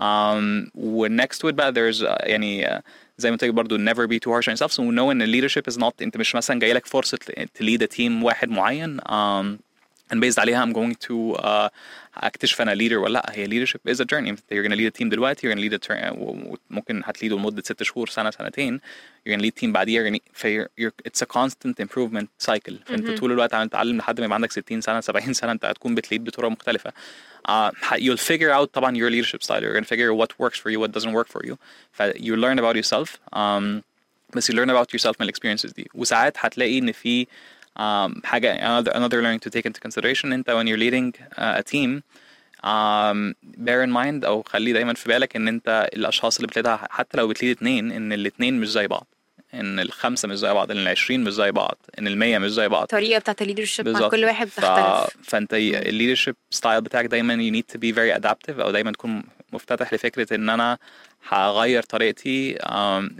um, 0.00 0.70
next 1.08 1.38
to 1.38 1.48
it 1.48 1.54
بقى 1.54 1.72
there's 1.72 2.02
uh, 2.02 2.16
يعني 2.20 2.66
uh, 2.78 2.80
زي 3.18 3.30
ما 3.30 3.36
لك 3.42 3.50
برضه 3.50 3.78
never 3.78 4.06
be 4.06 4.18
too 4.18 4.30
harsh 4.32 4.48
on 4.48 4.56
yourself 4.56 4.72
so 4.72 4.80
know 4.80 5.10
ان 5.10 5.32
leadership 5.32 5.72
is 5.72 5.76
not 5.76 5.92
انت 6.02 6.16
مش 6.16 6.34
مثلا 6.34 6.60
جاي 6.60 6.72
لك 6.72 6.86
فرصة 6.86 7.18
to 7.58 7.62
lead 7.62 7.82
a 7.82 7.96
team 7.96 8.22
واحد 8.24 8.48
معين 8.48 9.00
um, 9.00 9.69
and 10.13 10.17
based 10.17 10.39
عليها 10.39 10.65
I'm 10.65 10.73
going 10.73 10.95
to 11.07 11.41
uh, 11.41 11.69
اكتشف 12.17 12.61
انا 12.61 12.75
leader 12.75 12.93
ولا 12.93 13.13
لا 13.13 13.31
هي 13.33 13.47
leadership 13.47 13.91
is 13.91 13.95
a 13.99 14.05
journey 14.05 14.31
you're 14.53 14.67
gonna 14.67 14.75
lead 14.75 14.93
a 14.93 14.99
team 15.01 15.07
دلوقتي 15.09 15.47
you're 15.47 15.55
gonna 15.55 15.61
lead 15.69 15.73
a 15.73 15.87
turn 15.87 16.13
ممكن 16.69 17.01
هتليده 17.05 17.35
لمدة 17.35 17.61
ست 17.61 17.83
شهور 17.83 18.09
سنة 18.09 18.31
سنتين 18.31 18.79
you're 18.79 19.33
gonna 19.33 19.41
lead 19.41 19.61
team 19.61 19.65
بعديها 19.65 20.03
you're 20.03 20.13
gonna, 20.13 20.21
في 20.33 20.65
you're, 20.65 21.09
it's 21.09 21.21
a 21.21 21.25
constant 21.37 21.85
improvement 21.85 22.47
cycle 22.51 22.73
فانت 22.85 23.09
طول 23.19 23.31
الوقت 23.31 23.53
عم 23.53 23.67
تتعلم 23.67 23.97
لحد 23.97 24.19
ما 24.19 24.25
يبقى 24.25 24.35
عندك 24.35 24.51
60 24.51 24.81
سنة 24.81 25.01
70 25.01 25.33
سنة 25.33 25.51
انت 25.51 25.65
هتكون 25.65 25.95
بتليد 25.95 26.23
بطرق 26.23 26.49
مختلفة 26.49 26.91
uh, 27.49 27.71
you'll 27.95 28.17
figure 28.31 28.51
out 28.59 28.67
طبعا 28.73 28.95
your 28.97 29.09
leadership 29.11 29.43
style 29.43 29.61
you're 29.61 29.75
gonna 29.79 29.95
figure 29.95 30.13
what 30.13 30.29
works 30.45 30.59
for 30.59 30.69
you 30.71 30.79
what 30.79 30.91
doesn't 30.99 31.13
work 31.13 31.27
for 31.27 31.47
you 31.49 31.55
ف 31.91 32.01
you 32.01 32.35
learn 32.35 32.59
about 32.59 32.75
yourself 32.75 33.09
um, 33.35 33.81
بس 34.35 34.51
you 34.51 34.55
learn 34.55 34.69
about 34.69 34.87
yourself 34.97 35.15
من 35.19 35.21
الاكسبيرينسز 35.21 35.71
دي 35.71 35.89
وساعات 35.93 36.33
هتلاقي 36.37 36.77
ان 36.79 36.91
في 36.91 37.27
um, 37.78 38.20
حاجة 38.24 38.56
another, 38.58 38.92
another 38.92 39.22
learning 39.22 39.48
to 39.48 39.50
take 39.50 39.66
into 39.66 39.80
consideration 39.80 40.24
انت 40.32 40.50
when 40.50 40.66
you're 40.66 40.80
leading 40.80 41.20
uh, 41.38 41.60
a 41.60 41.62
team 41.62 42.02
um, 42.64 43.34
bear 43.56 43.82
in 43.86 43.90
mind 43.90 44.24
أو 44.24 44.42
خلي 44.42 44.72
دايما 44.72 44.94
في 44.94 45.08
بالك 45.08 45.36
إن 45.36 45.48
انت 45.48 45.88
الأشخاص 45.94 46.36
اللي 46.36 46.46
بتليدها 46.46 46.88
حتى 46.90 47.16
لو 47.18 47.28
بتليد 47.28 47.56
اتنين 47.56 47.92
إن 47.92 48.12
الاتنين 48.12 48.60
مش 48.60 48.68
زي 48.70 48.86
بعض. 48.86 49.06
إن 49.54 49.80
الخمسة 49.80 50.28
مش 50.28 50.38
زي 50.38 50.52
بعض 50.52 50.70
إن 50.70 50.76
العشرين 50.76 51.24
مش 51.24 51.32
زي 51.32 51.50
بعض 51.52 51.78
إن 51.98 52.06
المية 52.06 52.38
مش 52.38 52.50
زي 52.50 52.68
بعض. 52.68 52.82
الطريقة 52.82 53.18
بتاعت 53.18 53.42
ال 53.42 53.46
leadership 53.46 53.88
مع 53.88 54.08
كل 54.08 54.24
واحد 54.24 54.46
ف... 54.46 54.60
بتختلف. 54.60 55.16
فأنت 55.22 55.54
ال 55.54 55.62
leadership 55.62 56.36
style 56.50 56.80
بتاعك 56.80 57.06
دايما 57.06 57.36
you 57.36 57.54
need 57.54 57.74
to 57.74 57.78
be 57.78 57.92
very 57.96 58.22
adaptive 58.22 58.60
أو 58.60 58.70
دايما 58.70 58.92
تكون 58.92 59.22
مفتتح 59.52 59.94
لفكرة 59.94 60.34
إن 60.34 60.48
أنا 60.50 60.78
هغير 61.28 61.82
طريقتي 61.82 62.56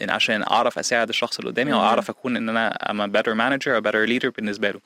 إن 0.02 0.10
عشان 0.10 0.42
أعرف 0.42 0.78
أساعد 0.78 1.08
الشخص 1.08 1.38
اللي 1.38 1.50
قدامي 1.50 1.72
أو. 1.72 1.78
أعرف 1.80 2.10
أكون 2.10 2.36
إن 2.36 2.48
أنا 2.48 2.78
I'm 2.82 3.00
a 3.10 3.12
better 3.18 3.34
manager 3.34 3.76
or 3.78 3.80
better 3.90 4.06
leader 4.06 4.28
بالنسبة 4.36 4.70
له 4.70 4.80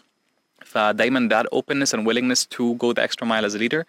فدايما 0.65 1.29
that 1.33 1.47
openness 1.59 1.93
and 1.95 2.07
willingness 2.07 2.45
to 2.57 2.75
go 2.79 2.93
the 2.93 3.03
extra 3.03 3.27
mile 3.27 3.45
as 3.45 3.55
a 3.55 3.59
leader 3.59 3.85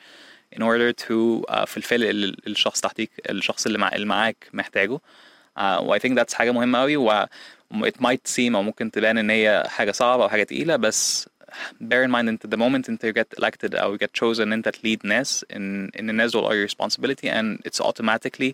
in 0.55 0.61
order 0.61 0.93
to 0.93 1.43
uh, 1.49 1.65
fulfill 1.65 2.01
ال- 2.01 2.47
الشخص 2.47 2.81
تحتيك 2.81 3.11
الشخص 3.29 3.65
اللي, 3.65 3.77
مع... 3.77 3.89
اللي 3.95 4.05
معاك 4.05 4.49
محتاجه 4.53 4.95
uh, 4.95 5.61
و 5.81 5.97
I 5.97 5.99
think 5.99 6.19
that's 6.19 6.33
حاجة 6.33 6.51
مهمة 6.51 6.79
قوي 6.79 6.97
و 6.97 7.25
it 7.73 7.97
might 8.01 8.27
seem 8.35 8.55
أو 8.55 8.61
ممكن 8.63 8.91
تبان 8.91 9.17
إن 9.17 9.29
هي 9.29 9.63
حاجة 9.67 9.91
صعبة 9.91 10.23
أو 10.23 10.29
حاجة 10.29 10.43
تقيلة 10.43 10.75
بس 10.75 11.29
bear 11.83 12.07
in 12.07 12.11
mind 12.11 12.27
انت 12.27 12.55
the 12.55 12.57
moment 12.59 12.89
انت 12.89 13.05
you 13.05 13.09
get 13.21 13.43
elected 13.43 13.75
أو 13.75 13.97
you 13.97 13.99
get 13.99 14.09
chosen 14.21 14.39
ان 14.39 14.53
انت 14.53 14.69
تليد 14.69 15.05
ناس 15.05 15.45
ان 15.55 15.91
ان 15.99 16.09
الناس 16.09 16.31
دول 16.31 16.43
are 16.43 16.67
your 16.67 16.71
responsibility 16.71 17.27
and 17.29 17.69
it's 17.69 17.85
automatically 17.85 18.51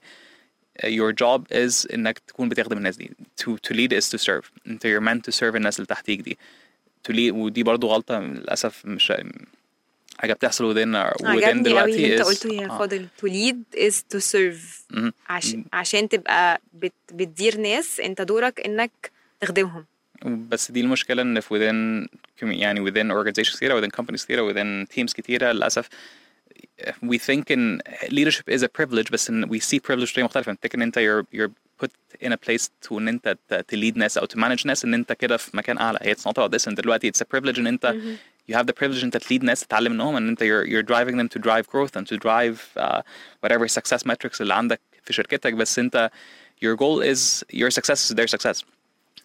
uh, 0.83 0.87
your 0.87 1.11
job 1.23 1.41
is 1.51 1.93
إنك 1.93 2.19
تكون 2.19 2.49
بتخدم 2.49 2.77
الناس 2.77 2.97
دي. 2.97 3.11
To 3.43 3.49
to 3.67 3.73
lead 3.75 3.91
is 4.01 4.09
to 4.09 4.17
serve. 4.23 4.49
انت 4.67 4.87
you're 4.87 5.03
meant 5.03 5.31
to 5.31 5.37
serve 5.37 5.55
الناس 5.55 5.75
اللي 5.75 5.87
تحتيك 5.87 6.21
دي. 6.21 6.37
To 7.09 7.13
lead 7.13 7.33
ودي 7.33 7.63
برضو 7.63 7.87
غلطة 7.87 8.19
للأسف 8.19 8.85
مش 8.85 9.13
حاجة 10.19 10.33
بتحصل 10.33 10.73
within 10.73 10.77
within 10.77 11.25
عجبني 11.25 11.51
قوي 11.51 11.61
دلوقتي 11.61 11.95
اللي 12.05 12.15
انت 12.17 12.21
is 12.21 12.25
قلته 12.25 12.53
يا 12.53 12.65
آه. 12.65 12.77
فاضل. 12.79 13.07
To 13.21 13.27
lead 13.29 13.77
is 13.79 13.95
to 14.15 14.19
serve. 14.33 14.91
مهم. 14.91 15.13
عش... 15.29 15.55
عشان 15.73 16.09
تبقى 16.09 16.61
بت... 16.73 16.93
بتدير 17.13 17.57
ناس 17.57 17.99
انت 17.99 18.21
دورك 18.21 18.59
إنك 18.59 19.11
تخدمهم. 19.41 19.85
بس 20.24 20.70
دي 20.70 20.80
المشكلة 20.80 21.22
ان 21.22 21.40
في 21.40 21.48
within 21.54 22.09
commu- 22.40 22.42
يعني 22.61 22.90
within 22.90 23.12
organizations 23.24 23.56
كتيرة 23.56 23.80
within 23.80 23.90
companies 24.00 24.24
كتيرة 24.24 24.52
within 24.52 24.87
teams 24.94 25.12
كتيرة 25.12 25.52
للأسف 25.52 25.88
we 27.04 27.18
think 27.18 27.44
in 27.50 27.80
leadership 28.11 28.48
is 28.48 28.62
a 28.62 28.68
privilege 28.68 29.11
بس 29.12 29.30
ان 29.30 29.46
we 29.46 29.61
see 29.61 29.78
privilege 29.78 30.11
بطريقة 30.12 30.24
مختلفة 30.24 30.52
نفتكر 30.52 30.78
ان 30.78 30.82
انت 30.82 30.98
you're, 30.98 31.37
you're 31.38 31.50
put 31.85 31.90
in 32.26 32.30
a 32.32 32.37
place 32.37 32.62
to 32.88 32.92
ان 32.92 33.09
انت 33.09 33.37
ت- 33.48 33.54
to 33.74 33.76
lead 33.78 33.96
ناس 33.96 34.18
او 34.18 34.26
to 34.26 34.37
manage 34.38 34.66
ناس 34.66 34.85
ان 34.85 34.94
انت 34.94 35.12
كده 35.12 35.37
في 35.37 35.56
مكان 35.56 35.78
اعلى 35.78 35.98
it's 35.98 36.20
not 36.30 36.32
about 36.32 36.50
this 36.59 36.70
and 36.70 36.74
دلوقتي 36.74 37.11
it's 37.12 37.20
a 37.20 37.38
privilege 37.38 37.59
ان 37.59 37.66
انت 37.66 37.94
you 38.50 38.54
have 38.54 38.64
the 38.66 38.72
privilege 38.85 39.04
انت 39.04 39.16
تليد 39.16 39.44
ناس 39.44 39.61
تتعلم 39.61 39.92
منهم 39.92 40.16
ان 40.16 40.28
انت 40.28 40.40
you're, 40.44 40.66
you're 40.68 40.87
driving 40.94 41.14
them 41.16 41.28
to 41.38 41.42
drive 41.42 41.66
growth 41.72 42.00
and 42.00 42.06
to 42.06 42.16
drive 42.18 42.82
uh, 42.82 43.00
whatever 43.46 43.66
success 43.68 44.00
metrics 44.09 44.40
اللي 44.40 44.54
عندك 44.54 44.80
في 45.02 45.12
شركتك 45.12 45.52
بس 45.52 45.78
انت 45.78 46.11
your 46.64 46.76
goal 46.78 47.02
is 47.14 47.44
your 47.56 47.70
success 47.70 48.11
is 48.11 48.14
their 48.14 48.37
success 48.38 48.62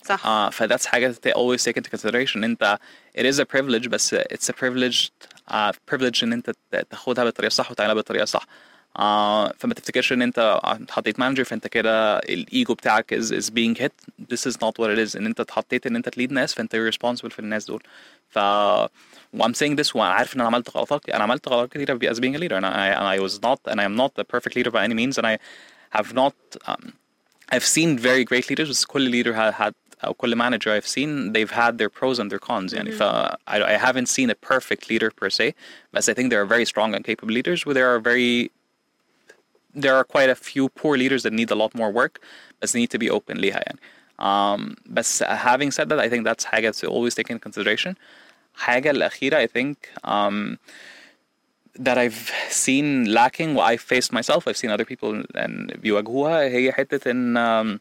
صح 0.06 0.24
uh, 0.24 0.52
فذاتس 0.52 0.86
حاجة 0.86 1.16
to 1.28 1.32
always 1.32 1.64
take 1.64 1.78
into 1.78 1.90
consideration 1.98 2.38
انت 2.44 2.78
it 3.18 3.22
is 3.22 3.40
a 3.40 3.46
privilege 3.46 3.88
بس 3.88 4.16
it's 4.16 4.50
a 4.50 4.54
privilege 4.54 5.10
uh, 5.52 5.72
privilege 5.94 6.24
ان 6.24 6.34
انت 6.34 6.50
ت- 6.50 6.88
تاخدها 6.90 7.24
بالطريقة 7.24 7.48
الصح 7.48 7.72
وتعملها 7.72 7.96
بالطريقة 7.96 8.24
الصح 8.24 8.44
uh, 8.44 9.52
فما 9.58 9.74
تفتكرش 9.76 10.14
ان 10.14 10.22
انت 10.22 10.60
حطيت 10.90 11.20
مانجر 11.20 11.44
فانت 11.44 11.68
كده 11.68 12.18
الايجو 12.20 12.74
بتاعك 12.74 13.14
is, 13.16 13.24
is 13.32 13.50
being 13.50 13.82
hit 13.82 14.24
this 14.34 14.52
is 14.52 14.56
not 14.56 14.74
what 14.80 14.90
it 14.98 15.10
is 15.10 15.16
ان 15.16 15.26
انت 15.26 15.40
اتحطيت 15.40 15.88
ان 15.88 15.96
انت 15.96 16.10
تليد 16.10 16.32
ناس 16.32 16.54
فانت 16.54 16.76
you're 16.76 16.94
responsible 16.94 17.30
في 17.32 17.40
الناس 17.40 17.66
دول 17.66 17.84
ف 18.30 18.40
I'm 19.38 19.54
saying 19.54 19.76
this 19.82 19.96
وانا 19.96 20.10
عارف 20.14 20.36
ان 20.36 20.40
انا 20.42 20.48
عملت 20.48 20.70
غلطات 20.78 21.10
انا 21.10 21.24
عملت 21.24 21.48
غلطات 21.48 21.72
كتيرة 21.78 22.14
as 22.14 22.18
being 22.18 22.36
a 22.36 22.40
leader 22.40 22.58
and 22.60 22.66
I, 22.66 22.88
and 23.00 23.08
I 23.16 23.20
was 23.28 23.36
not 23.42 23.60
and 23.72 23.80
I 23.82 23.86
am 23.90 23.96
not 23.96 24.12
a 24.20 24.24
perfect 24.24 24.56
leader 24.56 24.72
by 24.72 24.84
any 24.90 24.94
means 25.02 25.18
and 25.18 25.26
I 25.28 25.38
have 25.98 26.14
not 26.14 26.36
um, 26.70 26.94
I've 27.52 27.66
seen 27.66 27.98
very 27.98 28.24
great 28.24 28.50
leaders 28.50 28.70
بس 28.70 28.86
كل 28.86 29.12
leader 29.12 29.34
had, 29.34 29.54
had 29.54 29.74
أو 30.04 30.14
كل 30.14 30.36
manager 30.36 30.72
I've 30.72 30.88
seen 30.88 31.34
they've 31.34 31.52
had 31.52 31.78
their 31.78 31.90
pros 31.90 32.20
and 32.20 32.32
their 32.32 32.40
cons 32.40 32.74
يعني 32.74 32.92
ف 32.92 33.02
I, 33.02 33.62
I 33.64 33.78
haven't 33.78 34.08
seen 34.08 34.30
a 34.30 34.36
perfect 34.36 34.90
leader 34.90 35.12
per 35.12 35.30
se 35.30 35.54
but 35.92 36.10
I 36.10 36.14
think 36.14 36.30
there 36.30 36.42
are 36.42 36.46
very 36.46 36.66
strong 36.66 36.96
and 36.96 37.04
capable 37.04 37.34
leaders 37.34 37.66
where 37.66 37.76
there 37.76 37.90
are 37.94 38.00
very 38.00 38.52
there 39.84 39.96
are 39.96 40.04
quite 40.04 40.30
a 40.30 40.36
few 40.36 40.70
poor 40.70 40.98
leaders 40.98 41.24
that 41.24 41.34
need 41.34 41.50
a 41.52 41.56
lot 41.56 41.72
more 41.82 41.92
work 41.92 42.14
but 42.60 42.74
need 42.74 42.90
to 42.90 43.00
be 43.00 43.10
open 43.10 43.38
ليها 43.38 43.60
يعني 43.60 43.80
um, 44.20 44.76
بس 44.86 45.24
having 45.24 45.72
said 45.72 45.90
that 45.90 46.00
I 46.00 46.10
think 46.10 46.24
that's 46.26 46.46
حاجة 46.46 46.72
to 46.82 46.88
always 46.88 47.16
take 47.16 47.30
into 47.30 47.40
consideration 47.40 47.96
حاجة 48.56 48.92
الأخيرة 48.92 49.38
I 49.38 49.48
think 49.48 49.78
um, 50.04 50.58
that 51.79 51.99
I've 51.99 52.31
seen 52.51 53.07
lacking 53.13 53.55
what 53.55 53.65
I've 53.71 53.85
faced 53.93 54.13
myself. 54.13 54.49
I've 54.49 54.57
seen 54.57 54.71
other 54.71 54.85
people 54.85 55.23
and 55.35 55.77
بيواجهوها 55.79 56.41
هي 56.43 56.73
حتة 56.73 57.11
إن 57.11 57.37
um, 57.37 57.81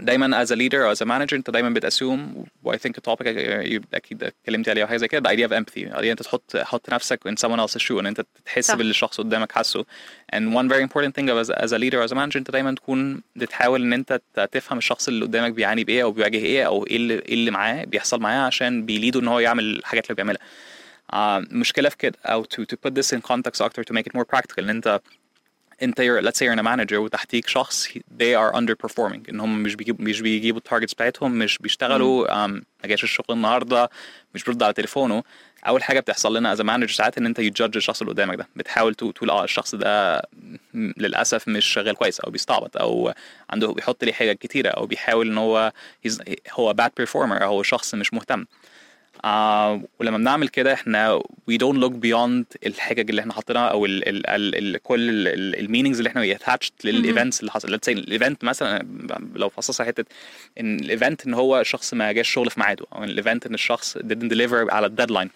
دايما 0.00 0.44
as 0.44 0.48
a 0.48 0.56
leader 0.56 0.86
or 0.86 0.90
as 0.96 1.00
a 1.02 1.06
manager 1.06 1.32
انت 1.34 1.50
دايما 1.50 1.80
بتassume 1.80 2.46
و 2.62 2.72
I 2.72 2.76
think 2.76 2.90
a 2.90 3.10
topic 3.10 3.26
uh, 3.26 3.84
أكيد 3.94 4.22
اتكلمتي 4.24 4.70
عليها 4.70 4.86
حاجة 4.86 4.96
زي 4.96 5.08
كده. 5.08 5.28
The 5.30 5.32
idea 5.32 5.48
of 5.48 5.52
empathy. 5.52 5.84
The 5.92 5.98
idea 5.98 6.04
انت 6.04 6.22
تحط 6.22 6.42
تحط 6.50 6.92
نفسك 6.92 7.28
in 7.28 7.32
someone 7.46 7.60
else's 7.68 7.82
shoe 7.82 7.90
إن 7.90 8.06
أنت 8.06 8.24
تحس 8.44 8.66
صح. 8.66 8.74
باللي 8.74 8.90
الشخص 8.90 9.20
قدامك 9.20 9.52
حاسه. 9.52 9.84
And 10.36 10.54
one 10.54 10.68
very 10.68 10.82
important 10.82 11.14
thing 11.14 11.28
as, 11.28 11.50
as 11.50 11.72
a 11.72 11.78
leader 11.78 11.98
or 12.00 12.04
as 12.08 12.12
a 12.12 12.14
manager 12.14 12.36
أنت 12.36 12.50
دايما 12.50 12.74
تكون 12.74 13.22
بتحاول 13.36 13.82
إن 13.82 13.92
أنت 13.92 14.20
ت- 14.34 14.40
تفهم 14.52 14.78
الشخص 14.78 15.08
اللي 15.08 15.24
قدامك 15.24 15.52
بيعاني 15.52 15.84
بإيه 15.84 16.02
أو 16.02 16.12
بيواجه 16.12 16.36
إيه 16.38 16.66
أو 16.66 16.86
إيه 16.86 16.96
اللي, 16.96 17.14
إيه 17.14 17.34
اللي 17.34 17.50
معاه 17.50 17.84
بيحصل 17.84 18.20
معاه 18.20 18.46
عشان 18.46 18.86
بيليده 18.86 19.20
إن 19.20 19.28
هو 19.28 19.38
يعمل 19.38 19.64
الحاجات 19.64 20.04
اللي 20.06 20.14
بيعملها. 20.14 20.38
uh, 20.40 20.71
مشكلة 21.50 21.88
في 21.88 21.96
كده. 21.96 22.18
أو 22.24 22.44
to, 22.44 22.62
to 22.62 22.76
put 22.86 22.92
this 22.92 23.16
in 23.16 23.20
context 23.20 23.62
أكتر 23.62 23.82
to 23.82 23.96
make 23.96 24.06
it 24.06 24.18
more 24.18 24.24
practical 24.36 24.58
إن 24.58 24.70
أنت 24.70 25.00
أنت 25.82 26.00
you're, 26.00 26.22
let's 26.26 26.38
say 26.38 26.46
you're 26.46 26.56
in 26.56 26.64
a 26.64 26.68
manager 26.68 26.92
وتحتيك 26.92 27.48
شخص 27.48 27.88
they 27.92 28.34
are 28.36 28.52
underperforming. 28.54 29.28
إن 29.28 29.40
هم 29.40 29.62
مش 29.62 29.74
بيجيبوا 29.74 30.04
مش 30.04 30.20
بيجيبوا 30.20 30.58
ال 30.58 30.62
targets 30.62 30.94
بتاعتهم 30.94 31.38
مش 31.38 31.58
بيشتغلوا 31.58 32.26
um, 32.26 32.50
ما 32.50 32.62
جاش 32.84 33.04
الشغل 33.04 33.26
النهارده 33.30 33.90
مش 34.34 34.44
بيرد 34.44 34.62
على 34.62 34.72
تليفونه. 34.72 35.22
أول 35.66 35.82
حاجة 35.82 36.00
بتحصل 36.00 36.36
لنا 36.36 36.56
as 36.56 36.58
a 36.58 36.62
manager 36.62 36.92
ساعات 36.92 37.18
إن 37.18 37.26
أنت 37.26 37.38
يجادج 37.38 37.76
الشخص 37.76 38.00
اللي 38.00 38.12
قدامك 38.12 38.36
ده. 38.38 38.48
بتحاول 38.56 38.94
تقول 38.94 39.30
آه 39.30 39.44
الشخص 39.44 39.74
ده 39.74 40.22
للأسف 40.74 41.48
مش 41.48 41.64
شغال 41.66 41.96
كويس 41.96 42.20
أو 42.20 42.30
بيستعبط 42.30 42.76
أو 42.76 43.12
عنده 43.50 43.72
بيحط 43.72 44.04
لي 44.04 44.12
حاجات 44.12 44.38
كتيرة 44.38 44.68
أو 44.68 44.86
بيحاول 44.86 45.28
إن 45.28 45.38
هو 45.38 45.72
هو 46.52 46.74
bad 46.74 47.02
performer 47.02 47.42
هو 47.42 47.62
شخص 47.62 47.94
مش 47.94 48.14
مهتم. 48.14 48.44
آه 49.24 49.82
ولما 50.00 50.18
بنعمل 50.18 50.48
كده 50.48 50.72
إحنا 50.72 51.18
we 51.50 51.54
don't 51.54 51.76
look 51.84 51.92
beyond 51.92 52.44
الحجج 52.66 53.10
اللي 53.10 53.20
إحنا 53.20 53.32
حاطينها 53.32 53.68
أو 53.68 53.86
ال 53.86 54.08
ال 54.08 54.26
ال 54.26 54.74
ال 54.76 54.82
كل 54.82 55.28
ال 55.28 55.36
meanings 55.36 55.98
اللي 55.98 56.08
إحنا 56.10 56.34
attached 56.34 56.70
لل 56.84 56.98
events 56.98 57.40
اللي 57.40 57.50
حصل. 57.50 57.76
Let's 57.76 57.86
say 57.86 57.88
ال 57.88 57.97
event 57.97 58.44
مثلا 58.44 58.86
لو 59.34 59.48
فصصها 59.48 59.86
حتة 59.86 60.04
إن 60.60 60.80
ال 60.80 60.88
event 60.88 61.26
إن 61.26 61.34
هو 61.34 61.62
شخص 61.62 61.94
ما 61.94 62.12
جاش 62.12 62.28
شغل 62.28 62.50
في 62.50 62.60
ميعاده 62.60 62.86
أو 62.94 63.04
ال 63.04 63.11
event 63.11 63.46
إن 63.46 63.54
الشخص 63.54 63.98
didn't 63.98 64.32
deliver 64.32 64.72
على 64.72 64.86
ال 64.86 64.91
deadline 64.91 65.30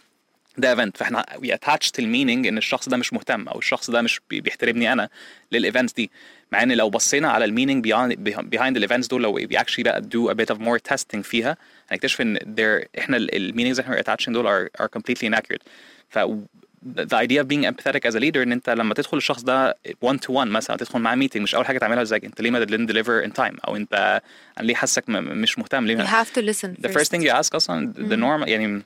ده 0.58 0.70
event 0.70 0.96
فإحنا 0.96 1.24
we 1.36 1.46
attached 1.48 1.90
ال 1.98 2.04
meaning 2.04 2.46
إن 2.46 2.58
الشخص 2.58 2.88
ده 2.88 2.96
مش 2.96 3.12
مهتم 3.12 3.48
أو 3.48 3.58
الشخص 3.58 3.90
ده 3.90 4.02
مش 4.02 4.20
بي- 4.30 4.40
بيحترمني 4.40 4.92
أنا 4.92 5.08
لل 5.52 5.62
events 5.62 5.92
دي. 5.92 6.10
مع 6.52 6.62
إن 6.62 6.72
لو 6.72 6.90
بصينا 6.90 7.30
على 7.30 7.46
behind 7.82 8.14
behind 8.56 8.76
ال 8.76 8.81
events 8.81 9.06
دول 9.06 9.22
لو 9.22 9.38
we 9.40 9.56
actually 9.56 9.82
بقى 9.82 10.02
do 10.02 10.30
a 10.32 10.34
bit 10.34 10.54
of 10.56 10.58
more 10.58 10.94
testing 10.94 11.20
فيها 11.20 11.56
هنكتشف 11.90 12.20
إن 12.20 12.36
there 12.38 12.86
إحنا 12.98 13.16
ال 13.16 13.23
meanings 13.23 13.80
اللي 13.80 14.00
إحنا 14.00 14.14
attaching 14.16 14.30
دول 14.30 14.46
are, 14.46 14.82
are 14.84 14.88
completely 14.98 15.26
inaccurate. 15.34 15.62
ف 16.08 16.18
the 16.98 17.16
idea 17.26 17.40
of 17.42 17.46
being 17.48 17.64
empathetic 17.72 18.02
as 18.10 18.14
a 18.14 18.20
leader 18.20 18.36
إن 18.36 18.52
أنت 18.52 18.70
لما 18.70 18.94
تدخل 18.94 19.16
الشخص 19.16 19.42
ده 19.42 19.76
one 20.04 20.16
to 20.16 20.28
one 20.34 20.46
مثلا 20.46 20.76
تدخل 20.76 20.98
معاه 20.98 21.16
meeting 21.16 21.36
مش 21.40 21.54
أول 21.54 21.66
حاجة 21.66 21.78
تعملها 21.78 22.02
إزاي؟ 22.02 22.20
أنت 22.24 22.40
ليه 22.40 22.50
ما 22.50 22.66
didn't 22.66 22.90
deliver 22.90 23.28
in 23.28 23.32
time 23.42 23.56
أو 23.68 23.76
أنت 23.76 24.22
ليه 24.60 24.74
حاسك 24.74 25.04
مش 25.08 25.58
مهتم؟ 25.58 25.86
ليه 25.86 25.98
you 26.04 26.06
have 26.08 26.28
to 26.38 26.42
listen 26.42 26.86
the 26.86 26.92
first 26.92 27.10
thing 27.10 27.20
you 27.22 27.30
ask 27.42 27.54
أصلا 27.54 27.92
the 27.96 28.16
normal 28.16 28.48
يعني 28.48 28.82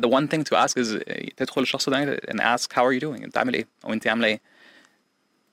the 0.00 0.08
one 0.08 0.26
thing 0.28 0.42
to 0.44 0.56
ask 0.64 0.76
is 0.78 0.98
تدخل 1.36 1.62
الشخص 1.62 1.88
ده 1.88 2.16
and 2.16 2.40
ask 2.40 2.72
how 2.72 2.82
are 2.82 2.92
you 2.92 3.00
doing 3.00 3.22
انت 3.24 3.38
عامل 3.38 3.54
ايه 3.54 3.66
او 3.84 3.92
انت 3.92 4.06
عامله 4.06 4.26
ايه 4.26 4.40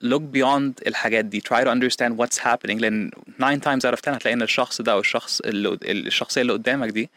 look 0.03 0.21
beyond 0.37 0.87
الحاجات 0.87 1.25
دي 1.25 1.41
try 1.41 1.63
to 1.63 1.67
understand 1.67 2.17
what's 2.17 2.39
happening 2.39 2.79
لان 2.81 3.11
9 3.39 3.59
times 3.59 3.85
out 3.85 3.93
of 3.93 4.01
10 4.01 4.15
هتلاقي 4.15 4.33
ان 4.33 4.41
الشخص 4.41 4.81
ده 4.81 4.91
او 4.91 4.99
الشخص 4.99 5.41
اللي 5.41 5.77
الشخصيه 5.83 6.41
اللي 6.41 6.53
قدامك 6.53 6.89
دي 6.89 7.09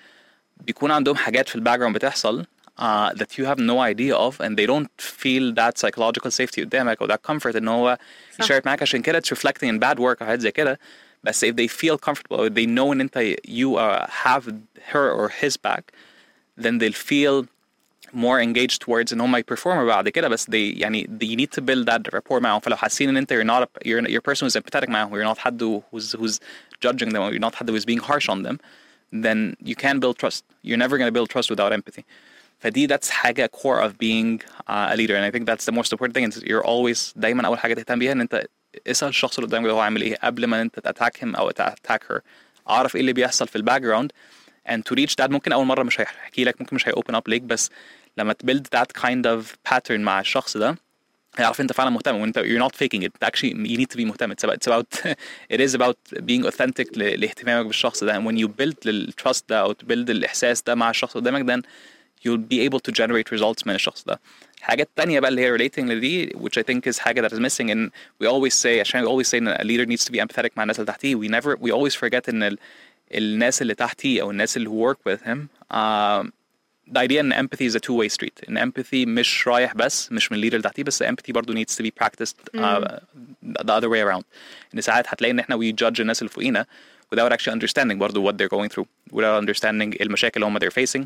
بيكون 0.60 0.90
عندهم 0.90 1.16
حاجات 1.16 1.48
في 1.48 1.54
الباك 1.54 1.78
جراوند 1.78 1.96
بتحصل 1.96 2.44
uh, 2.78 3.10
that 3.14 3.38
you 3.38 3.44
have 3.44 3.58
no 3.58 3.78
idea 3.80 4.14
of 4.16 4.40
and 4.40 4.56
they 4.58 4.66
don't 4.66 4.90
feel 4.98 5.52
that 5.52 5.78
psychological 5.78 6.30
safety 6.30 6.60
قدامك 6.60 7.02
او 7.02 7.08
that 7.08 7.20
comfort 7.32 7.56
ان 7.56 7.68
هو 7.68 7.98
صح. 8.38 8.44
يشارك 8.44 8.66
معاك 8.66 8.82
عشان 8.82 9.02
كده 9.02 9.20
it's 9.20 9.36
reflecting 9.36 9.68
in 9.68 9.78
bad 9.78 9.96
work 9.98 10.20
او 10.20 10.26
حاجات 10.26 10.40
زي 10.40 10.50
كده 10.50 10.78
بس 11.24 11.44
if 11.44 11.48
they 11.48 11.68
feel 11.68 11.96
comfortable 12.10 12.36
or 12.38 12.48
they 12.50 12.66
know 12.66 12.92
ان 12.92 13.00
انت 13.00 13.34
you 13.48 13.76
uh, 13.78 14.06
have 14.24 14.44
her 14.92 15.10
or 15.18 15.28
his 15.44 15.56
back 15.68 15.82
then 16.60 16.78
they'll 16.78 16.92
feel 16.92 17.46
more 18.12 18.40
engaged 18.40 18.80
towards 18.80 19.12
ان 19.12 19.20
هم 19.20 19.36
يبرفورموا 19.36 19.84
بعد 19.86 20.08
كده 20.08 20.28
بس 20.28 20.44
they 20.44 20.54
يعني 20.54 21.08
they, 21.20 21.26
you 21.26 21.36
need 21.36 21.60
to 21.60 21.62
build 21.62 21.86
that 21.92 22.14
rapport 22.14 22.40
معاهم 22.40 22.60
فلو 22.60 22.76
حاسين 22.76 23.08
ان 23.08 23.16
انت 23.16 23.32
you're 23.32 23.46
not 23.46 23.62
a, 23.62 23.88
you're, 23.88 24.08
your 24.08 24.20
person 24.20 24.46
who's 24.46 24.56
empathetic 24.60 24.88
معاهم 24.88 25.12
you're 25.14 25.34
not 25.34 25.38
حد 25.38 25.82
who's 25.92 26.12
who's 26.12 26.38
judging 26.86 27.08
them 27.10 27.22
or 27.22 27.32
you're 27.32 27.50
not 27.50 27.54
حد 27.54 27.70
who's 27.70 27.84
being 27.84 28.00
harsh 28.00 28.28
on 28.28 28.42
them 28.42 28.58
then 29.12 29.56
you 29.64 29.74
can't 29.74 30.00
build 30.00 30.16
trust 30.18 30.42
you're 30.62 30.82
never 30.84 30.98
going 30.98 31.10
to 31.12 31.16
build 31.18 31.28
trust 31.28 31.50
without 31.50 31.72
empathy 31.72 32.04
فدي 32.58 32.88
that's 32.88 33.08
حاجة 33.10 33.50
core 33.52 33.80
of 33.80 33.98
being 33.98 34.40
uh, 34.68 34.92
a 34.92 34.96
leader 34.96 35.16
and 35.16 35.24
I 35.24 35.30
think 35.30 35.46
that's 35.46 35.64
the 35.66 35.72
most 35.72 35.92
important 35.92 36.14
thing 36.14 36.24
is 36.28 36.42
you're 36.42 36.64
always 36.64 37.12
دايما 37.16 37.46
أول 37.46 37.58
حاجة 37.58 37.74
تهتم 37.74 37.98
بيها 37.98 38.12
إن 38.12 38.20
أنت 38.20 38.46
اسأل 38.86 39.08
الشخص 39.08 39.38
اللي 39.38 39.48
قدامك 39.48 39.66
ده 39.66 39.72
هو 39.72 39.80
عامل 39.80 40.02
إيه 40.02 40.16
قبل 40.22 40.44
ما 40.46 40.62
أنت 40.62 40.78
تاتاك 40.78 41.16
him 41.16 41.36
أو 41.38 41.50
تاتاك 41.50 42.04
her 42.04 42.20
اعرف 42.70 42.94
ايه 42.94 43.00
اللي 43.00 43.12
بيحصل 43.12 43.48
في 43.48 43.56
الباك 43.56 43.80
جراوند 43.82 44.12
and 44.68 44.78
to 44.90 44.94
reach 44.96 45.14
that 45.20 45.30
ممكن 45.30 45.52
اول 45.52 45.66
مره 45.66 45.82
مش 45.82 46.00
هيحكي 46.00 46.44
لك 46.44 46.60
ممكن 46.60 46.76
مش 46.76 46.88
هي 46.88 46.92
open 46.92 47.14
up 47.14 47.22
ليك 47.28 47.42
بس 47.42 47.70
لما 48.18 48.32
تبيلد 48.32 48.66
that 48.76 49.00
kind 49.02 49.26
of 49.26 49.72
pattern 49.74 49.90
مع 50.00 50.20
الشخص 50.20 50.56
ده 50.56 50.76
هيعرف 51.38 51.60
انت 51.60 51.72
فعلا 51.72 51.90
مهتم 51.90 52.16
وانت 52.16 52.38
you're 52.38 52.62
not 52.68 52.76
faking 52.84 53.02
it 53.02 53.28
actually 53.28 53.50
you 53.50 53.78
need 53.78 53.94
to 53.94 53.98
be 53.98 54.04
مهتم 54.04 54.32
it's 54.32 54.44
about, 54.44 54.54
it's 54.56 54.66
about 54.68 55.14
it 55.54 55.60
is 55.60 55.74
about 55.74 55.96
being 56.26 56.46
authentic 56.46 56.96
ل- 56.98 57.20
لاهتمامك 57.20 57.66
بالشخص 57.66 58.04
ده 58.04 58.18
and 58.20 58.24
when 58.26 58.36
you 58.44 58.48
build 58.48 58.74
the 58.88 59.12
trust 59.24 59.40
ده 59.48 59.60
او 59.60 59.72
تبيلد 59.72 60.10
الاحساس 60.10 60.62
ده 60.62 60.74
مع 60.74 60.90
الشخص 60.90 61.14
قدامك 61.14 61.50
then 61.50 61.62
you'll 62.26 62.40
be 62.54 62.68
able 62.68 62.78
to 62.88 62.92
generate 63.02 63.38
results 63.38 63.66
من 63.66 63.74
الشخص 63.74 64.04
ده 64.04 64.20
الحاجة 64.58 64.82
التانية 64.82 65.20
بقى 65.20 65.30
اللي 65.30 65.42
هي 65.42 65.58
relating 65.58 65.78
لدي 65.84 66.28
which 66.28 66.60
I 66.60 66.62
think 66.62 66.92
is 66.94 66.98
حاجة 66.98 67.28
that 67.28 67.32
is 67.32 67.38
missing 67.38 67.68
and 67.70 67.90
we 68.22 68.26
always 68.28 68.54
say 68.62 68.66
عشان 68.80 69.04
we 69.04 69.08
always 69.08 69.28
say 69.30 69.34
ان 69.34 69.54
a 69.54 69.58
leader 69.64 69.86
needs 69.90 70.04
to 70.04 70.10
be 70.12 70.20
empathetic 70.20 70.50
مع 70.56 70.62
الناس 70.62 70.80
اللي 70.80 70.86
تحتيه 70.86 71.16
we 71.16 71.28
never 71.28 71.56
we 71.58 71.70
always 71.72 71.94
forget 71.94 72.28
ان 72.28 72.42
ال, 72.42 72.58
الناس 73.11 73.61
اللي 73.61 73.75
تحتيه 73.75 74.21
أو 74.21 74.31
الناس 74.31 74.57
اللي 74.57 74.69
work 74.69 75.11
with 75.11 75.19
him 75.21 75.37
um, 75.73 76.31
the 76.93 76.99
idea 76.99 77.19
إن 77.19 77.33
empathy 77.33 77.71
is 77.71 77.75
a 77.75 77.79
two 77.79 77.93
way 77.93 78.09
street 78.09 78.49
إن 78.49 78.71
empathy 78.71 79.07
مش 79.07 79.47
رايح 79.47 79.75
بس 79.75 80.11
مش 80.11 80.31
من 80.31 80.35
ال 80.35 80.38
leader 80.38 80.57
اللي 80.57 80.63
تحتيه 80.63 80.83
بس 80.83 81.03
empathy 81.03 81.31
برضه 81.31 81.53
needs 81.63 81.75
to 81.75 81.85
be 81.85 81.91
practiced 82.03 82.35
uh, 82.57 82.99
the 83.61 83.73
other 83.73 83.89
way 83.89 84.01
around. 84.07 84.23
إن 84.75 84.81
ساعات 84.81 85.07
هتلاقي 85.07 85.31
إن 85.31 85.39
إحنا 85.39 85.57
we 85.57 85.73
judge 85.83 85.99
الناس 85.99 86.21
اللي 86.21 86.29
فوقينا 86.29 86.65
without 87.15 87.31
actually 87.31 87.53
understanding 87.53 87.93
برضه 87.93 88.31
what 88.31 88.35
they're 88.35 88.57
going 88.57 88.69
through 88.75 88.85
without 89.13 89.43
understanding 89.43 90.01
المشاكل 90.01 90.43
اللي 90.43 90.45
هم 90.45 90.59
they're 90.59 90.73
facing. 90.73 91.05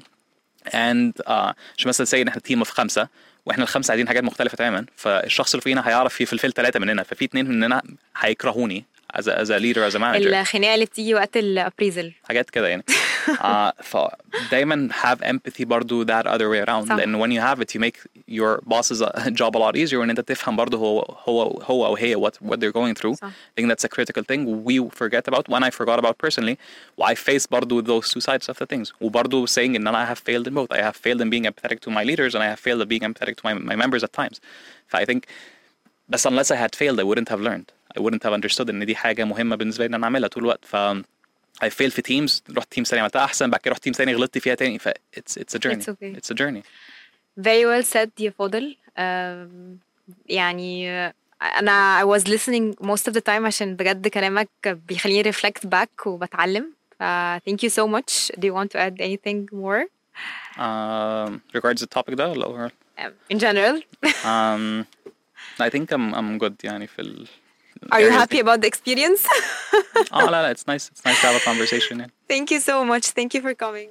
And 0.68 1.14
uh, 1.28 1.86
مثلا 1.86 2.08
say 2.08 2.14
إن 2.14 2.28
إحنا 2.28 2.42
team 2.42 2.64
في 2.64 2.72
خمسة 2.72 3.08
وإحنا 3.46 3.64
الخمسة 3.64 3.92
عايزين 3.92 4.08
حاجات 4.08 4.24
مختلفة 4.24 4.56
تماما 4.58 4.86
فالشخص 4.96 5.54
اللي 5.54 5.62
فينا 5.62 5.88
هيعرف 5.88 6.22
ي 6.22 6.26
fulfill 6.26 6.54
ثلاثة 6.54 6.80
مننا 6.80 7.04
ففي 7.04 7.26
اثنين 7.26 7.50
مننا 7.50 7.82
هيكرهوني. 8.18 8.86
as 9.15 9.27
a, 9.27 9.39
as 9.39 9.51
a 9.51 9.59
leader 9.59 9.83
as 9.83 9.95
a 9.95 9.99
manager 9.99 10.27
الخناقه 10.27 10.75
اللي 10.75 10.85
بتيجي 10.85 11.15
وقت 11.15 11.37
الابريزل 11.37 12.13
حاجات 12.25 12.51
كده 12.51 12.69
يعني 12.69 12.85
آه 13.41 13.73
فدايما 13.83 14.89
have 14.93 15.19
empathy 15.19 15.63
برضو 15.65 16.05
that 16.05 16.25
other 16.27 16.49
way 16.51 16.67
around 16.67 16.89
صح. 16.89 16.95
لان 16.95 17.23
when 17.23 17.31
you 17.31 17.41
have 17.41 17.61
it 17.63 17.75
you 17.75 17.81
make 17.81 17.97
your 18.29 18.61
boss's 18.67 19.03
job 19.31 19.57
a 19.57 19.59
lot 19.59 19.77
easier 19.77 19.95
وان 19.95 20.11
انت 20.11 20.21
تفهم 20.21 20.57
برضو 20.57 20.77
هو 20.77 21.01
هو 21.01 21.43
هو 21.43 21.87
او 21.87 21.97
هي 21.97 22.17
what 22.17 22.49
what 22.49 22.57
they're 22.57 22.73
going 22.73 23.01
through 23.01 23.15
صح. 23.15 23.29
I 23.29 23.61
think 23.61 23.69
that's 23.69 23.85
a 23.85 23.89
critical 23.89 24.23
thing 24.23 24.65
we 24.65 24.91
forget 24.99 25.35
about 25.35 25.45
when 25.49 25.63
I 25.63 25.71
forgot 25.71 25.99
about 25.99 26.15
personally 26.27 26.57
I 27.03 27.15
face 27.15 27.47
برضو 27.51 27.83
those 27.83 28.09
two 28.09 28.21
sides 28.21 28.49
of 28.49 28.57
the 28.59 28.67
things 28.67 28.93
وبرضو 29.01 29.47
saying 29.47 29.59
ان 29.59 29.87
انا 29.87 30.07
I 30.07 30.15
have 30.15 30.19
failed 30.19 30.49
in 30.49 30.55
both 30.55 30.77
I 30.77 30.81
have 30.81 30.97
failed 30.97 31.23
in 31.23 31.31
being 31.31 31.47
empathetic 31.51 31.79
to 31.81 31.91
my 31.91 32.05
leaders 32.05 32.35
and 32.35 32.43
I 32.43 32.55
have 32.55 32.61
failed 32.61 32.83
in 32.83 32.89
being 32.89 33.03
empathetic 33.03 33.35
to 33.35 33.43
my, 33.45 33.55
my 33.55 33.77
members 33.85 34.03
at 34.05 34.23
times 34.23 34.39
ف 34.87 34.97
I 34.97 35.05
think 35.05 35.21
بس 36.09 36.29
unless 36.29 36.51
I 36.51 36.57
had 36.57 36.77
failed 36.77 37.01
I 37.01 37.05
wouldn't 37.05 37.29
have 37.29 37.41
learned 37.41 37.79
I 37.99 38.01
wouldn't 38.01 38.23
have 38.25 38.33
understood 38.41 38.69
ان 38.69 38.87
دي 38.87 38.97
حاجة 38.97 39.25
مهمة 39.25 39.57
بالنسبة 39.57 39.85
لي 39.85 39.89
ان 39.89 39.95
انا 39.95 40.05
اعملها 40.05 40.29
طول 40.29 40.43
الوقت 40.43 40.65
ف 40.65 40.77
I 41.65 41.69
failed 41.69 41.93
في 41.93 42.03
teams 42.03 42.57
رحت 42.57 42.73
تيم 42.73 42.85
ثاني 42.85 43.01
عملتها 43.01 43.25
احسن 43.25 43.51
بعد 43.51 43.61
كده 43.61 43.73
رحت 43.73 43.83
تيم 43.83 43.93
ثاني 43.93 44.15
غلطت 44.15 44.39
فيها 44.39 44.55
تاني 44.55 44.79
ف 44.79 44.89
it's 44.89 45.33
it's 45.41 45.55
a 45.57 45.59
journey 45.59 45.83
It's 45.83 45.89
okay. 45.89 46.19
it's 46.19 46.31
a 46.31 46.35
journey 46.35 46.63
very 47.41 47.65
well 47.71 47.95
said 47.97 48.09
يا 48.21 48.31
فاضل 48.39 48.77
أم، 48.99 49.79
يعني 50.29 50.91
انا 51.43 52.03
I 52.03 52.05
was 52.19 52.23
listening 52.25 52.87
most 52.87 53.11
of 53.11 53.15
the 53.15 53.21
time 53.27 53.45
عشان 53.45 53.77
بجد 53.77 54.09
كلامك 54.09 54.49
بيخليني 54.89 55.33
reflect 55.33 55.69
back 55.75 56.07
وبتعلم 56.07 56.73
ف 56.99 57.03
thank 57.51 57.59
you 57.65 57.71
so 57.71 57.87
much 57.97 58.31
do 58.41 58.45
you 58.49 58.55
want 58.55 58.69
to 58.71 58.79
add 58.79 59.01
anything 59.01 59.47
more 59.55 59.85
um, 60.57 61.41
regards 61.55 61.81
the 61.83 61.87
topic 61.99 62.15
ده 62.15 62.29
ولا 62.29 62.69
um, 62.99 63.35
in 63.35 63.39
general 63.39 63.77
um, 64.25 64.85
I 65.61 65.69
think 65.71 65.87
I'm 65.93 66.15
I'm 66.15 66.39
good 66.45 66.55
يعني 66.65 66.87
في 66.87 67.03
ال 67.03 67.27
are 67.92 68.02
you 68.02 68.10
happy 68.10 68.40
about 68.40 68.62
the 68.62 68.68
experience? 68.68 69.26
oh, 70.12 70.26
no, 70.26 70.30
no, 70.30 70.50
it's 70.50 70.68
nice. 70.68 70.90
It's 70.90 71.04
nice 71.06 71.20
to 71.22 71.28
have 71.28 71.36
a 71.42 71.44
conversation. 71.44 72.00
Yeah. 72.00 72.08
Thank 72.28 72.52
you 72.52 72.60
so 72.60 72.84
much. 72.84 73.08
Thank 73.12 73.34
you 73.34 73.42
for 73.42 73.54
coming. 73.54 73.90